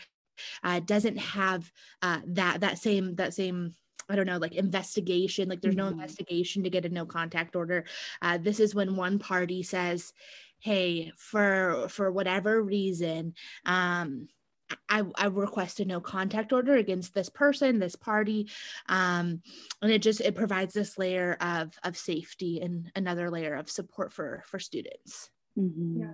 uh, 0.64 0.80
doesn't 0.80 1.18
have 1.18 1.72
uh, 2.02 2.20
that 2.28 2.62
that 2.62 2.80
same 2.80 3.16
that 3.16 3.34
same 3.34 3.76
I 4.10 4.16
don't 4.16 4.26
know, 4.26 4.38
like 4.38 4.56
investigation. 4.56 5.50
Like 5.50 5.62
there's 5.62 5.76
no 5.76 5.86
mm-hmm. 5.86 6.00
investigation 6.00 6.64
to 6.64 6.70
get 6.70 6.86
a 6.86 6.90
no 6.90 7.06
contact 7.06 7.56
order. 7.56 7.86
Uh, 8.22 8.38
this 8.38 8.60
is 8.60 8.74
when 8.74 8.96
one 8.96 9.20
party 9.20 9.64
says, 9.64 10.14
"Hey, 10.60 11.12
for 11.18 11.88
for 11.90 12.12
whatever 12.12 12.62
reason, 12.62 13.34
um, 13.66 14.30
I, 14.90 15.04
I 15.16 15.26
request 15.28 15.80
a 15.80 15.86
no 15.86 16.00
contact 16.00 16.52
order 16.52 16.76
against 16.76 17.14
this 17.14 17.30
person, 17.30 17.80
this 17.80 17.96
party, 17.96 18.50
um, 18.88 19.42
and 19.82 19.92
it 19.92 20.02
just 20.02 20.22
it 20.22 20.36
provides 20.36 20.74
this 20.74 20.98
layer 20.98 21.38
of 21.40 21.74
of 21.84 21.98
safety 21.98 22.62
and 22.62 22.92
another 22.96 23.30
layer 23.30 23.56
of 23.56 23.70
support 23.70 24.14
for 24.14 24.44
for 24.46 24.60
students. 24.60 25.30
Mm-hmm. 25.58 26.02
Yeah. 26.02 26.14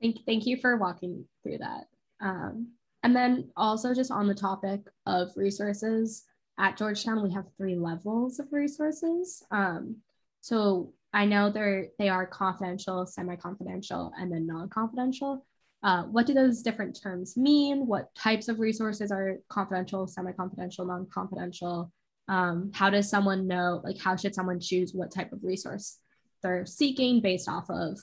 Thank 0.00 0.24
thank 0.26 0.46
you 0.46 0.58
for 0.58 0.76
walking 0.76 1.24
through 1.42 1.58
that. 1.58 1.86
Um, 2.20 2.72
and 3.02 3.14
then 3.14 3.50
also 3.56 3.94
just 3.94 4.10
on 4.10 4.26
the 4.26 4.34
topic 4.34 4.80
of 5.06 5.30
resources, 5.36 6.24
at 6.58 6.76
Georgetown, 6.76 7.22
we 7.22 7.32
have 7.32 7.46
three 7.56 7.76
levels 7.76 8.38
of 8.38 8.46
resources. 8.52 9.42
Um, 9.50 9.96
so 10.40 10.92
I 11.12 11.24
know 11.24 11.50
they're 11.50 11.88
they 11.98 12.08
are 12.08 12.26
confidential, 12.26 13.06
semi-confidential, 13.06 14.12
and 14.18 14.32
then 14.32 14.46
non-confidential. 14.46 15.44
Uh, 15.82 16.04
what 16.04 16.26
do 16.26 16.32
those 16.32 16.62
different 16.62 16.98
terms 17.00 17.36
mean? 17.36 17.86
What 17.86 18.14
types 18.14 18.48
of 18.48 18.58
resources 18.58 19.12
are 19.12 19.36
confidential, 19.48 20.06
semi-confidential, 20.06 20.86
non-confidential? 20.86 21.92
Um, 22.28 22.70
how 22.72 22.88
does 22.88 23.10
someone 23.10 23.46
know, 23.46 23.82
like 23.84 23.98
how 23.98 24.16
should 24.16 24.34
someone 24.34 24.60
choose 24.60 24.94
what 24.94 25.12
type 25.12 25.32
of 25.32 25.44
resource 25.44 25.98
they're 26.42 26.64
seeking 26.64 27.20
based 27.20 27.48
off 27.48 27.68
of 27.68 27.98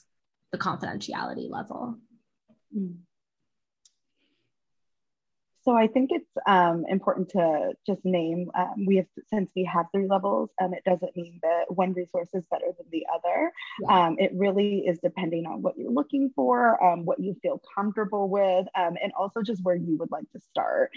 the 0.52 0.58
confidentiality 0.58 1.50
level? 1.50 1.98
Mm. 2.78 2.98
So 5.64 5.76
I 5.76 5.88
think 5.88 6.10
it's 6.12 6.30
um, 6.48 6.86
important 6.90 7.30
to 7.30 7.74
just 7.86 8.04
name. 8.04 8.50
Um, 8.58 8.86
we 8.86 8.98
have 8.98 9.06
since 9.32 9.52
we 9.56 9.64
have 9.66 9.86
three 9.94 10.08
levels, 10.08 10.50
and 10.60 10.74
it 10.74 10.84
doesn't 10.86 11.16
mean 11.16 11.40
that 11.44 11.66
one 11.70 11.94
resource 11.94 12.30
is 12.34 12.46
better 12.50 12.66
than 12.78 12.88
the 12.92 13.06
other. 13.14 13.52
Yeah. 13.82 14.08
Um, 14.08 14.16
it 14.20 14.32
really 14.34 14.80
is 14.88 15.00
depending 15.04 15.46
on 15.46 15.62
what 15.62 15.78
you're 15.78 15.92
looking 15.92 16.32
for, 16.36 16.84
um, 16.84 17.06
what 17.06 17.20
you 17.20 17.36
feel 17.42 17.62
comfortable 17.76 18.28
with, 18.30 18.66
um, 18.76 18.98
and 19.02 19.12
also 19.18 19.42
just 19.42 19.64
where 19.64 19.76
you 19.76 19.98
would 19.98 20.12
like 20.12 20.30
to 20.32 20.40
start. 20.40 20.92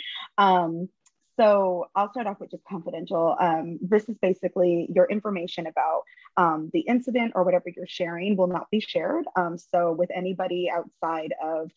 Um, 1.38 1.44
so 1.44 1.86
I'll 1.94 2.10
start 2.10 2.26
off 2.26 2.40
with 2.40 2.50
just 2.50 2.64
confidential. 2.64 3.36
Um, 3.38 3.78
this 3.80 4.08
is 4.08 4.16
basically 4.18 4.88
your 4.94 5.06
information 5.06 5.66
about 5.66 6.02
um, 6.36 6.70
the 6.72 6.80
incident 6.80 7.32
or 7.34 7.44
whatever 7.44 7.66
you're 7.74 7.86
sharing 7.86 8.36
will 8.36 8.46
not 8.46 8.70
be 8.70 8.80
shared. 8.80 9.24
Um, 9.36 9.56
so 9.58 9.92
with 9.92 10.10
anybody 10.14 10.70
outside 10.70 11.34
of 11.42 11.70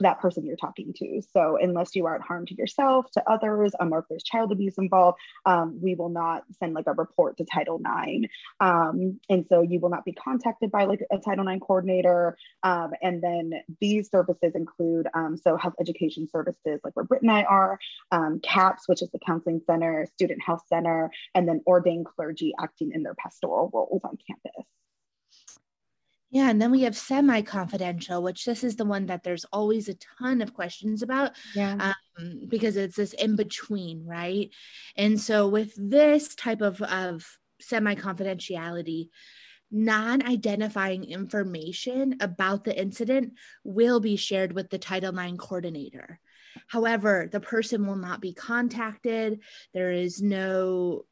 that 0.00 0.20
person 0.20 0.44
you're 0.46 0.56
talking 0.56 0.92
to. 0.96 1.22
So 1.32 1.58
unless 1.60 1.94
you 1.94 2.06
are 2.06 2.14
at 2.16 2.22
harm 2.22 2.46
to 2.46 2.54
yourself, 2.54 3.10
to 3.12 3.30
others, 3.30 3.72
um, 3.80 3.92
or 3.92 4.00
if 4.00 4.04
there's 4.08 4.22
child 4.22 4.52
abuse 4.52 4.78
involved, 4.78 5.18
um, 5.46 5.78
we 5.80 5.94
will 5.94 6.08
not 6.08 6.44
send 6.58 6.74
like 6.74 6.86
a 6.86 6.92
report 6.92 7.36
to 7.38 7.44
Title 7.44 7.80
IX. 7.80 8.26
Um, 8.60 9.20
and 9.28 9.44
so 9.48 9.62
you 9.62 9.80
will 9.80 9.90
not 9.90 10.04
be 10.04 10.12
contacted 10.12 10.70
by 10.70 10.84
like 10.84 11.00
a 11.10 11.18
Title 11.18 11.48
IX 11.48 11.60
coordinator. 11.60 12.36
Um, 12.62 12.92
and 13.02 13.22
then 13.22 13.52
these 13.80 14.10
services 14.10 14.52
include, 14.54 15.08
um, 15.14 15.36
so 15.36 15.56
health 15.56 15.74
education 15.80 16.28
services 16.30 16.80
like 16.84 16.94
where 16.94 17.04
Britt 17.04 17.22
and 17.22 17.30
I 17.30 17.42
are, 17.44 17.78
um, 18.12 18.40
CAPS, 18.48 18.88
which 18.88 19.02
is 19.02 19.10
the 19.10 19.18
Counseling 19.24 19.60
Center, 19.66 20.06
Student 20.14 20.42
Health 20.44 20.62
Center, 20.68 21.10
and 21.34 21.46
then 21.46 21.62
ordained 21.66 22.06
clergy 22.06 22.52
acting 22.58 22.92
in 22.94 23.02
their 23.02 23.14
pastoral 23.14 23.70
roles 23.72 24.00
on 24.04 24.16
campus. 24.26 24.66
Yeah, 26.30 26.50
and 26.50 26.60
then 26.60 26.70
we 26.70 26.82
have 26.82 26.96
semi 26.96 27.40
confidential, 27.40 28.22
which 28.22 28.44
this 28.44 28.62
is 28.62 28.76
the 28.76 28.84
one 28.84 29.06
that 29.06 29.22
there's 29.22 29.46
always 29.46 29.88
a 29.88 29.96
ton 30.18 30.42
of 30.42 30.52
questions 30.52 31.02
about. 31.02 31.32
Yeah. 31.54 31.92
Um, 32.18 32.42
because 32.48 32.76
it's 32.76 32.96
this 32.96 33.14
in 33.14 33.36
between, 33.36 34.04
right? 34.04 34.50
And 34.96 35.18
so 35.18 35.48
with 35.48 35.72
this 35.76 36.34
type 36.34 36.60
of, 36.60 36.82
of 36.82 37.26
semi 37.60 37.94
confidentiality, 37.94 39.08
non 39.70 40.22
identifying 40.22 41.04
information 41.04 42.16
about 42.20 42.64
the 42.64 42.78
incident 42.78 43.32
will 43.64 44.00
be 44.00 44.16
shared 44.16 44.52
with 44.52 44.68
the 44.68 44.78
Title 44.78 45.18
IX 45.18 45.38
coordinator. 45.38 46.20
However, 46.66 47.28
the 47.30 47.40
person 47.40 47.86
will 47.86 47.96
not 47.96 48.20
be 48.20 48.32
contacted. 48.32 49.40
There 49.72 49.92
is 49.92 50.20
no 50.20 51.04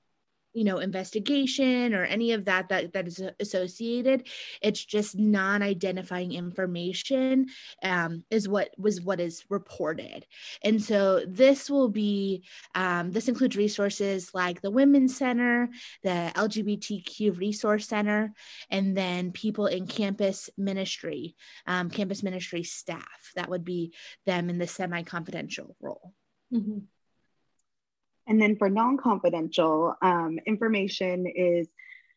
you 0.56 0.64
know 0.64 0.78
investigation 0.78 1.94
or 1.94 2.04
any 2.04 2.32
of 2.32 2.46
that 2.46 2.68
that 2.70 2.92
that 2.94 3.06
is 3.06 3.22
associated 3.40 4.26
it's 4.62 4.84
just 4.84 5.18
non-identifying 5.18 6.32
information 6.32 7.46
um, 7.82 8.24
is 8.30 8.48
what 8.48 8.70
was 8.78 9.00
what 9.00 9.20
is 9.20 9.44
reported. 9.48 10.26
And 10.62 10.82
so 10.82 11.24
this 11.26 11.70
will 11.70 11.88
be 11.88 12.44
um, 12.74 13.12
this 13.12 13.28
includes 13.28 13.56
resources 13.56 14.30
like 14.34 14.60
the 14.60 14.70
women's 14.70 15.16
center 15.16 15.68
the 16.02 16.32
lgbtq 16.34 17.38
resource 17.38 17.86
center 17.88 18.32
and 18.70 18.96
then 18.96 19.32
people 19.32 19.66
in 19.66 19.86
campus 19.86 20.50
ministry 20.56 21.36
um, 21.66 21.90
campus 21.90 22.22
ministry 22.22 22.62
staff. 22.62 23.32
That 23.34 23.50
would 23.50 23.64
be 23.64 23.92
them 24.24 24.50
in 24.50 24.58
the 24.58 24.66
semi-confidential 24.66 25.76
role. 25.80 26.12
Mm-hmm. 26.52 26.78
And 28.26 28.40
then 28.40 28.56
for 28.56 28.68
non 28.68 28.96
confidential 28.96 29.94
um, 30.02 30.38
information 30.46 31.26
is 31.26 31.68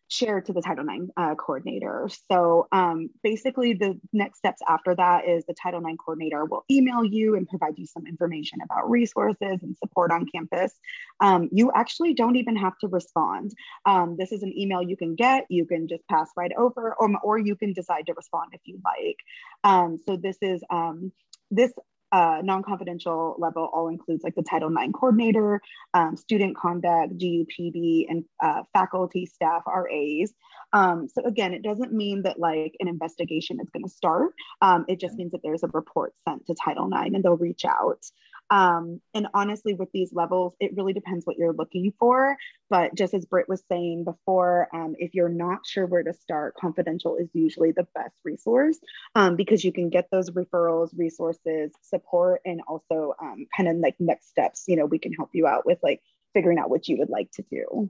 shared 0.10 0.46
to 0.48 0.54
the 0.54 0.62
Title 0.62 0.86
IX 0.90 1.06
uh, 1.16 1.36
coordinator. 1.36 2.10
So 2.32 2.68
um, 2.72 3.12
basically, 3.24 3.74
the 3.74 4.00
next 4.12 4.40
steps 4.40 4.60
after 4.68 4.96
that 4.96 5.28
is 5.28 5.46
the 5.46 5.54
Title 5.54 5.86
IX 5.86 5.98
coordinator 6.04 6.46
will 6.46 6.66
email 6.70 7.06
you 7.06 7.36
and 7.36 7.48
provide 7.48 7.78
you 7.78 7.86
some 7.86 8.08
information 8.08 8.60
about 8.64 8.90
resources 8.90 9.60
and 9.62 9.78
support 9.78 10.12
on 10.12 10.26
campus. 10.26 10.74
Um, 11.20 11.48
you 11.52 11.72
actually 11.74 12.16
don't 12.16 12.36
even 12.36 12.56
have 12.56 12.78
to 12.80 12.88
respond. 12.88 13.54
Um, 13.86 14.18
this 14.18 14.32
is 14.32 14.42
an 14.42 14.58
email 14.58 14.82
you 14.82 14.98
can 14.98 15.16
get, 15.16 15.46
you 15.50 15.66
can 15.66 15.88
just 15.88 16.06
pass 16.08 16.30
right 16.36 16.52
over, 16.58 16.96
or, 17.00 17.10
or 17.24 17.38
you 17.38 17.56
can 17.56 17.74
decide 17.74 18.08
to 18.08 18.14
respond 18.14 18.50
if 18.54 18.62
you 18.66 18.80
like. 18.84 19.18
Um, 19.64 20.00
so 20.08 20.18
this 20.18 20.38
is 20.42 20.64
um, 20.72 21.12
this 21.52 21.72
uh, 22.12 22.42
non-confidential 22.44 23.36
level 23.38 23.70
all 23.74 23.88
includes 23.88 24.24
like 24.24 24.36
the 24.36 24.44
Title 24.44 24.72
IX 24.72 24.92
coordinator, 24.94 25.62
um, 25.94 26.16
student 26.16 26.58
conduct, 26.58 27.18
GUPD, 27.18 28.06
and 28.10 28.24
uh, 28.44 28.64
faculty, 28.74 29.26
staff, 29.26 29.64
RAs. 29.68 30.34
Um, 30.74 31.08
so 31.08 31.24
again, 31.26 31.54
it 31.54 31.64
doesn't 31.64 31.94
mean 31.94 32.24
that 32.24 32.40
like 32.40 32.76
an 32.80 32.88
investigation 32.88 33.60
is 33.62 33.70
going 33.70 33.84
to 33.84 33.90
start. 33.90 34.34
Um, 34.62 34.86
it 34.88 35.00
just 35.00 35.16
means 35.16 35.32
that 35.32 35.42
there's 35.44 35.64
a 35.64 35.70
report 35.74 36.14
sent 36.28 36.46
to 36.48 36.56
Title 36.56 36.88
IX 36.88 37.16
and 37.16 37.24
they'll 37.24 37.38
reach 37.38 37.66
out. 37.66 38.04
Um, 38.52 39.02
and 39.14 39.28
honestly, 39.34 39.74
with 39.74 39.92
these 39.92 40.14
levels, 40.14 40.56
it 40.60 40.76
really 40.76 40.94
depends 40.94 41.26
what 41.26 41.38
you're 41.38 41.54
looking 41.54 41.94
for. 42.00 42.36
But 42.70 42.96
just 42.96 43.14
as 43.14 43.26
Britt 43.26 43.50
was 43.50 43.64
saying 43.70 44.04
before, 44.04 44.68
um, 44.74 44.96
if 44.98 45.14
you're 45.14 45.30
not 45.30 45.66
sure 45.66 45.86
where 45.86 46.04
to 46.04 46.14
start, 46.14 46.56
confidential 46.56 47.16
is 47.18 47.30
usually 47.34 47.72
the 47.72 47.88
best 47.96 48.16
resource 48.24 48.80
um, 49.16 49.36
because 49.36 49.64
you 49.64 49.72
can 49.72 49.90
get 49.90 50.08
those 50.12 50.32
referrals, 50.32 50.90
resources, 50.98 51.72
support, 51.82 52.42
and 52.46 52.62
also 52.68 53.14
um, 53.22 53.46
kind 53.56 53.70
of 53.70 53.78
like 53.78 53.96
next 54.00 54.30
steps. 54.30 54.64
You 54.68 54.76
know, 54.76 54.86
we 54.86 55.00
can 55.00 55.14
help 55.14 55.30
you 55.34 55.48
out 55.48 55.66
with 55.66 55.80
like 55.84 56.02
figuring 56.34 56.58
out 56.60 56.70
what 56.70 56.88
you 56.88 56.98
would 56.98 57.10
like 57.10 57.32
to 57.34 57.44
do. 57.50 57.90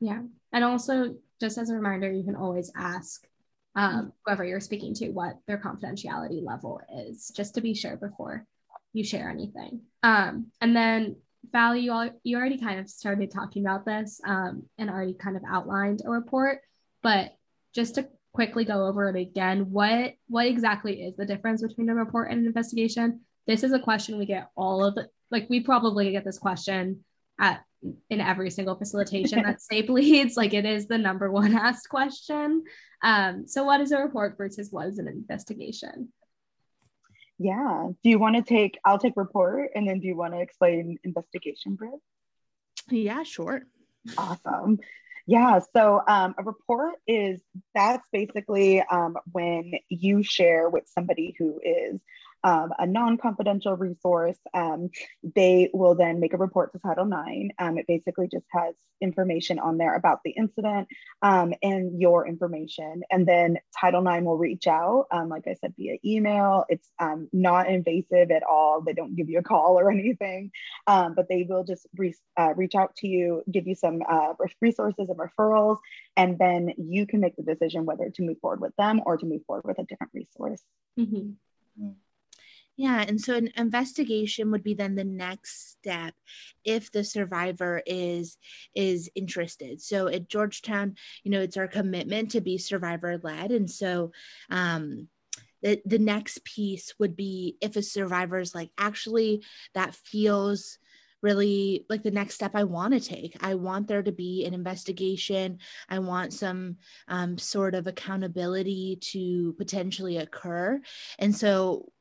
Yeah. 0.00 0.22
And 0.52 0.64
also, 0.64 1.16
just 1.40 1.58
as 1.58 1.70
a 1.70 1.74
reminder, 1.74 2.10
you 2.10 2.24
can 2.24 2.36
always 2.36 2.72
ask 2.74 3.26
um, 3.76 4.12
whoever 4.24 4.44
you're 4.44 4.60
speaking 4.60 4.94
to 4.94 5.10
what 5.10 5.38
their 5.46 5.58
confidentiality 5.58 6.42
level 6.44 6.80
is, 7.06 7.30
just 7.34 7.54
to 7.54 7.60
be 7.60 7.74
sure 7.74 7.96
before 7.96 8.46
you 8.92 9.04
share 9.04 9.30
anything. 9.30 9.82
Um, 10.02 10.46
and 10.60 10.74
then 10.74 11.16
Val, 11.52 11.74
you, 11.74 11.92
all, 11.92 12.10
you 12.22 12.36
already 12.36 12.58
kind 12.58 12.80
of 12.80 12.88
started 12.88 13.30
talking 13.30 13.64
about 13.64 13.84
this 13.84 14.20
um, 14.26 14.64
and 14.78 14.90
already 14.90 15.14
kind 15.14 15.36
of 15.36 15.42
outlined 15.48 16.02
a 16.04 16.10
report, 16.10 16.58
but 17.02 17.32
just 17.74 17.96
to 17.96 18.08
quickly 18.32 18.64
go 18.64 18.86
over 18.86 19.08
it 19.08 19.16
again, 19.16 19.70
what 19.70 20.14
what 20.28 20.46
exactly 20.46 21.02
is 21.02 21.16
the 21.16 21.26
difference 21.26 21.62
between 21.62 21.88
a 21.88 21.94
report 21.94 22.30
and 22.30 22.40
an 22.40 22.46
investigation? 22.46 23.20
This 23.46 23.62
is 23.62 23.72
a 23.72 23.78
question 23.78 24.18
we 24.18 24.26
get 24.26 24.50
all 24.56 24.84
of 24.84 24.94
the 24.94 25.08
like 25.30 25.48
we 25.48 25.60
probably 25.60 26.12
get 26.12 26.24
this 26.24 26.38
question 26.38 27.04
at 27.40 27.62
in 28.10 28.20
every 28.20 28.50
single 28.50 28.76
facilitation 28.76 29.42
that 29.42 29.62
SAPE 29.70 29.88
leads. 29.88 30.36
Like 30.36 30.52
it 30.52 30.66
is 30.66 30.86
the 30.86 30.98
number 30.98 31.30
one 31.30 31.54
asked 31.54 31.88
question. 31.88 32.64
Um, 33.02 33.46
so 33.46 33.64
what 33.64 33.80
is 33.80 33.92
a 33.92 33.98
report 33.98 34.36
versus 34.36 34.70
what 34.70 34.86
is 34.88 34.98
an 34.98 35.08
investigation? 35.08 36.12
Yeah. 37.42 37.88
Do 38.04 38.10
you 38.10 38.18
want 38.18 38.36
to 38.36 38.42
take, 38.42 38.78
I'll 38.84 38.98
take 38.98 39.14
report 39.16 39.70
and 39.74 39.88
then 39.88 39.98
do 39.98 40.06
you 40.06 40.14
want 40.14 40.34
to 40.34 40.40
explain 40.40 40.98
investigation, 41.04 41.74
Britt? 41.74 41.94
Yeah, 42.90 43.22
sure. 43.22 43.62
Awesome. 44.18 44.78
Yeah, 45.26 45.60
so 45.74 46.02
um, 46.06 46.34
a 46.36 46.42
report 46.42 46.96
is 47.06 47.40
that's 47.74 48.06
basically 48.12 48.82
um, 48.82 49.16
when 49.32 49.72
you 49.88 50.22
share 50.22 50.68
with 50.68 50.84
somebody 50.86 51.34
who 51.38 51.58
is 51.64 51.98
um, 52.44 52.72
a 52.78 52.86
non-confidential 52.86 53.76
resource. 53.76 54.38
Um, 54.54 54.90
they 55.34 55.70
will 55.72 55.94
then 55.94 56.20
make 56.20 56.32
a 56.32 56.38
report 56.38 56.72
to 56.72 56.78
Title 56.78 57.06
IX. 57.06 57.54
Um, 57.58 57.78
it 57.78 57.86
basically 57.86 58.28
just 58.30 58.46
has 58.50 58.74
information 59.00 59.58
on 59.58 59.78
there 59.78 59.94
about 59.94 60.20
the 60.24 60.30
incident 60.30 60.88
um, 61.22 61.54
and 61.62 62.00
your 62.00 62.26
information. 62.26 63.02
And 63.10 63.26
then 63.26 63.58
Title 63.78 64.06
IX 64.06 64.24
will 64.24 64.38
reach 64.38 64.66
out, 64.66 65.06
um, 65.10 65.28
like 65.28 65.46
I 65.46 65.54
said, 65.60 65.74
via 65.76 65.96
email. 66.04 66.64
It's 66.68 66.88
um, 66.98 67.28
not 67.32 67.68
invasive 67.68 68.30
at 68.30 68.42
all. 68.42 68.82
They 68.82 68.92
don't 68.92 69.16
give 69.16 69.28
you 69.28 69.38
a 69.38 69.42
call 69.42 69.78
or 69.78 69.90
anything, 70.00 70.50
but 70.86 71.28
they 71.28 71.46
will 71.48 71.64
just 71.64 71.86
re- 71.96 72.14
uh, 72.36 72.54
reach 72.56 72.74
out 72.74 72.94
to 72.96 73.06
you, 73.06 73.42
give 73.50 73.66
you 73.66 73.74
some 73.74 74.02
uh, 74.08 74.34
resources 74.60 75.08
and 75.08 75.18
referrals, 75.18 75.78
and 76.16 76.38
then 76.38 76.72
you 76.78 77.06
can 77.06 77.20
make 77.20 77.36
the 77.36 77.42
decision 77.42 77.84
whether 77.84 78.10
to 78.10 78.22
move 78.22 78.38
forward 78.40 78.60
with 78.60 78.74
them 78.76 79.00
or 79.04 79.16
to 79.16 79.26
move 79.26 79.42
forward 79.46 79.64
with 79.64 79.78
a 79.78 79.84
different 79.84 80.12
resource. 80.14 80.62
Mm-hmm. 80.98 81.30
Yeah, 82.80 83.04
and 83.06 83.20
so 83.20 83.34
an 83.34 83.50
investigation 83.58 84.50
would 84.52 84.62
be 84.62 84.72
then 84.72 84.94
the 84.94 85.04
next 85.04 85.72
step 85.72 86.14
if 86.64 86.90
the 86.90 87.04
survivor 87.04 87.82
is 87.84 88.38
is 88.74 89.10
interested. 89.14 89.82
So 89.82 90.08
at 90.08 90.30
Georgetown, 90.30 90.94
you 91.22 91.30
know, 91.30 91.42
it's 91.42 91.58
our 91.58 91.68
commitment 91.68 92.30
to 92.30 92.40
be 92.40 92.56
survivor 92.56 93.20
led, 93.22 93.50
and 93.50 93.70
so 93.70 94.12
um, 94.48 95.08
the 95.60 95.82
the 95.84 95.98
next 95.98 96.42
piece 96.44 96.94
would 96.98 97.16
be 97.16 97.58
if 97.60 97.76
a 97.76 97.82
survivor 97.82 98.38
is 98.38 98.54
like 98.54 98.70
actually 98.78 99.44
that 99.74 99.94
feels 99.94 100.78
really 101.20 101.84
like 101.90 102.02
the 102.02 102.10
next 102.10 102.36
step 102.36 102.52
I 102.54 102.64
want 102.64 102.94
to 102.94 103.00
take. 103.00 103.36
I 103.42 103.56
want 103.56 103.88
there 103.88 104.02
to 104.02 104.10
be 104.10 104.46
an 104.46 104.54
investigation. 104.54 105.58
I 105.86 105.98
want 105.98 106.32
some 106.32 106.76
um, 107.08 107.36
sort 107.36 107.74
of 107.74 107.86
accountability 107.86 108.96
to 109.12 109.54
potentially 109.58 110.16
occur. 110.16 110.80
And 111.18 111.36
so 111.36 111.92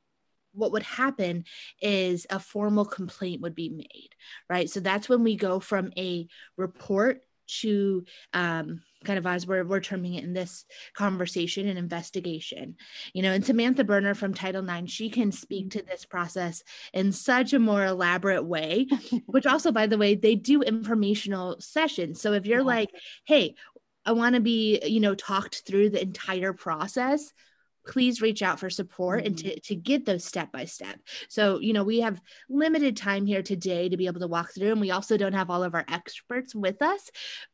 what 0.54 0.72
would 0.72 0.84
happen 0.84 1.46
is 1.82 2.26
a 2.30 2.40
formal 2.40 2.86
complaint 2.86 3.42
would 3.42 3.56
be 3.56 3.70
made, 3.70 4.10
right? 4.50 4.70
So 4.70 4.80
that's 4.80 5.10
when 5.10 5.24
we 5.24 5.36
go 5.36 5.60
from 5.60 5.92
a 5.98 6.28
report 6.58 7.22
to 7.62 8.06
um, 8.34 8.82
kind 9.04 9.18
of 9.18 9.26
as 9.26 9.48
we're, 9.48 9.64
we're 9.64 9.80
terming 9.80 10.16
it 10.16 10.24
in 10.24 10.34
this 10.34 10.66
conversation 10.94 11.68
an 11.68 11.78
investigation 11.78 12.76
you 13.14 13.22
know 13.22 13.32
and 13.32 13.46
samantha 13.46 13.84
berner 13.84 14.14
from 14.14 14.34
title 14.34 14.68
ix 14.70 14.92
she 14.92 15.10
can 15.10 15.32
speak 15.32 15.72
to 15.72 15.82
this 15.82 16.06
process 16.06 16.64
in 16.94 17.12
such 17.12 17.54
a 17.54 17.60
more 17.60 17.86
elaborate 17.86 18.44
way 18.44 18.88
which 19.26 19.46
also 19.46 19.72
by 19.72 19.88
the 19.88 19.98
way 19.98 20.16
they 20.16 20.36
do 20.36 20.62
informational 20.62 21.60
sessions 21.60 22.22
so 22.22 22.34
if 22.34 22.46
you're 22.46 22.60
yeah. 22.60 22.66
like 22.66 22.90
hey 23.26 23.56
i 24.06 24.12
want 24.12 24.36
to 24.36 24.42
be 24.42 24.80
you 24.86 25.00
know 25.00 25.16
talked 25.16 25.64
through 25.66 25.90
the 25.90 26.02
entire 26.02 26.54
process 26.54 27.32
please 27.90 28.22
reach 28.22 28.42
out 28.42 28.60
for 28.60 28.70
support 28.70 29.20
mm-hmm. 29.20 29.28
and 29.28 29.38
to, 29.38 29.60
to 29.62 29.76
get 29.76 30.06
those 30.06 30.24
step 30.24 30.52
by 30.52 30.66
step. 30.66 31.00
So, 31.28 31.60
you 31.60 31.74
know, 31.74 31.84
we 31.84 32.02
have 32.02 32.22
limited 32.50 32.96
time 32.96 33.26
here 33.26 33.42
today 33.42 33.90
to 33.90 33.98
be 33.98 34.06
able 34.06 34.22
to 34.22 34.28
walk 34.28 34.54
through, 34.54 34.72
and 34.72 34.82
we 34.82 34.92
also 34.92 35.18
don't 35.18 35.34
have 35.34 35.50
all 35.50 35.64
of 35.64 35.74
our 35.74 35.86
experts 35.88 36.54
with 36.54 36.82
us, 36.82 37.10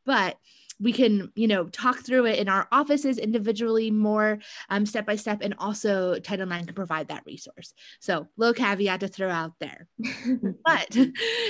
but 0.05 0.38
we 0.80 0.91
can 0.91 1.32
you 1.36 1.47
know 1.47 1.65
talk 1.65 1.99
through 1.99 2.26
it 2.26 2.39
in 2.39 2.49
our 2.49 2.67
offices 2.71 3.17
individually 3.17 3.91
more 3.91 4.39
um, 4.69 4.86
step 4.86 5.05
by 5.05 5.15
step 5.15 5.39
and 5.41 5.55
also 5.57 6.19
title 6.19 6.51
ix 6.51 6.65
can 6.65 6.76
provide 6.76 7.07
that 7.07 7.23
resource. 7.26 7.73
So 7.99 8.28
low 8.38 8.53
caveat 8.53 8.99
to 8.99 9.07
throw 9.07 9.30
out 9.30 9.53
there. 9.59 9.88
But 10.65 10.95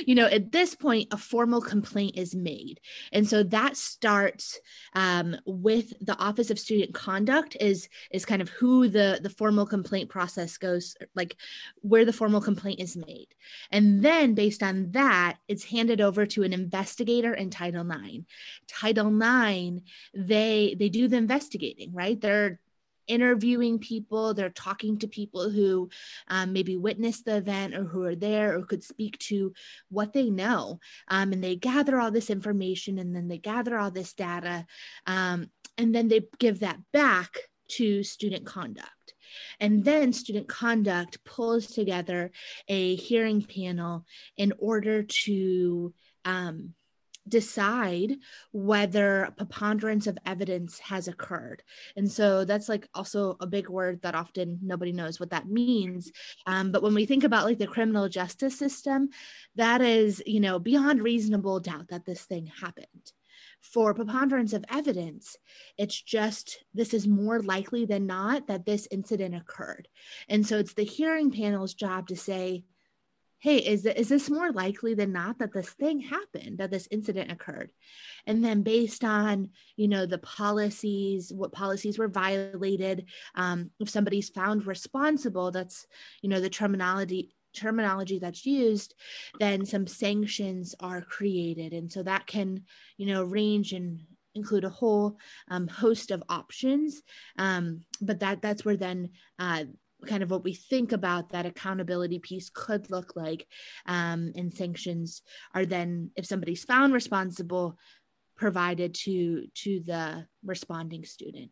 you 0.05 0.15
know 0.15 0.25
at 0.25 0.51
this 0.51 0.75
point 0.75 1.07
a 1.11 1.17
formal 1.17 1.61
complaint 1.61 2.17
is 2.17 2.35
made. 2.35 2.79
And 3.11 3.27
so 3.27 3.43
that 3.43 3.77
starts 3.77 4.59
um, 4.93 5.35
with 5.45 5.93
the 6.01 6.17
office 6.17 6.51
of 6.51 6.59
student 6.59 6.93
conduct 6.93 7.57
is 7.59 7.89
is 8.11 8.25
kind 8.25 8.41
of 8.41 8.49
who 8.49 8.87
the 8.87 9.19
the 9.21 9.29
formal 9.29 9.65
complaint 9.65 10.09
process 10.09 10.57
goes 10.57 10.95
like 11.15 11.35
where 11.81 12.05
the 12.05 12.13
formal 12.13 12.41
complaint 12.41 12.79
is 12.79 12.95
made. 12.95 13.27
And 13.71 14.03
then 14.03 14.33
based 14.33 14.61
on 14.61 14.91
that 14.91 15.37
it's 15.47 15.63
handed 15.63 16.01
over 16.01 16.25
to 16.25 16.43
an 16.43 16.53
investigator 16.53 17.33
in 17.33 17.49
title 17.49 17.89
ix 17.89 18.25
title 18.67 19.14
nine 19.17 19.81
they 20.13 20.75
they 20.77 20.89
do 20.89 21.07
the 21.07 21.17
investigating 21.17 21.93
right? 21.93 22.19
They're 22.19 22.59
interviewing 23.07 23.77
people 23.77 24.33
they're 24.33 24.49
talking 24.49 24.97
to 24.97 25.07
people 25.07 25.49
who 25.49 25.89
um, 26.27 26.53
maybe 26.53 26.75
witnessed 26.75 27.25
the 27.25 27.37
event 27.37 27.75
or 27.75 27.83
who 27.83 28.03
are 28.03 28.15
there 28.15 28.57
or 28.57 28.65
could 28.65 28.83
speak 28.83 29.17
to 29.19 29.53
what 29.89 30.13
they 30.13 30.29
know. 30.29 30.79
Um, 31.07 31.31
and 31.31 31.43
they 31.43 31.55
gather 31.55 31.99
all 31.99 32.11
this 32.11 32.29
information 32.29 32.97
and 32.97 33.15
then 33.15 33.27
they 33.27 33.37
gather 33.37 33.77
all 33.77 33.91
this 33.91 34.13
data 34.13 34.65
um, 35.05 35.51
and 35.77 35.93
then 35.93 36.07
they 36.07 36.21
give 36.39 36.61
that 36.61 36.79
back 36.93 37.37
to 37.67 38.03
student 38.03 38.45
conduct. 38.45 38.89
And 39.59 39.83
then 39.83 40.13
student 40.13 40.47
conduct 40.47 41.23
pulls 41.25 41.67
together 41.67 42.31
a 42.67 42.95
hearing 42.95 43.41
panel 43.41 44.05
in 44.37 44.53
order 44.59 45.03
to 45.03 45.93
um, 46.23 46.73
decide 47.27 48.17
whether 48.51 49.33
preponderance 49.37 50.07
of 50.07 50.17
evidence 50.25 50.79
has 50.79 51.07
occurred. 51.07 51.63
And 51.95 52.11
so 52.11 52.45
that's 52.45 52.69
like 52.69 52.87
also 52.93 53.37
a 53.39 53.47
big 53.47 53.69
word 53.69 54.01
that 54.01 54.15
often 54.15 54.59
nobody 54.61 54.91
knows 54.91 55.19
what 55.19 55.31
that 55.31 55.47
means. 55.47 56.11
Um, 56.45 56.71
but 56.71 56.83
when 56.83 56.93
we 56.93 57.05
think 57.05 57.23
about 57.23 57.45
like 57.45 57.57
the 57.57 57.67
criminal 57.67 58.07
justice 58.09 58.57
system 58.57 59.09
that 59.55 59.81
is 59.81 60.21
you 60.25 60.39
know 60.39 60.59
beyond 60.59 61.01
reasonable 61.01 61.59
doubt 61.59 61.87
that 61.89 62.05
this 62.05 62.23
thing 62.23 62.47
happened. 62.61 63.11
For 63.61 63.95
preponderance 63.95 64.53
of 64.53 64.63
evidence 64.69 65.37
it's 65.77 65.99
just 65.99 66.63
this 66.73 66.93
is 66.93 67.07
more 67.07 67.41
likely 67.41 67.85
than 67.85 68.05
not 68.05 68.47
that 68.47 68.65
this 68.65 68.87
incident 68.91 69.35
occurred. 69.35 69.87
And 70.29 70.45
so 70.45 70.59
it's 70.59 70.73
the 70.73 70.83
hearing 70.83 71.31
panel's 71.31 71.73
job 71.73 72.07
to 72.09 72.15
say 72.15 72.63
hey, 73.45 73.57
is, 73.57 73.85
is 73.85 74.09
this 74.09 74.27
more 74.27 74.51
likely 74.51 74.95
than 74.95 75.11
not 75.11 75.37
that 75.37 75.53
this 75.53 75.69
thing 75.69 75.99
happened, 75.99 76.57
that 76.57 76.71
this 76.71 76.87
incident 76.89 77.31
occurred? 77.31 77.69
And 78.25 78.43
then 78.43 78.63
based 78.63 79.03
on, 79.03 79.51
you 79.75 79.87
know, 79.87 80.07
the 80.07 80.17
policies, 80.17 81.31
what 81.31 81.51
policies 81.51 81.99
were 81.99 82.07
violated, 82.07 83.05
um, 83.35 83.69
if 83.79 83.87
somebody's 83.87 84.29
found 84.29 84.65
responsible, 84.65 85.51
that's, 85.51 85.85
you 86.23 86.29
know, 86.29 86.41
the 86.41 86.49
terminology 86.49 87.35
terminology 87.53 88.17
that's 88.17 88.47
used, 88.47 88.95
then 89.39 89.63
some 89.63 89.85
sanctions 89.85 90.73
are 90.79 91.01
created. 91.03 91.71
And 91.71 91.91
so 91.91 92.01
that 92.01 92.25
can, 92.25 92.63
you 92.97 93.05
know, 93.05 93.21
range 93.21 93.73
and 93.73 94.01
include 94.33 94.63
a 94.63 94.69
whole 94.69 95.17
um, 95.49 95.67
host 95.67 96.09
of 96.09 96.23
options. 96.29 97.03
Um, 97.37 97.81
but 98.01 98.21
that 98.21 98.41
that's 98.41 98.65
where 98.65 98.75
then 98.75 99.11
uh, 99.37 99.65
kind 100.05 100.23
of 100.23 100.31
what 100.31 100.43
we 100.43 100.53
think 100.53 100.91
about 100.91 101.29
that 101.29 101.45
accountability 101.45 102.19
piece 102.19 102.49
could 102.49 102.89
look 102.89 103.15
like. 103.15 103.47
Um, 103.85 104.31
and 104.35 104.53
sanctions 104.53 105.21
are 105.53 105.65
then, 105.65 106.11
if 106.15 106.25
somebody's 106.25 106.63
found 106.63 106.93
responsible, 106.93 107.77
provided 108.35 108.93
to 108.93 109.47
to 109.55 109.79
the 109.85 110.27
responding 110.43 111.05
student 111.05 111.51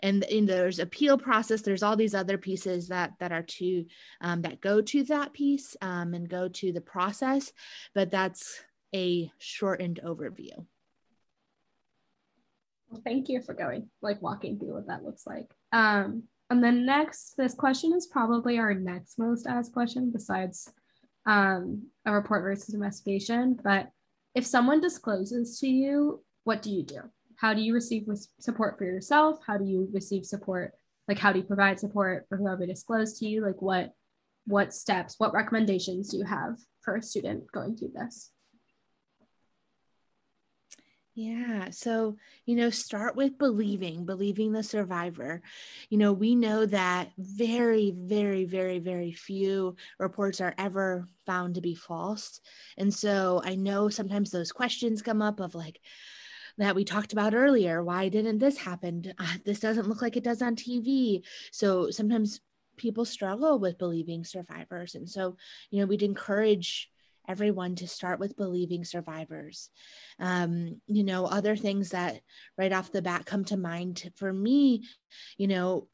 and, 0.00 0.24
and 0.24 0.48
there's 0.48 0.78
appeal 0.78 1.18
process 1.18 1.60
there's 1.60 1.82
all 1.82 1.96
these 1.96 2.14
other 2.14 2.38
pieces 2.38 2.88
that 2.88 3.12
that 3.20 3.32
are 3.32 3.42
to 3.42 3.84
um, 4.20 4.42
that 4.42 4.60
go 4.60 4.80
to 4.80 5.04
that 5.04 5.32
piece 5.32 5.76
um, 5.82 6.14
and 6.14 6.28
go 6.28 6.48
to 6.48 6.72
the 6.72 6.80
process 6.80 7.52
but 7.94 8.10
that's 8.10 8.62
a 8.94 9.30
shortened 9.38 10.00
overview 10.04 10.54
well, 12.88 13.02
thank 13.04 13.28
you 13.28 13.42
for 13.42 13.54
going 13.54 13.88
like 14.00 14.20
walking 14.22 14.58
through 14.58 14.74
what 14.74 14.86
that 14.86 15.04
looks 15.04 15.26
like 15.26 15.50
um, 15.72 16.24
and 16.52 16.62
then 16.62 16.84
next, 16.84 17.34
this 17.38 17.54
question 17.54 17.94
is 17.94 18.06
probably 18.06 18.58
our 18.58 18.74
next 18.74 19.18
most 19.18 19.46
asked 19.46 19.72
question 19.72 20.10
besides 20.12 20.70
um, 21.24 21.86
a 22.04 22.12
report 22.12 22.42
versus 22.42 22.74
investigation. 22.74 23.58
But 23.64 23.88
if 24.34 24.44
someone 24.44 24.80
discloses 24.80 25.58
to 25.60 25.66
you, 25.66 26.22
what 26.44 26.60
do 26.60 26.70
you 26.70 26.82
do? 26.82 27.00
How 27.36 27.54
do 27.54 27.62
you 27.62 27.72
receive 27.72 28.06
support 28.38 28.76
for 28.76 28.84
yourself? 28.84 29.38
How 29.46 29.56
do 29.56 29.64
you 29.64 29.88
receive 29.94 30.26
support? 30.26 30.72
Like, 31.08 31.18
how 31.18 31.32
do 31.32 31.38
you 31.38 31.44
provide 31.44 31.80
support 31.80 32.26
for 32.28 32.36
whoever 32.36 32.66
disclosed 32.66 33.18
to 33.18 33.26
you? 33.26 33.44
Like, 33.44 33.62
what 33.62 33.92
what 34.44 34.74
steps, 34.74 35.14
what 35.18 35.32
recommendations 35.32 36.08
do 36.10 36.18
you 36.18 36.24
have 36.24 36.58
for 36.82 36.96
a 36.96 37.02
student 37.02 37.50
going 37.50 37.76
through 37.76 37.92
this? 37.94 38.30
Yeah. 41.14 41.68
So, 41.70 42.16
you 42.46 42.56
know, 42.56 42.70
start 42.70 43.16
with 43.16 43.36
believing, 43.36 44.06
believing 44.06 44.52
the 44.52 44.62
survivor. 44.62 45.42
You 45.90 45.98
know, 45.98 46.12
we 46.14 46.34
know 46.34 46.64
that 46.64 47.10
very, 47.18 47.90
very, 47.94 48.46
very, 48.46 48.78
very 48.78 49.12
few 49.12 49.76
reports 49.98 50.40
are 50.40 50.54
ever 50.56 51.06
found 51.26 51.56
to 51.56 51.60
be 51.60 51.74
false. 51.74 52.40
And 52.78 52.92
so 52.92 53.42
I 53.44 53.56
know 53.56 53.90
sometimes 53.90 54.30
those 54.30 54.52
questions 54.52 55.02
come 55.02 55.20
up 55.20 55.38
of 55.40 55.54
like, 55.54 55.80
that 56.58 56.74
we 56.74 56.84
talked 56.84 57.12
about 57.12 57.34
earlier. 57.34 57.82
Why 57.82 58.08
didn't 58.08 58.38
this 58.38 58.58
happen? 58.58 59.12
Uh, 59.18 59.36
this 59.44 59.60
doesn't 59.60 59.88
look 59.88 60.02
like 60.02 60.16
it 60.16 60.24
does 60.24 60.42
on 60.42 60.54
TV. 60.54 61.22
So 61.50 61.90
sometimes 61.90 62.40
people 62.76 63.04
struggle 63.04 63.58
with 63.58 63.78
believing 63.78 64.24
survivors. 64.24 64.94
And 64.94 65.08
so, 65.08 65.36
you 65.70 65.80
know, 65.80 65.86
we'd 65.86 66.02
encourage 66.02 66.90
everyone 67.28 67.76
to 67.76 67.88
start 67.88 68.18
with 68.18 68.36
believing 68.36 68.84
survivors. 68.84 69.70
Um, 70.18 70.80
you 70.86 71.04
know, 71.04 71.26
other 71.26 71.56
things 71.56 71.90
that 71.90 72.20
right 72.58 72.72
off 72.72 72.92
the 72.92 73.02
bat 73.02 73.26
come 73.26 73.44
to 73.46 73.56
mind 73.56 74.10
for 74.16 74.32
me, 74.32 74.84
you 75.36 75.48
know, 75.48 75.88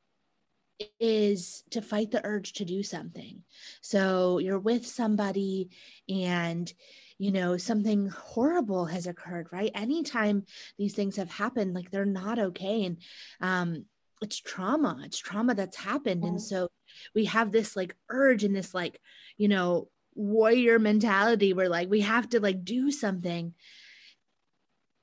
is 1.00 1.64
to 1.70 1.82
fight 1.82 2.10
the 2.10 2.24
urge 2.24 2.52
to 2.54 2.64
do 2.64 2.82
something. 2.82 3.42
So 3.80 4.38
you're 4.38 4.58
with 4.58 4.86
somebody 4.86 5.70
and 6.08 6.72
you 7.18 7.32
know 7.32 7.56
something 7.56 8.08
horrible 8.08 8.86
has 8.86 9.06
occurred 9.06 9.48
right? 9.50 9.72
Anytime 9.74 10.44
these 10.78 10.94
things 10.94 11.16
have 11.16 11.30
happened 11.30 11.74
like 11.74 11.90
they're 11.90 12.04
not 12.04 12.38
okay. 12.38 12.84
And 12.84 12.98
um 13.40 13.84
it's 14.20 14.40
trauma. 14.40 15.00
It's 15.04 15.18
trauma 15.18 15.54
that's 15.54 15.76
happened. 15.76 16.24
And 16.24 16.42
so 16.42 16.68
we 17.14 17.26
have 17.26 17.52
this 17.52 17.76
like 17.76 17.94
urge 18.08 18.44
and 18.44 18.54
this 18.54 18.74
like 18.74 19.00
you 19.36 19.48
know 19.48 19.88
warrior 20.18 20.78
mentality 20.78 21.52
where 21.52 21.68
like 21.68 21.88
we 21.88 22.00
have 22.00 22.28
to 22.30 22.40
like 22.40 22.64
do 22.64 22.90
something. 22.90 23.54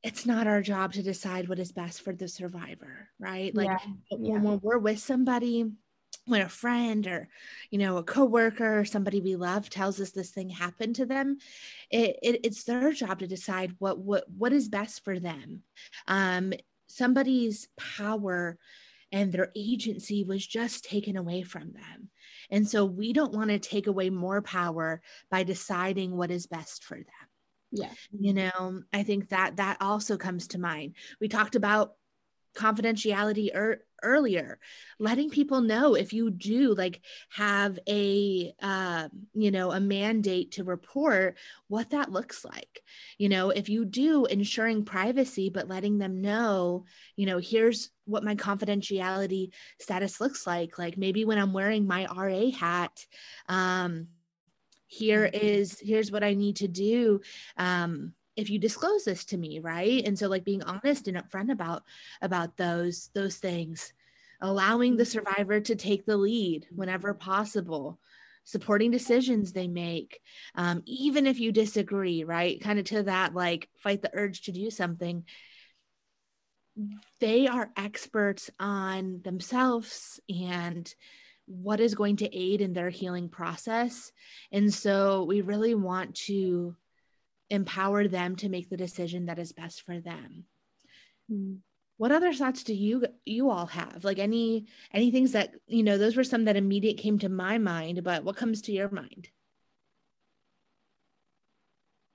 It's 0.03 0.25
not 0.25 0.45
our 0.45 0.61
job 0.61 0.93
to 0.93 1.01
decide 1.01 1.49
what 1.49 1.57
is 1.57 1.71
best 1.71 2.01
for 2.01 2.13
the 2.13 2.27
survivor 2.27 3.09
right? 3.19 3.55
Like 3.55 3.67
yeah. 3.67 4.17
when, 4.17 4.43
when 4.43 4.59
we're 4.61 4.77
with 4.77 4.99
somebody 4.99 5.71
when 6.27 6.41
a 6.41 6.49
friend 6.49 7.05
or 7.07 7.27
you 7.69 7.77
know 7.77 7.97
a 7.97 8.03
coworker 8.03 8.79
or 8.79 8.85
somebody 8.85 9.21
we 9.21 9.35
love 9.35 9.69
tells 9.69 9.99
us 10.01 10.11
this 10.11 10.31
thing 10.31 10.49
happened 10.49 10.95
to 10.95 11.05
them 11.05 11.37
it, 11.91 12.17
it, 12.23 12.39
it's 12.43 12.63
their 12.63 12.91
job 12.91 13.19
to 13.19 13.27
decide 13.27 13.75
what 13.79 13.99
what 13.99 14.25
what 14.29 14.53
is 14.53 14.69
best 14.69 15.03
for 15.03 15.19
them. 15.19 15.61
Um 16.07 16.53
somebody's 16.87 17.67
power 17.77 18.57
and 19.11 19.31
their 19.31 19.51
agency 19.55 20.23
was 20.23 20.45
just 20.45 20.83
taken 20.83 21.15
away 21.15 21.41
from 21.41 21.71
them 21.73 22.09
and 22.49 22.67
so 22.67 22.85
we 22.85 23.13
don't 23.13 23.33
want 23.33 23.49
to 23.49 23.59
take 23.59 23.87
away 23.87 24.09
more 24.09 24.41
power 24.41 25.01
by 25.29 25.43
deciding 25.43 26.15
what 26.15 26.31
is 26.31 26.47
best 26.47 26.83
for 26.83 26.95
them. 26.95 27.05
Yeah. 27.71 27.91
You 28.11 28.33
know, 28.33 28.81
I 28.93 29.03
think 29.03 29.29
that 29.29 29.57
that 29.57 29.77
also 29.81 30.17
comes 30.17 30.47
to 30.49 30.59
mind. 30.59 30.95
We 31.19 31.27
talked 31.27 31.55
about 31.55 31.93
confidentiality 32.55 33.53
er- 33.53 33.83
earlier 34.05 34.59
letting 34.99 35.29
people 35.29 35.61
know 35.61 35.95
if 35.95 36.13
you 36.13 36.29
do 36.29 36.73
like 36.75 37.01
have 37.29 37.77
a 37.89 38.53
uh, 38.61 39.09
you 39.33 39.51
know 39.51 39.71
a 39.71 39.79
mandate 39.79 40.51
to 40.51 40.63
report 40.63 41.35
what 41.67 41.89
that 41.89 42.11
looks 42.11 42.45
like 42.45 42.83
you 43.17 43.27
know 43.27 43.49
if 43.49 43.67
you 43.67 43.83
do 43.83 44.25
ensuring 44.25 44.85
privacy 44.85 45.49
but 45.49 45.67
letting 45.67 45.97
them 45.97 46.21
know 46.21 46.85
you 47.15 47.25
know 47.25 47.39
here's 47.39 47.89
what 48.05 48.23
my 48.23 48.35
confidentiality 48.35 49.49
status 49.79 50.21
looks 50.21 50.45
like 50.45 50.77
like 50.77 50.97
maybe 50.97 51.25
when 51.25 51.37
i'm 51.37 51.53
wearing 51.53 51.87
my 51.87 52.05
ra 52.15 52.51
hat 52.51 53.05
um 53.49 54.07
here 54.87 55.29
mm-hmm. 55.33 55.85
here's 55.87 56.11
what 56.11 56.23
i 56.23 56.33
need 56.33 56.57
to 56.57 56.67
do 56.67 57.19
um 57.57 58.13
if 58.35 58.49
you 58.49 58.59
disclose 58.59 59.03
this 59.03 59.25
to 59.25 59.37
me 59.37 59.59
right? 59.59 60.05
And 60.05 60.17
so 60.17 60.27
like 60.27 60.43
being 60.43 60.63
honest 60.63 61.07
and 61.07 61.17
upfront 61.17 61.51
about 61.51 61.83
about 62.21 62.57
those 62.57 63.09
those 63.13 63.37
things 63.37 63.93
allowing 64.41 64.97
the 64.97 65.03
mm-hmm. 65.03 65.11
survivor 65.11 65.59
to 65.61 65.75
take 65.75 66.05
the 66.05 66.17
lead 66.17 66.67
whenever 66.73 67.13
possible 67.13 67.99
supporting 68.43 68.91
decisions 68.91 69.51
they 69.51 69.67
make 69.67 70.19
um, 70.53 70.83
even 70.85 71.25
if 71.25 71.39
you 71.39 71.51
disagree 71.51 72.23
right? 72.23 72.61
Kind 72.61 72.79
of 72.79 72.85
to 72.85 73.03
that 73.03 73.33
like 73.33 73.69
fight 73.77 74.01
the 74.01 74.11
urge 74.13 74.41
to 74.43 74.51
do 74.51 74.69
something. 74.69 75.23
They 77.21 77.47
are 77.47 77.71
experts 77.77 78.49
on 78.59 79.21
themselves 79.23 80.19
and 80.29 80.93
what 81.47 81.79
is 81.79 81.95
going 81.95 82.17
to 82.17 82.35
aid 82.35 82.61
in 82.61 82.73
their 82.73 82.89
healing 82.89 83.29
process. 83.29 84.11
And 84.51 84.73
so 84.73 85.23
we 85.23 85.41
really 85.41 85.75
want 85.75 86.15
to 86.25 86.75
empower 87.49 88.07
them 88.07 88.35
to 88.37 88.49
make 88.49 88.69
the 88.69 88.77
decision 88.77 89.25
that 89.25 89.39
is 89.39 89.53
best 89.53 89.81
for 89.81 89.99
them. 89.99 90.45
Mm. 91.31 91.57
what 91.97 92.11
other 92.11 92.31
thoughts 92.33 92.63
do 92.63 92.73
you 92.73 93.05
you 93.25 93.49
all 93.49 93.65
have? 93.65 94.03
Like 94.03 94.19
any 94.19 94.67
any 94.91 95.11
things 95.11 95.31
that 95.31 95.55
you 95.67 95.83
know 95.83 95.97
those 95.97 96.15
were 96.15 96.23
some 96.23 96.45
that 96.45 96.55
immediate 96.55 96.97
came 96.97 97.17
to 97.19 97.29
my 97.29 97.57
mind 97.57 98.03
but 98.03 98.23
what 98.23 98.35
comes 98.35 98.61
to 98.63 98.71
your 98.71 98.89
mind? 98.89 99.29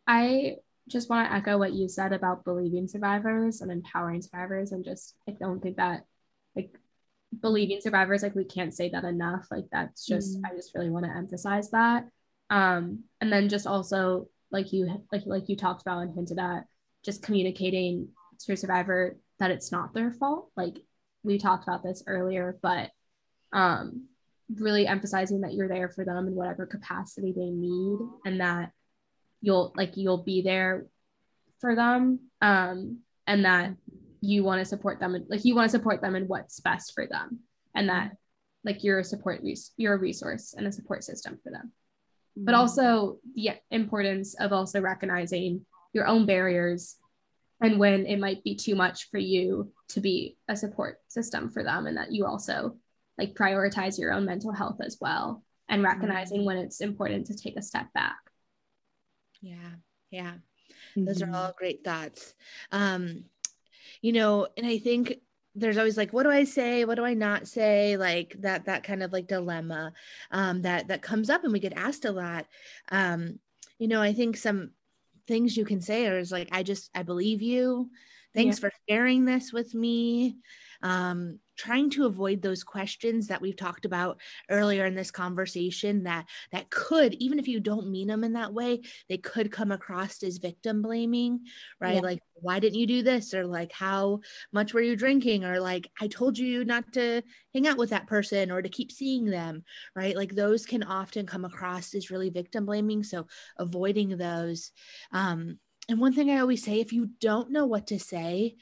I 0.06 0.56
just 0.88 1.08
want 1.08 1.28
to 1.28 1.34
echo 1.34 1.58
what 1.58 1.72
you 1.72 1.88
said 1.88 2.12
about 2.12 2.44
believing 2.44 2.88
survivors 2.88 3.60
and 3.60 3.70
empowering 3.70 4.22
survivors 4.22 4.72
and 4.72 4.84
just 4.84 5.14
i 5.28 5.30
don't 5.30 5.62
think 5.62 5.76
that 5.76 6.04
like 6.56 6.74
believing 7.38 7.80
survivors 7.80 8.22
like 8.22 8.34
we 8.34 8.44
can't 8.44 8.74
say 8.74 8.90
that 8.90 9.04
enough. 9.04 9.46
Like 9.50 9.66
that's 9.70 10.06
just 10.06 10.38
mm. 10.38 10.42
i 10.44 10.54
just 10.54 10.74
really 10.74 10.90
want 10.90 11.06
to 11.06 11.16
emphasize 11.16 11.70
that. 11.70 12.08
Um 12.48 13.04
and 13.20 13.32
then 13.32 13.48
just 13.48 13.66
also 13.66 14.28
like 14.50 14.72
you 14.72 15.04
like 15.12 15.22
like 15.26 15.48
you 15.48 15.56
talked 15.56 15.82
about 15.82 16.00
and 16.00 16.14
hinted 16.14 16.38
at 16.38 16.64
just 17.04 17.22
communicating 17.22 18.08
to 18.40 18.52
a 18.52 18.56
survivor 18.56 19.16
that 19.38 19.50
it's 19.50 19.72
not 19.72 19.94
their 19.94 20.12
fault. 20.12 20.50
Like 20.56 20.76
we 21.22 21.38
talked 21.38 21.64
about 21.64 21.82
this 21.82 22.02
earlier 22.06 22.58
but 22.62 22.90
um 23.52 24.06
really 24.56 24.86
emphasizing 24.86 25.42
that 25.42 25.54
you're 25.54 25.68
there 25.68 25.88
for 25.88 26.04
them 26.04 26.26
in 26.26 26.34
whatever 26.34 26.66
capacity 26.66 27.32
they 27.32 27.50
need 27.50 27.98
and 28.24 28.40
that 28.40 28.72
you'll 29.40 29.72
like 29.76 29.96
you'll 29.96 30.22
be 30.22 30.42
there 30.42 30.86
for 31.60 31.74
them 31.74 32.20
um 32.40 32.98
and 33.26 33.44
that 33.44 33.74
you 34.20 34.42
want 34.42 34.58
to 34.58 34.64
support 34.64 34.98
them 34.98 35.16
like 35.28 35.44
you 35.44 35.54
want 35.54 35.70
to 35.70 35.76
support 35.76 36.00
them 36.00 36.16
in 36.16 36.26
what's 36.26 36.60
best 36.60 36.92
for 36.94 37.06
them 37.06 37.40
and 37.74 37.88
that 37.88 38.12
like 38.64 38.82
you're 38.82 38.98
a 38.98 39.04
support 39.04 39.40
res- 39.42 39.72
you're 39.76 39.94
a 39.94 39.98
resource 39.98 40.54
and 40.56 40.66
a 40.66 40.72
support 40.72 41.04
system 41.04 41.38
for 41.42 41.50
them 41.50 41.72
but 42.44 42.52
mm-hmm. 42.52 42.60
also 42.60 43.18
the 43.34 43.50
importance 43.70 44.34
of 44.34 44.52
also 44.52 44.80
recognizing 44.80 45.64
your 45.92 46.06
own 46.06 46.26
barriers 46.26 46.96
and 47.60 47.78
when 47.78 48.06
it 48.06 48.18
might 48.18 48.42
be 48.42 48.54
too 48.54 48.74
much 48.74 49.10
for 49.10 49.18
you 49.18 49.70
to 49.88 50.00
be 50.00 50.36
a 50.48 50.56
support 50.56 50.98
system 51.08 51.50
for 51.50 51.62
them 51.62 51.86
and 51.86 51.96
that 51.96 52.12
you 52.12 52.24
also 52.24 52.76
like 53.18 53.34
prioritize 53.34 53.98
your 53.98 54.12
own 54.12 54.24
mental 54.24 54.52
health 54.52 54.80
as 54.80 54.96
well 55.00 55.42
and 55.68 55.82
recognizing 55.82 56.44
when 56.44 56.56
it's 56.56 56.80
important 56.80 57.26
to 57.26 57.36
take 57.36 57.56
a 57.56 57.62
step 57.62 57.92
back. 57.92 58.18
Yeah. 59.42 59.70
Yeah. 60.10 60.32
Those 60.96 61.22
are 61.22 61.30
all 61.32 61.54
great 61.56 61.84
thoughts. 61.84 62.34
Um, 62.72 63.24
you 64.02 64.12
know, 64.12 64.48
and 64.56 64.66
I 64.66 64.78
think 64.78 65.14
there's 65.60 65.78
always 65.78 65.96
like 65.96 66.12
what 66.12 66.24
do 66.24 66.30
i 66.30 66.44
say? 66.44 66.84
What 66.84 66.96
do 66.96 67.04
i 67.04 67.14
not 67.14 67.46
say? 67.46 67.96
Like 67.96 68.36
that 68.40 68.66
that 68.66 68.84
kind 68.84 69.02
of 69.02 69.12
like 69.12 69.26
dilemma 69.26 69.92
um 70.30 70.62
that 70.62 70.88
that 70.88 71.02
comes 71.02 71.30
up 71.30 71.44
and 71.44 71.52
we 71.52 71.60
get 71.60 71.74
asked 71.76 72.04
a 72.04 72.12
lot. 72.12 72.46
Um 72.90 73.38
you 73.78 73.88
know 73.88 74.02
i 74.02 74.12
think 74.12 74.36
some 74.36 74.70
things 75.26 75.56
you 75.56 75.64
can 75.64 75.80
say 75.80 76.06
are 76.06 76.18
is 76.18 76.30
like 76.30 76.48
i 76.52 76.62
just 76.62 76.90
i 76.94 77.02
believe 77.02 77.42
you. 77.42 77.90
Thanks 78.34 78.58
yeah. 78.58 78.68
for 78.68 78.72
sharing 78.88 79.24
this 79.24 79.52
with 79.52 79.74
me 79.74 80.36
um, 80.82 81.38
trying 81.56 81.90
to 81.90 82.06
avoid 82.06 82.40
those 82.40 82.64
questions 82.64 83.26
that 83.26 83.42
we've 83.42 83.56
talked 83.56 83.84
about 83.84 84.18
earlier 84.48 84.86
in 84.86 84.94
this 84.94 85.10
conversation 85.10 86.04
that 86.04 86.24
that 86.52 86.70
could 86.70 87.12
even 87.14 87.38
if 87.38 87.46
you 87.46 87.60
don't 87.60 87.90
mean 87.90 88.08
them 88.08 88.24
in 88.24 88.32
that 88.32 88.54
way 88.54 88.80
they 89.10 89.18
could 89.18 89.52
come 89.52 89.70
across 89.70 90.22
as 90.22 90.38
victim 90.38 90.80
blaming 90.80 91.40
right? 91.78 91.96
Yeah. 91.96 92.00
like 92.00 92.20
why 92.34 92.58
didn't 92.58 92.78
you 92.78 92.86
do 92.86 93.02
this? 93.02 93.34
or 93.34 93.46
like 93.46 93.72
how 93.72 94.20
much 94.52 94.72
were 94.72 94.80
you 94.80 94.96
drinking? 94.96 95.44
or 95.44 95.60
like 95.60 95.90
i 96.00 96.08
told 96.08 96.38
you 96.38 96.64
not 96.64 96.90
to 96.94 97.22
hang 97.52 97.66
out 97.66 97.76
with 97.76 97.90
that 97.90 98.06
person 98.06 98.50
or 98.50 98.62
to 98.62 98.68
keep 98.68 98.90
seeing 98.90 99.26
them 99.26 99.62
right? 99.94 100.16
Like 100.16 100.34
those 100.34 100.64
can 100.64 100.82
often 100.82 101.26
come 101.26 101.44
across 101.44 101.94
as 101.94 102.10
really 102.10 102.30
victim 102.30 102.64
blaming 102.64 103.02
so 103.02 103.26
avoiding 103.58 104.16
those. 104.16 104.72
Um 105.12 105.58
and 105.90 105.98
one 105.98 106.12
thing 106.12 106.30
i 106.30 106.38
always 106.38 106.62
say 106.62 106.80
if 106.80 106.92
you 106.92 107.10
don't 107.20 107.50
know 107.50 107.66
what 107.66 107.88
to 107.88 107.98
say 107.98 108.54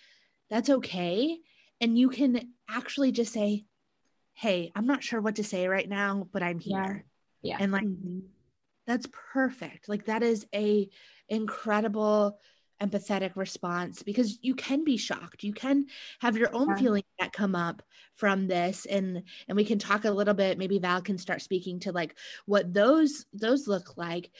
that's 0.51 0.71
okay 0.71 1.39
and 1.81 1.99
you 1.99 2.09
can 2.09 2.53
actually 2.69 3.13
just 3.13 3.33
say 3.33 3.65
hey 4.35 4.71
i'm 4.75 4.87
not 4.87 5.03
sure 5.03 5.21
what 5.21 5.37
to 5.37 5.45
say 5.45 5.69
right 5.69 5.89
now 5.89 6.27
but 6.33 6.43
i'm 6.43 6.59
here 6.59 7.05
yeah, 7.43 7.57
yeah. 7.57 7.57
and 7.61 7.73
like 7.73 7.85
mm-hmm. 7.85 8.21
that's 8.87 9.09
perfect 9.33 9.89
like 9.89 10.07
that 10.07 10.23
is 10.23 10.47
a 10.55 10.89
incredible 11.29 12.39
empathetic 12.83 13.33
response 13.35 14.03
because 14.03 14.39
you 14.41 14.55
can 14.55 14.85
be 14.85 14.97
shocked 14.97 15.43
you 15.43 15.53
can 15.53 15.87
have 16.21 16.37
your 16.37 16.55
own 16.55 16.69
yeah. 16.69 16.77
feelings 16.77 17.05
that 17.19 17.33
come 17.33 17.57
up 17.57 17.83
from 18.15 18.47
this 18.47 18.87
and 18.87 19.23
and 19.49 19.57
we 19.57 19.65
can 19.65 19.79
talk 19.79 20.05
a 20.05 20.11
little 20.11 20.35
bit 20.35 20.59
maybe 20.59 20.79
val 20.79 21.03
can 21.03 21.19
start 21.19 21.43
speaking 21.43 21.81
to 21.81 21.91
like 21.91 22.15
what 22.47 22.73
those 22.73 23.27
those 23.33 23.67
look 23.67 23.97
like 23.97 24.31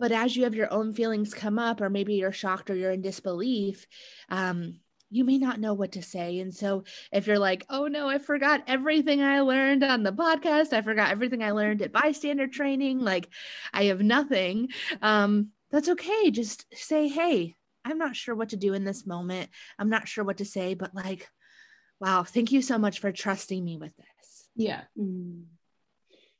but 0.00 0.10
as 0.10 0.36
you 0.36 0.42
have 0.42 0.56
your 0.56 0.72
own 0.72 0.92
feelings 0.92 1.32
come 1.32 1.60
up 1.60 1.80
or 1.80 1.88
maybe 1.88 2.14
you're 2.14 2.32
shocked 2.32 2.70
or 2.70 2.74
you're 2.74 2.90
in 2.90 3.02
disbelief 3.02 3.86
um 4.28 4.80
you 5.12 5.24
may 5.24 5.38
not 5.38 5.60
know 5.60 5.74
what 5.74 5.92
to 5.92 6.02
say. 6.02 6.40
And 6.40 6.54
so 6.54 6.84
if 7.12 7.26
you're 7.26 7.38
like, 7.38 7.64
oh 7.68 7.86
no, 7.86 8.08
I 8.08 8.18
forgot 8.18 8.64
everything 8.66 9.22
I 9.22 9.40
learned 9.40 9.84
on 9.84 10.02
the 10.02 10.12
podcast, 10.12 10.72
I 10.72 10.82
forgot 10.82 11.10
everything 11.10 11.42
I 11.42 11.50
learned 11.50 11.82
at 11.82 11.92
bystander 11.92 12.46
training, 12.46 12.98
like 13.00 13.28
I 13.72 13.84
have 13.84 14.00
nothing, 14.00 14.68
um, 15.02 15.48
that's 15.70 15.88
okay. 15.88 16.30
Just 16.30 16.66
say, 16.74 17.08
hey, 17.08 17.54
I'm 17.84 17.98
not 17.98 18.16
sure 18.16 18.34
what 18.34 18.50
to 18.50 18.56
do 18.56 18.74
in 18.74 18.84
this 18.84 19.06
moment. 19.06 19.50
I'm 19.78 19.90
not 19.90 20.08
sure 20.08 20.24
what 20.24 20.38
to 20.38 20.44
say, 20.44 20.74
but 20.74 20.94
like, 20.94 21.28
wow, 22.00 22.22
thank 22.22 22.52
you 22.52 22.62
so 22.62 22.78
much 22.78 23.00
for 23.00 23.12
trusting 23.12 23.64
me 23.64 23.76
with 23.76 23.96
this. 23.96 24.48
Yeah. 24.54 24.82
Mm. 24.98 25.44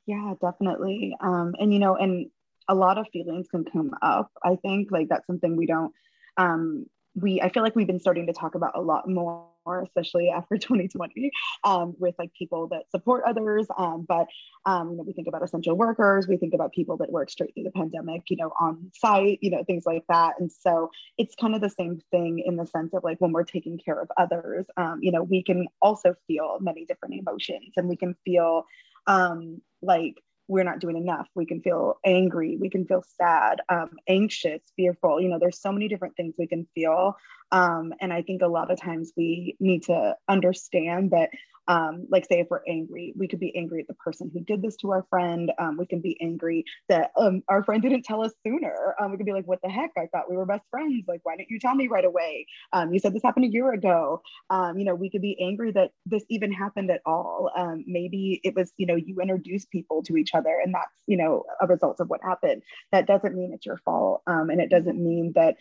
Yeah, 0.05 0.33
definitely. 0.41 1.15
Um, 1.19 1.55
and 1.59 1.73
you 1.73 1.79
know, 1.79 1.95
and 1.95 2.29
a 2.67 2.75
lot 2.75 2.97
of 2.97 3.07
feelings 3.11 3.47
can 3.49 3.65
come 3.65 3.91
up. 4.01 4.31
I 4.43 4.55
think 4.55 4.91
like 4.91 5.09
that's 5.09 5.27
something 5.27 5.55
we 5.55 5.65
don't 5.65 5.93
um 6.37 6.85
we 7.15 7.41
i 7.41 7.49
feel 7.49 7.63
like 7.63 7.75
we've 7.75 7.87
been 7.87 7.99
starting 7.99 8.27
to 8.27 8.33
talk 8.33 8.55
about 8.55 8.71
a 8.75 8.81
lot 8.81 9.07
more 9.07 9.47
especially 9.83 10.29
after 10.29 10.57
2020 10.57 11.31
um, 11.63 11.95
with 11.97 12.15
like 12.19 12.31
people 12.33 12.67
that 12.67 12.89
support 12.91 13.23
others 13.25 13.65
um, 13.77 14.05
but 14.07 14.27
um, 14.65 14.91
you 14.91 14.97
know 14.97 15.03
we 15.03 15.13
think 15.13 15.27
about 15.27 15.43
essential 15.43 15.75
workers 15.75 16.27
we 16.27 16.37
think 16.37 16.53
about 16.53 16.73
people 16.73 16.97
that 16.97 17.11
work 17.11 17.29
straight 17.29 17.53
through 17.53 17.63
the 17.63 17.71
pandemic 17.71 18.23
you 18.27 18.37
know 18.37 18.51
on 18.59 18.91
site 18.93 19.39
you 19.41 19.49
know 19.49 19.63
things 19.63 19.85
like 19.85 20.03
that. 20.09 20.33
And 20.39 20.51
so 20.51 20.91
it's 21.17 21.35
kind 21.35 21.55
of 21.55 21.61
the 21.61 21.69
same 21.69 22.01
thing 22.11 22.43
in 22.45 22.55
the 22.55 22.65
sense 22.65 22.93
of 22.93 23.03
like 23.03 23.19
when 23.19 23.31
we're 23.31 23.43
taking 23.43 23.77
care 23.77 23.99
of 23.99 24.09
others 24.17 24.65
um, 24.77 24.99
you 25.01 25.11
know 25.11 25.23
we 25.23 25.43
can 25.43 25.67
also 25.81 26.15
feel 26.27 26.57
many 26.59 26.85
different 26.85 27.15
emotions 27.15 27.73
and 27.77 27.87
we 27.87 27.95
can 27.95 28.15
feel 28.25 28.65
um, 29.07 29.61
like 29.81 30.15
we're 30.47 30.63
not 30.63 30.79
doing 30.79 30.97
enough. 30.97 31.27
We 31.35 31.45
can 31.45 31.61
feel 31.61 31.99
angry, 32.05 32.57
we 32.57 32.69
can 32.69 32.85
feel 32.85 33.03
sad, 33.17 33.61
um, 33.69 33.91
anxious, 34.07 34.61
fearful. 34.75 35.21
You 35.21 35.29
know, 35.29 35.39
there's 35.39 35.59
so 35.59 35.71
many 35.71 35.87
different 35.87 36.15
things 36.15 36.35
we 36.37 36.47
can 36.47 36.67
feel. 36.75 37.15
Um, 37.53 37.93
and 38.01 38.11
I 38.11 38.23
think 38.23 38.41
a 38.41 38.47
lot 38.47 38.71
of 38.71 38.81
times 38.81 39.13
we 39.15 39.55
need 39.59 39.83
to 39.83 40.15
understand 40.27 41.11
that 41.11 41.29
um, 41.67 42.07
like 42.09 42.25
say 42.25 42.39
if 42.39 42.47
we're 42.49 42.61
angry 42.67 43.13
we 43.15 43.27
could 43.27 43.39
be 43.39 43.55
angry 43.55 43.81
at 43.81 43.87
the 43.87 43.93
person 43.93 44.29
who 44.33 44.41
did 44.41 44.61
this 44.61 44.75
to 44.77 44.91
our 44.91 45.05
friend. 45.09 45.51
Um, 45.57 45.77
we 45.77 45.85
can 45.85 46.01
be 46.01 46.19
angry 46.21 46.65
that 46.89 47.11
um, 47.17 47.43
our 47.47 47.63
friend 47.63 47.81
didn't 47.81 48.03
tell 48.03 48.23
us 48.23 48.33
sooner. 48.45 48.95
Um, 48.99 49.11
we 49.11 49.17
could 49.17 49.25
be 49.25 49.33
like 49.33 49.45
what 49.45 49.61
the 49.63 49.69
heck? 49.69 49.91
I 49.97 50.07
thought 50.07 50.29
we 50.29 50.35
were 50.35 50.45
best 50.45 50.63
friends. 50.69 51.05
Like 51.07 51.21
why 51.23 51.37
didn't 51.37 51.49
you 51.49 51.59
tell 51.59 51.75
me 51.75 51.87
right 51.87 52.05
away? 52.05 52.47
Um, 52.73 52.93
you 52.93 52.99
said 52.99 53.13
this 53.13 53.23
happened 53.23 53.45
a 53.45 53.49
year 53.49 53.71
ago. 53.71 54.21
You 54.51 54.85
know 54.85 54.95
we 54.95 55.09
could 55.09 55.21
be 55.21 55.39
angry 55.41 55.71
that 55.71 55.91
this 56.05 56.23
even 56.29 56.51
happened 56.51 56.91
at 56.91 57.01
all. 57.05 57.51
Maybe 57.85 58.41
it 58.43 58.55
was 58.55 58.73
you 58.77 58.85
know 58.85 58.95
you 58.95 59.21
introduced 59.21 59.69
people 59.71 60.03
to 60.03 60.17
each 60.17 60.33
other 60.33 60.59
and 60.63 60.73
that's 60.73 60.91
you 61.07 61.17
know 61.17 61.43
a 61.61 61.67
result 61.67 61.99
of 61.99 62.09
what 62.09 62.21
happened. 62.23 62.63
That 62.91 63.07
doesn't 63.07 63.35
mean 63.35 63.53
it's 63.53 63.65
your 63.65 63.77
fault. 63.77 64.21
And 64.27 64.59
it 64.59 64.69
doesn't 64.69 65.01
mean 65.01 65.33
that 65.35 65.55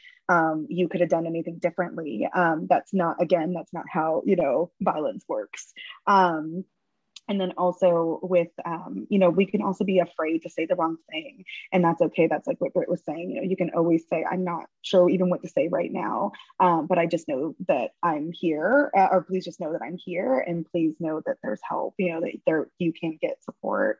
you 0.68 0.88
could 0.88 1.00
have 1.00 1.10
done 1.10 1.26
anything 1.26 1.58
differently 1.82 2.28
that's 2.68 2.92
not 2.92 3.16
again 3.20 3.52
that's 3.52 3.72
not 3.72 3.84
how 3.90 4.22
you 4.24 4.36
know 4.36 4.70
violence 4.80 5.24
works. 5.28 5.72
Um, 6.06 6.64
and 7.28 7.40
then 7.40 7.52
also 7.52 8.18
with 8.22 8.48
um, 8.64 9.06
you 9.08 9.18
know 9.18 9.30
we 9.30 9.46
can 9.46 9.62
also 9.62 9.84
be 9.84 10.00
afraid 10.00 10.42
to 10.42 10.50
say 10.50 10.66
the 10.66 10.74
wrong 10.74 10.96
thing. 11.10 11.44
And 11.72 11.84
that's 11.84 12.02
okay. 12.02 12.26
That's 12.26 12.46
like 12.46 12.60
what 12.60 12.74
Britt 12.74 12.88
was 12.88 13.02
saying. 13.04 13.30
You 13.30 13.36
know 13.36 13.48
you 13.48 13.56
can 13.56 13.70
always 13.74 14.04
say 14.08 14.24
i'm 14.30 14.44
not 14.44 14.66
sure 14.82 15.08
even 15.08 15.30
what 15.30 15.42
to 15.42 15.48
say 15.48 15.68
right 15.68 15.92
now 15.92 16.32
um, 16.60 16.86
but 16.86 16.98
i 16.98 17.06
just 17.06 17.28
know 17.28 17.54
that 17.68 17.90
i'm 18.02 18.32
here 18.32 18.90
uh, 18.96 19.08
or 19.10 19.22
please 19.22 19.44
just 19.44 19.60
know 19.60 19.72
that 19.72 19.82
i'm 19.82 19.98
here 20.04 20.38
and 20.40 20.66
please 20.70 20.94
know 21.00 21.22
that 21.26 21.36
there's 21.42 21.60
help 21.68 21.94
you 21.98 22.12
know 22.12 22.20
that 22.20 22.32
there 22.46 22.68
you 22.78 22.92
can 22.92 23.18
get 23.20 23.42
support. 23.44 23.98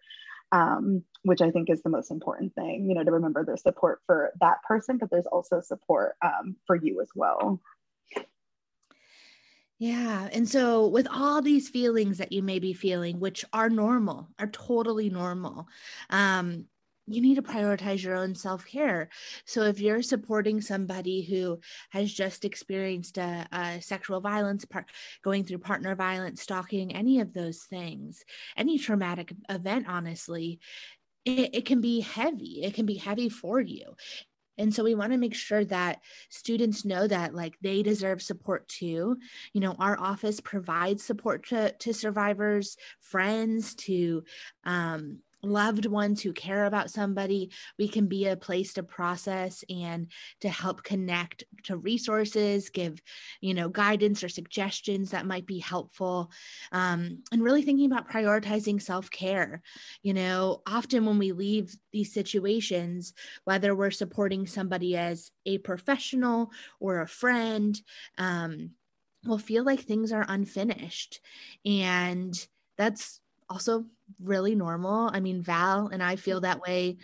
Um, 0.51 1.05
which 1.23 1.41
i 1.41 1.51
think 1.51 1.71
is 1.71 1.83
the 1.83 1.91
most 1.91 2.11
important 2.11 2.55
thing 2.55 2.87
you 2.89 2.95
know 2.95 3.05
to 3.05 3.13
remember 3.13 3.45
there's 3.45 3.63
support 3.63 4.01
for 4.07 4.33
that 4.41 4.63
person 4.67 4.99
but 4.99 5.11
there's 5.11 5.27
also 5.27 5.61
support 5.61 6.17
um, 6.23 6.57
for 6.67 6.77
you 6.77 7.01
as 7.01 7.09
well 7.15 7.61
yeah. 9.83 10.29
And 10.33 10.49
so, 10.49 10.87
with 10.87 11.09
all 11.11 11.43
these 11.43 11.69
feelings 11.69 12.19
that 12.19 12.31
you 12.31 12.41
may 12.41 12.61
be 12.61 12.73
feeling, 12.73 13.19
which 13.19 13.45
are 13.53 13.69
normal, 13.69 14.29
are 14.39 14.47
totally 14.47 15.11
normal, 15.11 15.67
um, 16.09 16.67
you 17.09 17.21
need 17.21 17.35
to 17.35 17.43
prioritize 17.43 18.01
your 18.01 18.15
own 18.15 18.37
self 18.37 18.65
care. 18.65 19.09
So, 19.45 19.63
if 19.63 19.81
you're 19.81 20.03
supporting 20.03 20.61
somebody 20.61 21.23
who 21.23 21.59
has 21.91 22.13
just 22.13 22.45
experienced 22.45 23.19
a, 23.19 23.49
a 23.51 23.81
sexual 23.81 24.21
violence, 24.21 24.65
part, 24.65 24.89
going 25.25 25.43
through 25.43 25.59
partner 25.59 25.97
violence, 25.97 26.43
stalking, 26.43 26.95
any 26.95 27.19
of 27.19 27.33
those 27.33 27.65
things, 27.65 28.25
any 28.57 28.79
traumatic 28.79 29.33
event, 29.49 29.87
honestly, 29.89 30.61
it, 31.25 31.55
it, 31.55 31.65
can 31.67 31.81
be 31.81 32.01
heavy. 32.01 32.63
It 32.63 32.75
can 32.75 32.87
be 32.87 32.97
heavy 32.97 33.29
for 33.29 33.61
you. 33.61 33.95
And 34.59 34.75
so 34.75 34.85
we 34.85 34.95
want 34.95 35.13
to 35.13 35.19
make 35.19 35.35
sure 35.35 35.65
that 35.67 36.01
students 36.29 36.85
know 36.85 37.07
that 37.07 37.35
like 37.35 37.55
they 37.63 37.83
deserve 37.83 38.21
support 38.21 38.69
too. 38.69 39.17
You 39.53 39.61
know, 39.61 39.75
our 39.79 39.99
office 39.99 40.41
provides 40.41 41.03
support 41.03 41.49
to, 41.49 41.73
to 41.73 41.95
survivors, 41.95 42.77
friends, 43.01 43.75
to 43.77 44.25
um, 44.65 45.21
loved 45.43 45.87
ones 45.87 46.23
who 46.23 46.33
care 46.33 46.67
about 46.67 46.91
somebody, 46.91 47.51
we 47.79 47.89
can 47.89 48.07
be 48.07 48.27
a 48.27 48.37
place 48.37 48.75
to 48.75 48.83
process 48.83 49.65
and 49.69 50.07
to 50.41 50.49
help 50.49 50.83
connect 50.83 51.45
to 51.65 51.77
resources, 51.77 52.71
give, 52.71 53.01
you 53.41 53.55
know, 53.55 53.69
guidance 53.69 54.23
or 54.23 54.29
suggestions 54.29 55.11
that 55.11 55.27
might 55.27 55.47
be 55.47 55.59
helpful. 55.59 56.31
Um, 56.71 57.23
and 57.33 57.43
really 57.43 57.63
thinking 57.63 57.91
about 57.91 58.11
prioritizing 58.11 58.81
self 58.81 59.11
care. 59.11 59.63
You 60.03 60.15
know, 60.15 60.63
often 60.67 61.07
when 61.07 61.19
we 61.19 61.33
leave 61.33 61.77
these 61.93 62.13
situations, 62.13 63.15
whether 63.45 63.75
we're 63.75 63.91
supporting 63.91 64.47
somebody 64.47 64.97
as 64.97 65.31
a 65.47 65.59
professional 65.59 66.51
or 66.81 67.01
a 67.01 67.09
friend, 67.09 67.81
um, 68.19 68.71
will 69.25 69.39
feel 69.39 69.65
like 69.65 69.81
things 69.81 70.13
are 70.13 70.27
unfinished. 70.29 71.21
And 71.65 72.35
that's 72.77 73.21
also 73.53 73.85
really 74.19 74.55
normal. 74.55 75.11
I 75.13 75.21
mean, 75.21 75.43
Val 75.43 75.89
and 75.89 76.03
I 76.03 76.17
feel 76.17 76.41
that 76.41 76.63
way 76.63 76.97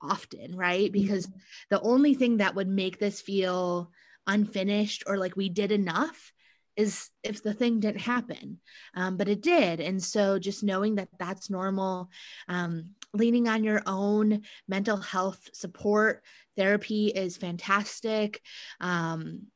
often, 0.00 0.56
right? 0.56 0.90
Because 0.90 1.26
mm-hmm. 1.26 1.38
the 1.70 1.80
only 1.80 2.14
thing 2.14 2.36
that 2.36 2.54
would 2.54 2.68
make 2.68 2.98
this 2.98 3.20
feel 3.20 3.90
unfinished 4.26 5.04
or 5.06 5.18
like 5.18 5.36
we 5.36 5.48
did 5.48 5.72
enough 5.72 6.32
is 6.76 7.10
if 7.22 7.42
the 7.42 7.54
thing 7.54 7.80
didn't 7.80 8.00
happen 8.00 8.58
um, 8.94 9.16
but 9.16 9.28
it 9.28 9.40
did 9.40 9.80
and 9.80 10.02
so 10.02 10.38
just 10.38 10.64
knowing 10.64 10.96
that 10.96 11.08
that's 11.18 11.48
normal 11.48 12.10
um, 12.48 12.90
leaning 13.14 13.48
on 13.48 13.64
your 13.64 13.82
own 13.86 14.42
mental 14.68 14.96
health 14.96 15.48
support 15.52 16.22
therapy 16.56 17.06
is 17.06 17.36
fantastic 17.36 18.42
um, 18.80 19.46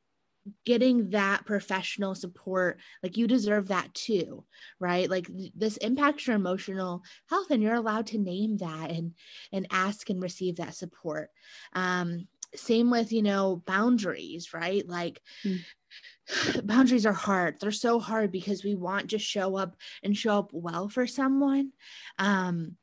getting 0.64 1.10
that 1.10 1.44
professional 1.44 2.14
support 2.14 2.78
like 3.02 3.16
you 3.16 3.26
deserve 3.26 3.68
that 3.68 3.92
too 3.94 4.44
right? 4.78 5.08
Like 5.08 5.26
th- 5.26 5.52
this 5.54 5.76
impacts 5.78 6.26
your 6.26 6.36
emotional 6.36 7.02
health 7.28 7.50
and 7.50 7.62
you're 7.62 7.74
allowed 7.74 8.06
to 8.08 8.18
name 8.18 8.56
that 8.58 8.90
and 8.90 9.12
and 9.52 9.66
ask 9.70 10.08
and 10.10 10.22
receive 10.22 10.56
that 10.56 10.74
support. 10.74 11.30
Um 11.74 12.26
same 12.54 12.90
with 12.90 13.12
you 13.12 13.22
know 13.22 13.62
boundaries 13.66 14.52
right? 14.52 14.86
Like 14.88 15.20
mm. 15.44 15.60
boundaries 16.64 17.06
are 17.06 17.12
hard. 17.12 17.56
They're 17.60 17.70
so 17.72 18.00
hard 18.00 18.32
because 18.32 18.64
we 18.64 18.74
want 18.74 19.10
to 19.10 19.18
show 19.18 19.56
up 19.56 19.76
and 20.02 20.16
show 20.16 20.38
up 20.38 20.50
well 20.52 20.88
for 20.88 21.06
someone. 21.06 21.72
Um 22.18 22.76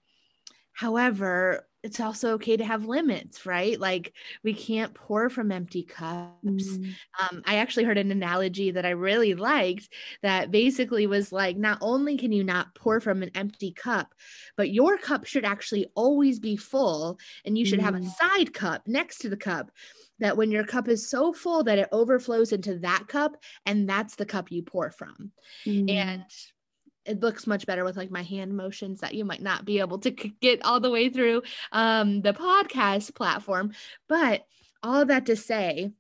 however 0.73 1.67
it's 1.87 2.01
also 2.01 2.33
okay 2.33 2.57
to 2.57 2.65
have 2.65 2.85
limits, 2.85 3.45
right? 3.45 3.79
Like 3.79 4.13
we 4.43 4.53
can't 4.53 4.93
pour 4.93 5.29
from 5.29 5.53
empty 5.53 5.83
cups. 5.83 6.33
Mm. 6.43 6.93
Um, 7.17 7.41
I 7.45 7.55
actually 7.55 7.85
heard 7.85 7.97
an 7.97 8.11
analogy 8.11 8.71
that 8.71 8.85
I 8.85 8.89
really 8.89 9.35
liked 9.35 9.87
that 10.21 10.51
basically 10.51 11.07
was 11.07 11.31
like, 11.31 11.55
not 11.55 11.77
only 11.79 12.17
can 12.17 12.33
you 12.33 12.43
not 12.43 12.75
pour 12.75 12.99
from 12.99 13.23
an 13.23 13.31
empty 13.35 13.71
cup, 13.71 14.13
but 14.57 14.69
your 14.69 14.97
cup 14.97 15.25
should 15.25 15.45
actually 15.45 15.87
always 15.95 16.39
be 16.39 16.57
full, 16.57 17.17
and 17.45 17.57
you 17.57 17.65
should 17.65 17.79
mm. 17.79 17.83
have 17.83 17.95
a 17.95 17.99
mm. 17.99 18.11
side 18.15 18.53
cup 18.53 18.85
next 18.85 19.19
to 19.19 19.29
the 19.29 19.37
cup. 19.37 19.71
That 20.19 20.35
when 20.35 20.51
your 20.51 20.65
cup 20.65 20.89
is 20.89 21.09
so 21.09 21.31
full 21.31 21.63
that 21.63 21.77
it 21.77 21.89
overflows 21.91 22.51
into 22.51 22.79
that 22.79 23.07
cup, 23.07 23.37
and 23.65 23.87
that's 23.87 24.15
the 24.15 24.25
cup 24.25 24.51
you 24.51 24.61
pour 24.61 24.91
from. 24.91 25.31
Mm. 25.65 25.89
And 25.89 26.23
it 27.07 27.21
looks 27.21 27.47
much 27.47 27.65
better 27.65 27.83
with 27.83 27.97
like 27.97 28.11
my 28.11 28.23
hand 28.23 28.55
motions 28.55 28.99
that 28.99 29.15
you 29.15 29.25
might 29.25 29.41
not 29.41 29.65
be 29.65 29.79
able 29.79 29.99
to 29.99 30.11
get 30.11 30.63
all 30.63 30.79
the 30.79 30.91
way 30.91 31.09
through 31.09 31.41
um, 31.71 32.21
the 32.21 32.33
podcast 32.33 33.15
platform. 33.15 33.71
But 34.07 34.45
all 34.83 35.01
of 35.01 35.07
that 35.07 35.25
to 35.27 35.35
say 35.35 35.91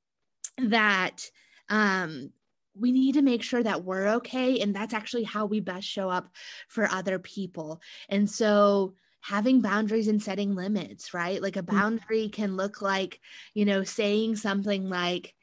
that 0.57 1.29
um, 1.69 2.31
we 2.79 2.91
need 2.91 3.13
to 3.13 3.21
make 3.21 3.43
sure 3.43 3.63
that 3.63 3.83
we're 3.83 4.07
okay. 4.15 4.59
And 4.59 4.75
that's 4.75 4.93
actually 4.93 5.23
how 5.23 5.45
we 5.45 5.59
best 5.59 5.87
show 5.87 6.09
up 6.09 6.29
for 6.67 6.89
other 6.91 7.19
people. 7.19 7.81
And 8.09 8.29
so, 8.29 8.93
having 9.21 9.61
boundaries 9.61 10.07
and 10.07 10.21
setting 10.21 10.55
limits, 10.55 11.13
right? 11.13 11.41
Like 11.41 11.57
a 11.57 11.63
mm. 11.63 11.71
boundary 11.71 12.29
can 12.29 12.55
look 12.55 12.81
like, 12.81 13.19
you 13.53 13.65
know, 13.65 13.83
saying 13.83 14.37
something 14.37 14.89
like, 14.89 15.33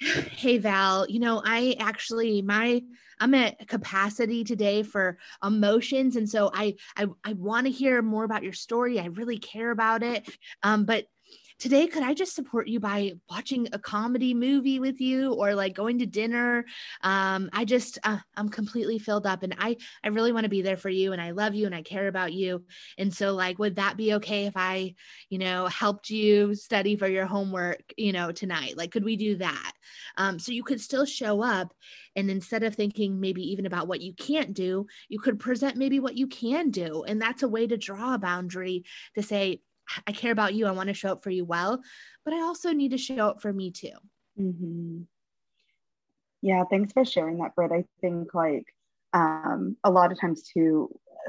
Hey, 0.00 0.58
Val, 0.58 1.08
you 1.08 1.20
know, 1.20 1.42
I 1.44 1.76
actually, 1.78 2.42
my, 2.42 2.82
I'm 3.20 3.34
at 3.34 3.68
capacity 3.68 4.42
today 4.44 4.82
for 4.82 5.18
emotions. 5.44 6.16
And 6.16 6.28
so 6.28 6.50
I 6.52 6.74
I, 6.96 7.06
I 7.24 7.34
want 7.34 7.66
to 7.66 7.72
hear 7.72 8.02
more 8.02 8.24
about 8.24 8.42
your 8.42 8.52
story. 8.54 8.98
I 8.98 9.06
really 9.06 9.38
care 9.38 9.70
about 9.70 10.02
it. 10.02 10.28
Um, 10.62 10.84
but 10.84 11.04
today 11.60 11.86
could 11.86 12.02
i 12.02 12.14
just 12.14 12.34
support 12.34 12.66
you 12.66 12.80
by 12.80 13.12
watching 13.28 13.68
a 13.72 13.78
comedy 13.78 14.32
movie 14.32 14.80
with 14.80 15.00
you 15.00 15.34
or 15.34 15.54
like 15.54 15.74
going 15.74 15.98
to 15.98 16.06
dinner? 16.06 16.64
Um, 17.02 17.50
i 17.52 17.64
just 17.64 17.98
uh, 18.02 18.18
i'm 18.36 18.48
completely 18.48 18.98
filled 18.98 19.26
up 19.26 19.42
and 19.42 19.54
i 19.58 19.76
i 20.02 20.08
really 20.08 20.32
want 20.32 20.44
to 20.44 20.50
be 20.50 20.62
there 20.62 20.78
for 20.78 20.88
you 20.88 21.12
and 21.12 21.20
i 21.20 21.30
love 21.30 21.54
you 21.54 21.66
and 21.66 21.74
i 21.74 21.82
care 21.82 22.08
about 22.08 22.32
you. 22.32 22.64
And 22.98 23.12
so 23.14 23.34
like 23.34 23.58
would 23.58 23.76
that 23.76 23.96
be 23.96 24.14
okay 24.14 24.46
if 24.46 24.54
i 24.56 24.94
you 25.28 25.38
know 25.38 25.66
helped 25.66 26.10
you 26.10 26.54
study 26.54 26.96
for 26.96 27.06
your 27.06 27.26
homework 27.26 27.82
you 27.96 28.12
know 28.12 28.32
tonight? 28.32 28.76
Like 28.76 28.90
could 28.90 29.04
we 29.04 29.16
do 29.16 29.36
that? 29.36 29.72
Um, 30.16 30.38
so 30.38 30.52
you 30.52 30.62
could 30.62 30.80
still 30.80 31.04
show 31.04 31.42
up 31.42 31.74
and 32.16 32.30
instead 32.30 32.62
of 32.62 32.74
thinking 32.74 33.20
maybe 33.20 33.42
even 33.52 33.66
about 33.66 33.86
what 33.86 34.00
you 34.00 34.14
can't 34.14 34.54
do 34.54 34.86
you 35.08 35.20
could 35.20 35.38
present 35.38 35.76
maybe 35.76 36.00
what 36.00 36.16
you 36.16 36.26
can 36.26 36.70
do 36.70 37.04
and 37.04 37.20
that's 37.20 37.42
a 37.42 37.48
way 37.48 37.66
to 37.66 37.76
draw 37.76 38.14
a 38.14 38.18
boundary 38.18 38.84
to 39.14 39.22
say 39.22 39.60
I 40.06 40.12
care 40.12 40.32
about 40.32 40.54
you. 40.54 40.66
I 40.66 40.72
want 40.72 40.88
to 40.88 40.94
show 40.94 41.12
up 41.12 41.22
for 41.22 41.30
you 41.30 41.44
well, 41.44 41.80
but 42.24 42.34
I 42.34 42.40
also 42.40 42.72
need 42.72 42.90
to 42.90 42.98
show 42.98 43.28
up 43.28 43.42
for 43.42 43.52
me 43.52 43.70
too. 43.70 43.90
Mm-hmm. 44.38 45.02
Yeah, 46.42 46.64
thanks 46.70 46.92
for 46.92 47.04
sharing 47.04 47.38
that, 47.38 47.54
Britt. 47.54 47.72
I 47.72 47.84
think 48.00 48.34
like 48.34 48.64
um, 49.12 49.76
a 49.84 49.90
lot 49.90 50.12
of 50.12 50.20
times 50.20 50.42
too, 50.42 50.88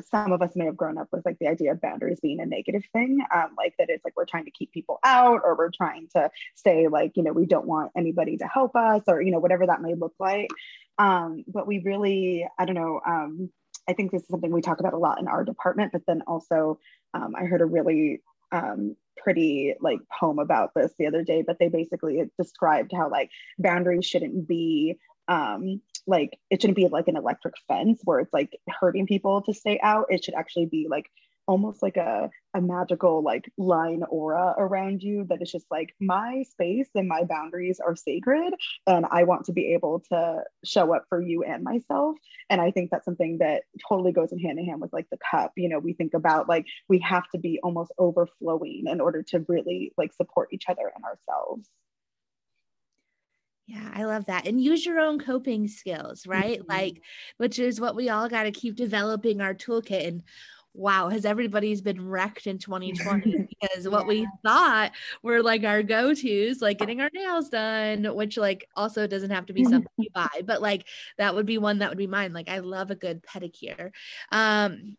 some 0.10 0.32
of 0.32 0.42
us 0.42 0.56
may 0.56 0.66
have 0.66 0.78
grown 0.78 0.98
up 0.98 1.10
with 1.12 1.26
like 1.26 1.38
the 1.40 1.48
idea 1.48 1.74
of 1.74 1.82
boundaries 1.82 2.20
being 2.22 2.40
a 2.40 2.46
negative 2.46 2.84
thing, 2.94 3.20
um, 3.34 3.50
like 3.58 3.74
that 3.78 3.90
it's 3.90 4.06
like 4.06 4.16
we're 4.16 4.26
trying 4.26 4.46
to 4.46 4.52
keep 4.52 4.72
people 4.72 5.00
out 5.04 5.42
or 5.44 5.56
we're 5.58 5.72
trying 5.72 6.08
to 6.16 6.30
say 6.56 6.88
like 6.88 7.12
you 7.16 7.24
know 7.24 7.34
we 7.34 7.46
don't 7.46 7.68
want 7.68 7.92
anybody 7.96 8.38
to 8.38 8.46
help 8.46 8.76
us 8.76 9.02
or 9.08 9.22
you 9.22 9.32
know 9.32 9.40
whatever 9.40 9.68
that 9.68 9.82
may 9.82 9.94
look 9.96 10.14
like. 10.20 10.50
Um, 10.98 11.44
but 11.48 11.68
we 11.68 11.80
really, 11.80 12.48
I 12.58 12.66
don't 12.66 12.76
know. 12.76 13.02
Um, 13.06 13.50
I 13.90 13.94
think 13.94 14.12
this 14.12 14.22
is 14.22 14.28
something 14.30 14.52
we 14.52 14.62
talk 14.62 14.80
about 14.80 14.94
a 14.94 14.98
lot 14.98 15.20
in 15.20 15.28
our 15.28 15.44
department, 15.44 15.92
but 15.92 16.04
then 16.08 16.22
also 16.28 16.80
um, 17.14 17.34
I 17.36 17.46
heard 17.46 17.62
a 17.62 17.66
really 17.66 18.22
um, 18.52 18.96
pretty 19.18 19.76
like 19.80 20.00
poem 20.20 20.40
about 20.40 20.72
this 20.76 20.94
the 20.98 21.08
other 21.08 21.24
day, 21.24 21.44
but 21.46 21.58
they 21.60 21.70
basically 21.70 22.24
described 22.38 22.92
how 22.96 23.10
like 23.10 23.30
boundaries 23.60 24.06
shouldn't 24.06 24.48
be 24.48 24.98
um, 25.28 25.82
like 26.08 26.38
it 26.50 26.62
shouldn't 26.62 26.76
be 26.76 26.88
like 26.88 27.08
an 27.08 27.18
electric 27.18 27.54
fence 27.68 28.02
where 28.04 28.20
it's 28.20 28.34
like 28.34 28.58
hurting 28.68 29.08
people 29.08 29.42
to 29.44 29.54
stay 29.54 29.80
out. 29.82 30.08
It 30.10 30.24
should 30.24 30.34
actually 30.34 30.66
be 30.66 30.88
like 30.90 31.06
almost 31.48 31.82
like 31.82 31.98
a, 31.98 32.30
a 32.54 32.62
magical 32.62 33.22
like 33.24 33.52
line 33.58 34.04
aura 34.10 34.54
around 34.58 35.02
you 35.02 35.26
that 35.30 35.42
is 35.42 35.52
just 35.52 35.66
like 35.72 35.94
my 36.00 36.44
space 36.50 36.88
and 36.96 37.08
my 37.08 37.24
boundaries 37.24 37.80
are 37.80 37.96
sacred 37.96 38.54
and 38.88 39.06
i 39.12 39.24
want 39.24 39.46
to 39.46 39.54
be 39.54 39.74
able 39.74 40.00
to 40.00 40.44
show 40.64 40.94
up 40.94 41.06
for 41.10 41.22
you 41.22 41.44
and 41.44 41.64
myself 41.64 42.16
and 42.50 42.62
i 42.62 42.72
think 42.72 42.90
that's 42.90 43.06
something 43.06 43.38
that 43.40 43.64
totally 43.88 44.12
goes 44.12 44.32
in 44.32 44.40
hand 44.40 44.60
in 44.60 44.66
hand 44.66 44.82
with 44.82 44.94
like 44.94 45.08
the 45.10 45.18
cup 45.30 45.52
you 45.56 45.70
know 45.70 45.80
we 45.80 45.94
think 45.94 46.14
about 46.14 46.48
like 46.48 46.66
we 46.88 47.00
have 47.00 47.28
to 47.30 47.38
be 47.38 47.60
almost 47.64 47.92
overflowing 47.98 48.84
in 48.88 49.02
order 49.02 49.24
to 49.24 49.44
really 49.48 49.94
like 49.98 50.14
support 50.14 50.50
each 50.52 50.66
other 50.70 50.92
and 50.96 51.04
ourselves 51.04 51.70
yeah, 53.68 53.90
I 53.94 54.04
love 54.04 54.26
that. 54.26 54.48
And 54.48 54.62
use 54.62 54.86
your 54.86 55.00
own 55.00 55.18
coping 55.18 55.66
skills, 55.70 56.28
right? 56.28 56.60
Mm-hmm. 56.60 56.72
Like, 56.72 57.02
which 57.38 57.58
is 57.58 57.80
what 57.80 57.96
we 57.96 58.10
all 58.10 58.28
got 58.28 58.44
to 58.44 58.52
keep 58.52 58.76
developing 58.76 59.40
our 59.40 59.54
toolkit. 59.54 60.08
And 60.08 60.24
wow, 60.74 61.10
has 61.10 61.26
everybody's 61.26 61.82
been 61.82 62.08
wrecked 62.08 62.48
in 62.48 62.58
2020 62.58 63.48
because 63.62 63.90
what 63.90 64.08
we 64.08 64.28
thought 64.44 64.92
were 65.22 65.42
like 65.42 65.64
our 65.64 65.84
go-tos, 65.84 66.62
like 66.62 66.78
getting 66.78 67.02
our 67.02 67.10
nails 67.14 67.50
done, 67.50 68.16
which 68.16 68.38
like 68.38 68.68
also 68.76 69.08
doesn't 69.08 69.32
have 69.32 69.46
to 69.48 69.54
be 69.54 69.64
something 69.64 69.92
you 69.98 70.10
buy, 70.14 70.42
but 70.46 70.62
like 70.62 70.88
that 71.18 71.36
would 71.36 71.46
be 71.46 71.58
one 71.58 71.80
that 71.80 71.90
would 71.90 71.98
be 71.98 72.08
mine. 72.08 72.34
Like 72.34 72.50
I 72.50 72.60
love 72.60 72.92
a 72.92 72.96
good 72.96 73.24
pedicure. 73.24 73.92
Um, 74.32 74.98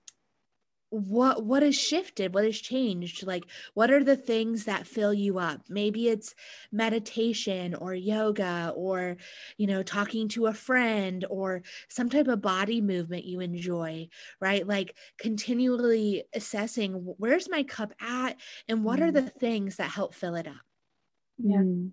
what 0.93 1.45
what 1.45 1.63
has 1.63 1.75
shifted 1.75 2.35
what 2.35 2.45
has 2.45 2.59
changed? 2.59 3.27
Like 3.27 3.45
what 3.75 3.91
are 3.91 4.05
the 4.05 4.17
things 4.17 4.65
that 4.65 4.87
fill 4.87 5.15
you 5.15 5.39
up? 5.39 5.63
Maybe 5.69 6.09
it's 6.09 6.35
meditation 6.71 7.75
or 7.75 7.95
yoga 7.95 8.73
or 8.77 9.17
you 9.57 9.67
know 9.67 9.83
talking 9.83 10.29
to 10.29 10.47
a 10.47 10.55
friend 10.55 11.25
or 11.31 11.63
some 11.89 12.11
type 12.11 12.29
of 12.29 12.43
body 12.43 12.81
movement 12.81 13.25
you 13.25 13.41
enjoy 13.41 14.09
right? 14.41 14.67
Like 14.67 14.97
continually 15.19 16.25
assessing 16.35 16.93
where's 17.19 17.49
my 17.49 17.63
cup 17.63 17.93
at 18.01 18.37
and 18.69 18.85
what 18.85 18.99
mm. 18.99 19.05
are 19.05 19.13
the 19.13 19.23
things 19.23 19.77
that 19.77 19.91
help 19.91 20.15
fill 20.15 20.35
it 20.35 20.47
up? 20.47 20.55
Yeah. 21.39 21.59
Mm. 21.59 21.93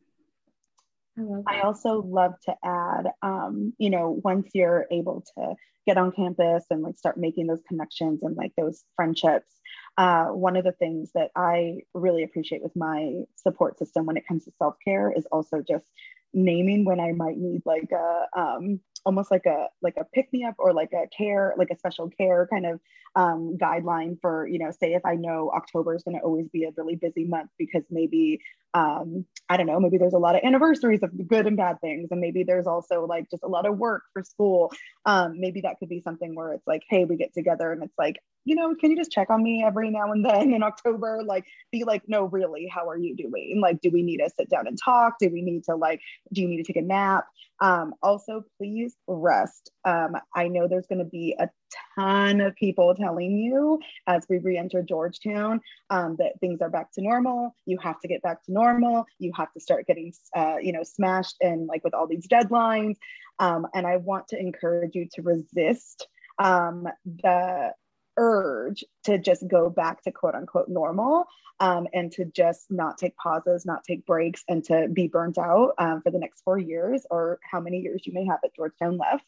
I, 1.48 1.58
I 1.58 1.62
also 1.62 2.02
love 2.02 2.34
to 2.46 2.56
add, 2.64 3.08
um, 3.22 3.74
you 3.78 3.90
know, 3.90 4.20
once 4.24 4.50
you're 4.54 4.86
able 4.90 5.24
to 5.36 5.56
get 5.90 5.98
on 5.98 6.12
campus 6.12 6.66
and 6.70 6.84
like 6.84 7.00
start 7.00 7.18
making 7.18 7.48
those 7.48 7.62
connections 7.68 8.20
and 8.22 8.38
like 8.38 8.52
those 8.56 8.84
friendships, 8.96 9.50
uh, 9.98 10.26
one 10.26 10.56
of 10.56 10.64
the 10.64 10.72
things 10.72 11.10
that 11.16 11.32
I 11.36 11.80
really 11.96 12.22
appreciate 12.22 12.62
with 12.62 12.76
my 12.76 13.22
support 13.36 13.80
system 13.80 14.06
when 14.06 14.16
it 14.16 14.28
comes 14.28 14.46
to 14.46 14.52
self 14.60 14.76
care 14.86 15.12
is 15.12 15.26
also 15.32 15.64
just 15.68 15.86
naming 16.32 16.86
when 16.86 17.00
I 17.00 17.12
might 17.12 17.38
need 17.38 17.64
like 17.66 17.90
a 17.92 18.40
um, 18.40 18.80
almost 19.10 19.32
like 19.32 19.48
a 19.48 19.66
like 19.82 19.96
a 19.98 20.06
pick 20.14 20.32
me 20.32 20.44
up 20.44 20.54
or 20.60 20.72
like 20.72 20.92
a 20.94 21.08
care 21.08 21.56
like 21.58 21.72
a 21.72 21.76
special 21.76 22.12
care 22.12 22.48
kind 22.52 22.68
of 22.68 22.80
um, 23.16 23.58
guideline 23.60 24.22
for 24.22 24.48
you 24.48 24.60
know 24.60 24.70
say 24.70 24.94
if 24.94 25.04
I 25.04 25.16
know 25.16 25.50
October 25.56 25.96
is 25.96 26.04
going 26.04 26.16
to 26.16 26.24
always 26.24 26.48
be 26.48 26.66
a 26.66 26.70
really 26.78 26.96
busy 26.96 27.26
month 27.26 27.50
because 27.58 27.82
maybe 27.90 28.40
um, 28.76 29.26
I 29.50 29.58
don't 29.58 29.66
know 29.66 29.80
maybe 29.80 29.98
there's 29.98 30.14
a 30.14 30.20
lot 30.20 30.36
of 30.36 30.42
anniversaries 30.44 31.02
of 31.02 31.10
good 31.28 31.48
and 31.48 31.58
bad 31.58 31.82
things 31.82 32.10
and 32.12 32.22
maybe 32.22 32.44
there's 32.44 32.68
also 32.68 33.08
like 33.08 33.32
just 33.32 33.42
a 33.42 33.48
lot 33.48 33.66
of 33.66 33.80
work 33.80 34.04
for 34.14 34.24
school 34.24 34.72
um, 35.08 35.40
maybe 35.40 35.62
that 35.62 35.80
could 35.80 35.90
be 35.90 36.02
something 36.02 36.36
where 36.36 36.54
it's 36.54 36.68
like 36.68 36.84
hey 36.88 37.06
we 37.06 37.16
get 37.18 37.34
together 37.34 37.72
and 37.72 37.82
it's 37.82 37.98
like 37.98 38.18
you 38.46 38.56
know 38.56 38.76
can 38.76 38.92
you 38.92 38.98
just 38.98 39.12
check 39.12 39.32
on 39.32 39.42
me 39.42 39.64
every 39.66 39.90
now 39.90 40.12
and 40.12 40.24
then 40.26 40.54
in 40.54 40.64
October? 40.64 41.22
Like 41.26 41.46
be 41.72 41.84
like 41.84 42.04
no 42.08 42.26
really 42.26 42.68
how 42.68 42.88
are 42.88 42.98
you 42.98 43.16
doing? 43.16 43.60
Like 43.60 43.82
do 43.82 43.90
we 43.92 44.04
need 44.04 44.18
to 44.18 44.30
sit 44.38 44.50
down 44.50 44.68
and 44.68 44.78
talk? 44.78 45.16
Do 45.20 45.30
we 45.30 45.42
need 45.42 45.64
to 45.66 45.76
like 45.76 46.00
do 46.32 46.42
you 46.42 46.48
need 46.48 46.64
to 46.64 46.74
take 46.74 46.82
a 46.82 46.86
nap 46.86 47.26
um, 47.62 47.94
also, 48.02 48.44
please 48.58 48.96
rest. 49.08 49.72
Um, 49.86 50.16
I 50.36 50.48
know 50.48 50.68
there's 50.68 50.88
going 50.88 51.00
to 51.00 51.06
be 51.06 51.36
a 51.40 51.50
ton 51.96 52.42
of 52.42 52.56
people 52.56 52.96
telling 52.96 53.38
you 53.38 53.80
as 54.08 54.26
we 54.30 54.38
re-enter 54.38 54.82
Georgetown 54.82 55.62
um, 55.90 56.16
that 56.20 56.40
things 56.40 56.62
are 56.62 56.70
back 56.70 56.92
to 56.94 57.02
normal. 57.02 57.56
You 57.66 57.78
have 57.80 58.00
to 58.02 58.08
get 58.08 58.22
back 58.22 58.44
to 58.46 58.52
normal. 58.52 59.06
You 59.20 59.32
have 59.36 59.52
to 59.54 59.60
start 59.60 59.88
getting, 59.88 60.14
uh, 60.36 60.58
you 60.62 60.72
know, 60.72 60.84
smashed 60.84 61.36
and 61.42 61.68
like 61.68 61.84
with 61.84 61.94
all 61.94 62.08
these 62.08 62.28
deadlines. 62.28 62.96
Um, 63.40 63.68
and 63.74 63.86
I 63.86 63.98
want 63.98 64.30
to 64.30 64.40
encourage 64.40 64.96
you 64.96 65.08
to 65.14 65.22
resist 65.22 66.08
um, 66.40 66.88
the 67.06 67.74
urge 68.20 68.84
to 69.06 69.18
just 69.18 69.48
go 69.48 69.70
back 69.70 70.04
to 70.04 70.12
quote 70.12 70.36
unquote 70.36 70.68
normal 70.68 71.26
um, 71.60 71.88
and 71.94 72.12
to 72.12 72.26
just 72.26 72.70
not 72.70 72.98
take 72.98 73.16
pauses, 73.18 73.66
not 73.66 73.84
take 73.84 74.06
breaks, 74.06 74.44
and 74.48 74.64
to 74.66 74.88
be 74.92 75.08
burnt 75.08 75.38
out 75.38 75.74
um, 75.78 76.02
for 76.02 76.12
the 76.12 76.20
next 76.20 76.42
four 76.44 76.58
years 76.58 77.06
or 77.10 77.40
how 77.50 77.60
many 77.60 77.80
years 77.80 78.04
you 78.06 78.14
may 78.14 78.26
have 78.26 78.40
at 78.44 78.56
Georgetown 78.56 78.98
left. 78.98 79.26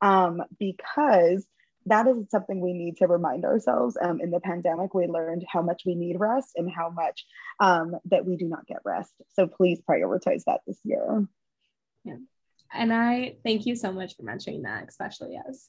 Um, 0.00 0.42
because 0.58 1.46
that 1.86 2.06
is 2.06 2.16
something 2.30 2.60
we 2.60 2.72
need 2.72 2.98
to 2.98 3.06
remind 3.06 3.44
ourselves. 3.44 3.96
Um, 4.00 4.20
in 4.20 4.30
the 4.30 4.40
pandemic, 4.40 4.94
we 4.94 5.06
learned 5.06 5.44
how 5.48 5.62
much 5.62 5.82
we 5.86 5.94
need 5.94 6.18
rest 6.18 6.52
and 6.56 6.70
how 6.70 6.90
much 6.90 7.24
um, 7.58 7.96
that 8.06 8.26
we 8.26 8.36
do 8.36 8.46
not 8.46 8.66
get 8.66 8.78
rest. 8.84 9.12
So 9.34 9.46
please 9.46 9.80
prioritize 9.88 10.44
that 10.46 10.60
this 10.66 10.78
year. 10.84 11.26
Yeah. 12.04 12.16
And 12.72 12.92
I 12.92 13.36
thank 13.44 13.66
you 13.66 13.74
so 13.74 13.92
much 13.92 14.16
for 14.16 14.22
mentioning 14.22 14.62
that, 14.62 14.88
especially 14.88 15.38
as 15.48 15.68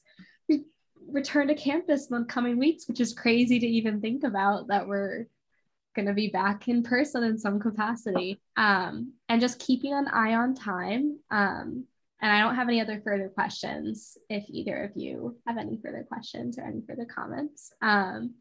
return 1.08 1.48
to 1.48 1.54
campus 1.54 2.10
in 2.10 2.18
the 2.18 2.24
coming 2.24 2.58
weeks, 2.58 2.88
which 2.88 3.00
is 3.00 3.14
crazy 3.14 3.58
to 3.58 3.66
even 3.66 4.00
think 4.00 4.24
about 4.24 4.68
that 4.68 4.86
we're 4.86 5.26
going 5.94 6.06
to 6.06 6.14
be 6.14 6.28
back 6.28 6.68
in 6.68 6.82
person 6.82 7.22
in 7.22 7.38
some 7.38 7.60
capacity. 7.60 8.40
Um, 8.56 9.12
and 9.28 9.40
just 9.40 9.58
keeping 9.58 9.92
an 9.92 10.08
eye 10.08 10.34
on 10.34 10.54
time. 10.54 11.18
Um, 11.30 11.84
and 12.20 12.30
I 12.30 12.40
don't 12.40 12.54
have 12.54 12.68
any 12.68 12.80
other 12.80 13.00
further 13.04 13.28
questions 13.28 14.16
if 14.30 14.44
either 14.48 14.84
of 14.84 14.92
you 14.94 15.36
have 15.46 15.58
any 15.58 15.78
further 15.82 16.04
questions 16.08 16.56
or 16.56 16.62
any 16.62 16.82
further 16.86 17.04
comments. 17.04 17.72
Um, 17.82 18.34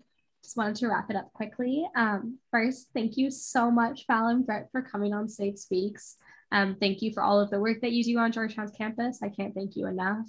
just 0.44 0.58
wanted 0.58 0.76
to 0.78 0.88
wrap 0.88 1.10
it 1.10 1.16
up 1.16 1.34
quickly. 1.34 1.88
Um, 1.96 2.38
first, 2.52 2.90
thank 2.94 3.18
you 3.18 3.30
so 3.32 3.70
much, 3.70 4.06
and 4.08 4.46
Britt, 4.46 4.70
for 4.72 4.82
coming 4.82 5.14
on 5.14 5.28
SAPE 5.28 5.58
Speaks. 5.58 6.18
Um, 6.52 6.76
thank 6.80 7.02
you 7.02 7.14
for 7.14 7.24
all 7.24 7.40
of 7.40 7.50
the 7.50 7.60
work 7.60 7.82
that 7.82 7.92
you 7.92 8.04
do 8.04 8.18
on 8.18 8.32
Georgetown's 8.32 8.72
campus. 8.72 9.20
I 9.24 9.30
can't 9.30 9.54
thank 9.54 9.76
you 9.76 9.88
enough. 9.88 10.28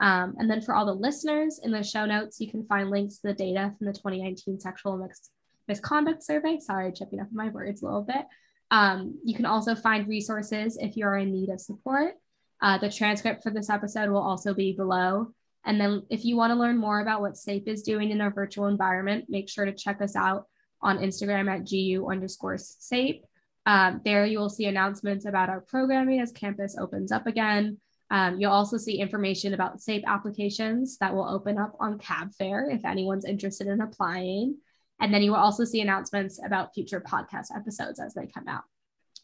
Um, 0.00 0.34
and 0.38 0.50
then 0.50 0.62
for 0.62 0.74
all 0.74 0.86
the 0.86 0.94
listeners 0.94 1.60
in 1.62 1.70
the 1.70 1.82
show 1.82 2.06
notes, 2.06 2.40
you 2.40 2.50
can 2.50 2.64
find 2.64 2.90
links 2.90 3.18
to 3.18 3.28
the 3.28 3.34
data 3.34 3.74
from 3.76 3.86
the 3.86 3.92
2019 3.92 4.58
Sexual 4.58 4.96
Mixed 4.96 5.30
Misconduct 5.68 6.24
Survey. 6.24 6.58
Sorry, 6.58 6.90
chipping 6.90 7.20
up 7.20 7.28
my 7.32 7.48
words 7.50 7.82
a 7.82 7.84
little 7.84 8.02
bit. 8.02 8.24
Um, 8.70 9.18
you 9.24 9.34
can 9.34 9.46
also 9.46 9.74
find 9.74 10.08
resources 10.08 10.78
if 10.80 10.96
you're 10.96 11.16
in 11.16 11.32
need 11.32 11.50
of 11.50 11.60
support. 11.60 12.14
Uh, 12.62 12.78
the 12.78 12.90
transcript 12.90 13.42
for 13.42 13.50
this 13.50 13.70
episode 13.70 14.10
will 14.10 14.22
also 14.22 14.54
be 14.54 14.72
below. 14.72 15.32
And 15.64 15.80
then 15.80 16.02
if 16.08 16.24
you 16.24 16.36
want 16.36 16.52
to 16.52 16.58
learn 16.58 16.78
more 16.78 17.00
about 17.00 17.20
what 17.20 17.36
SAPE 17.36 17.68
is 17.68 17.82
doing 17.82 18.10
in 18.10 18.20
our 18.20 18.30
virtual 18.30 18.66
environment, 18.66 19.26
make 19.28 19.48
sure 19.48 19.66
to 19.66 19.72
check 19.72 20.00
us 20.00 20.16
out 20.16 20.46
on 20.80 20.98
Instagram 20.98 21.50
at 21.50 21.68
GU 21.68 22.10
underscore 22.10 22.56
SAPE. 22.56 23.24
Um, 23.66 24.00
there 24.04 24.24
you 24.24 24.38
will 24.38 24.48
see 24.48 24.64
announcements 24.64 25.26
about 25.26 25.50
our 25.50 25.60
programming 25.60 26.20
as 26.20 26.32
campus 26.32 26.76
opens 26.78 27.12
up 27.12 27.26
again. 27.26 27.78
Um, 28.10 28.40
you'll 28.40 28.52
also 28.52 28.76
see 28.76 29.00
information 29.00 29.54
about 29.54 29.80
SAPE 29.80 30.04
applications 30.06 30.98
that 30.98 31.14
will 31.14 31.28
open 31.28 31.58
up 31.58 31.76
on 31.78 31.98
Cab 31.98 32.34
Fair 32.34 32.68
if 32.68 32.84
anyone's 32.84 33.24
interested 33.24 33.68
in 33.68 33.80
applying. 33.80 34.56
And 35.00 35.14
then 35.14 35.22
you 35.22 35.30
will 35.30 35.38
also 35.38 35.64
see 35.64 35.80
announcements 35.80 36.40
about 36.44 36.74
future 36.74 37.00
podcast 37.00 37.56
episodes 37.56 38.00
as 38.00 38.14
they 38.14 38.26
come 38.26 38.48
out. 38.48 38.64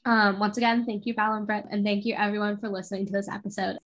Um, 0.04 0.38
once 0.38 0.56
again, 0.56 0.86
thank 0.86 1.04
you, 1.04 1.14
Val 1.14 1.34
and 1.34 1.46
Britt, 1.46 1.64
and 1.70 1.84
thank 1.84 2.04
you 2.04 2.14
everyone 2.14 2.58
for 2.58 2.68
listening 2.68 3.06
to 3.06 3.12
this 3.12 3.28
episode. 3.28 3.76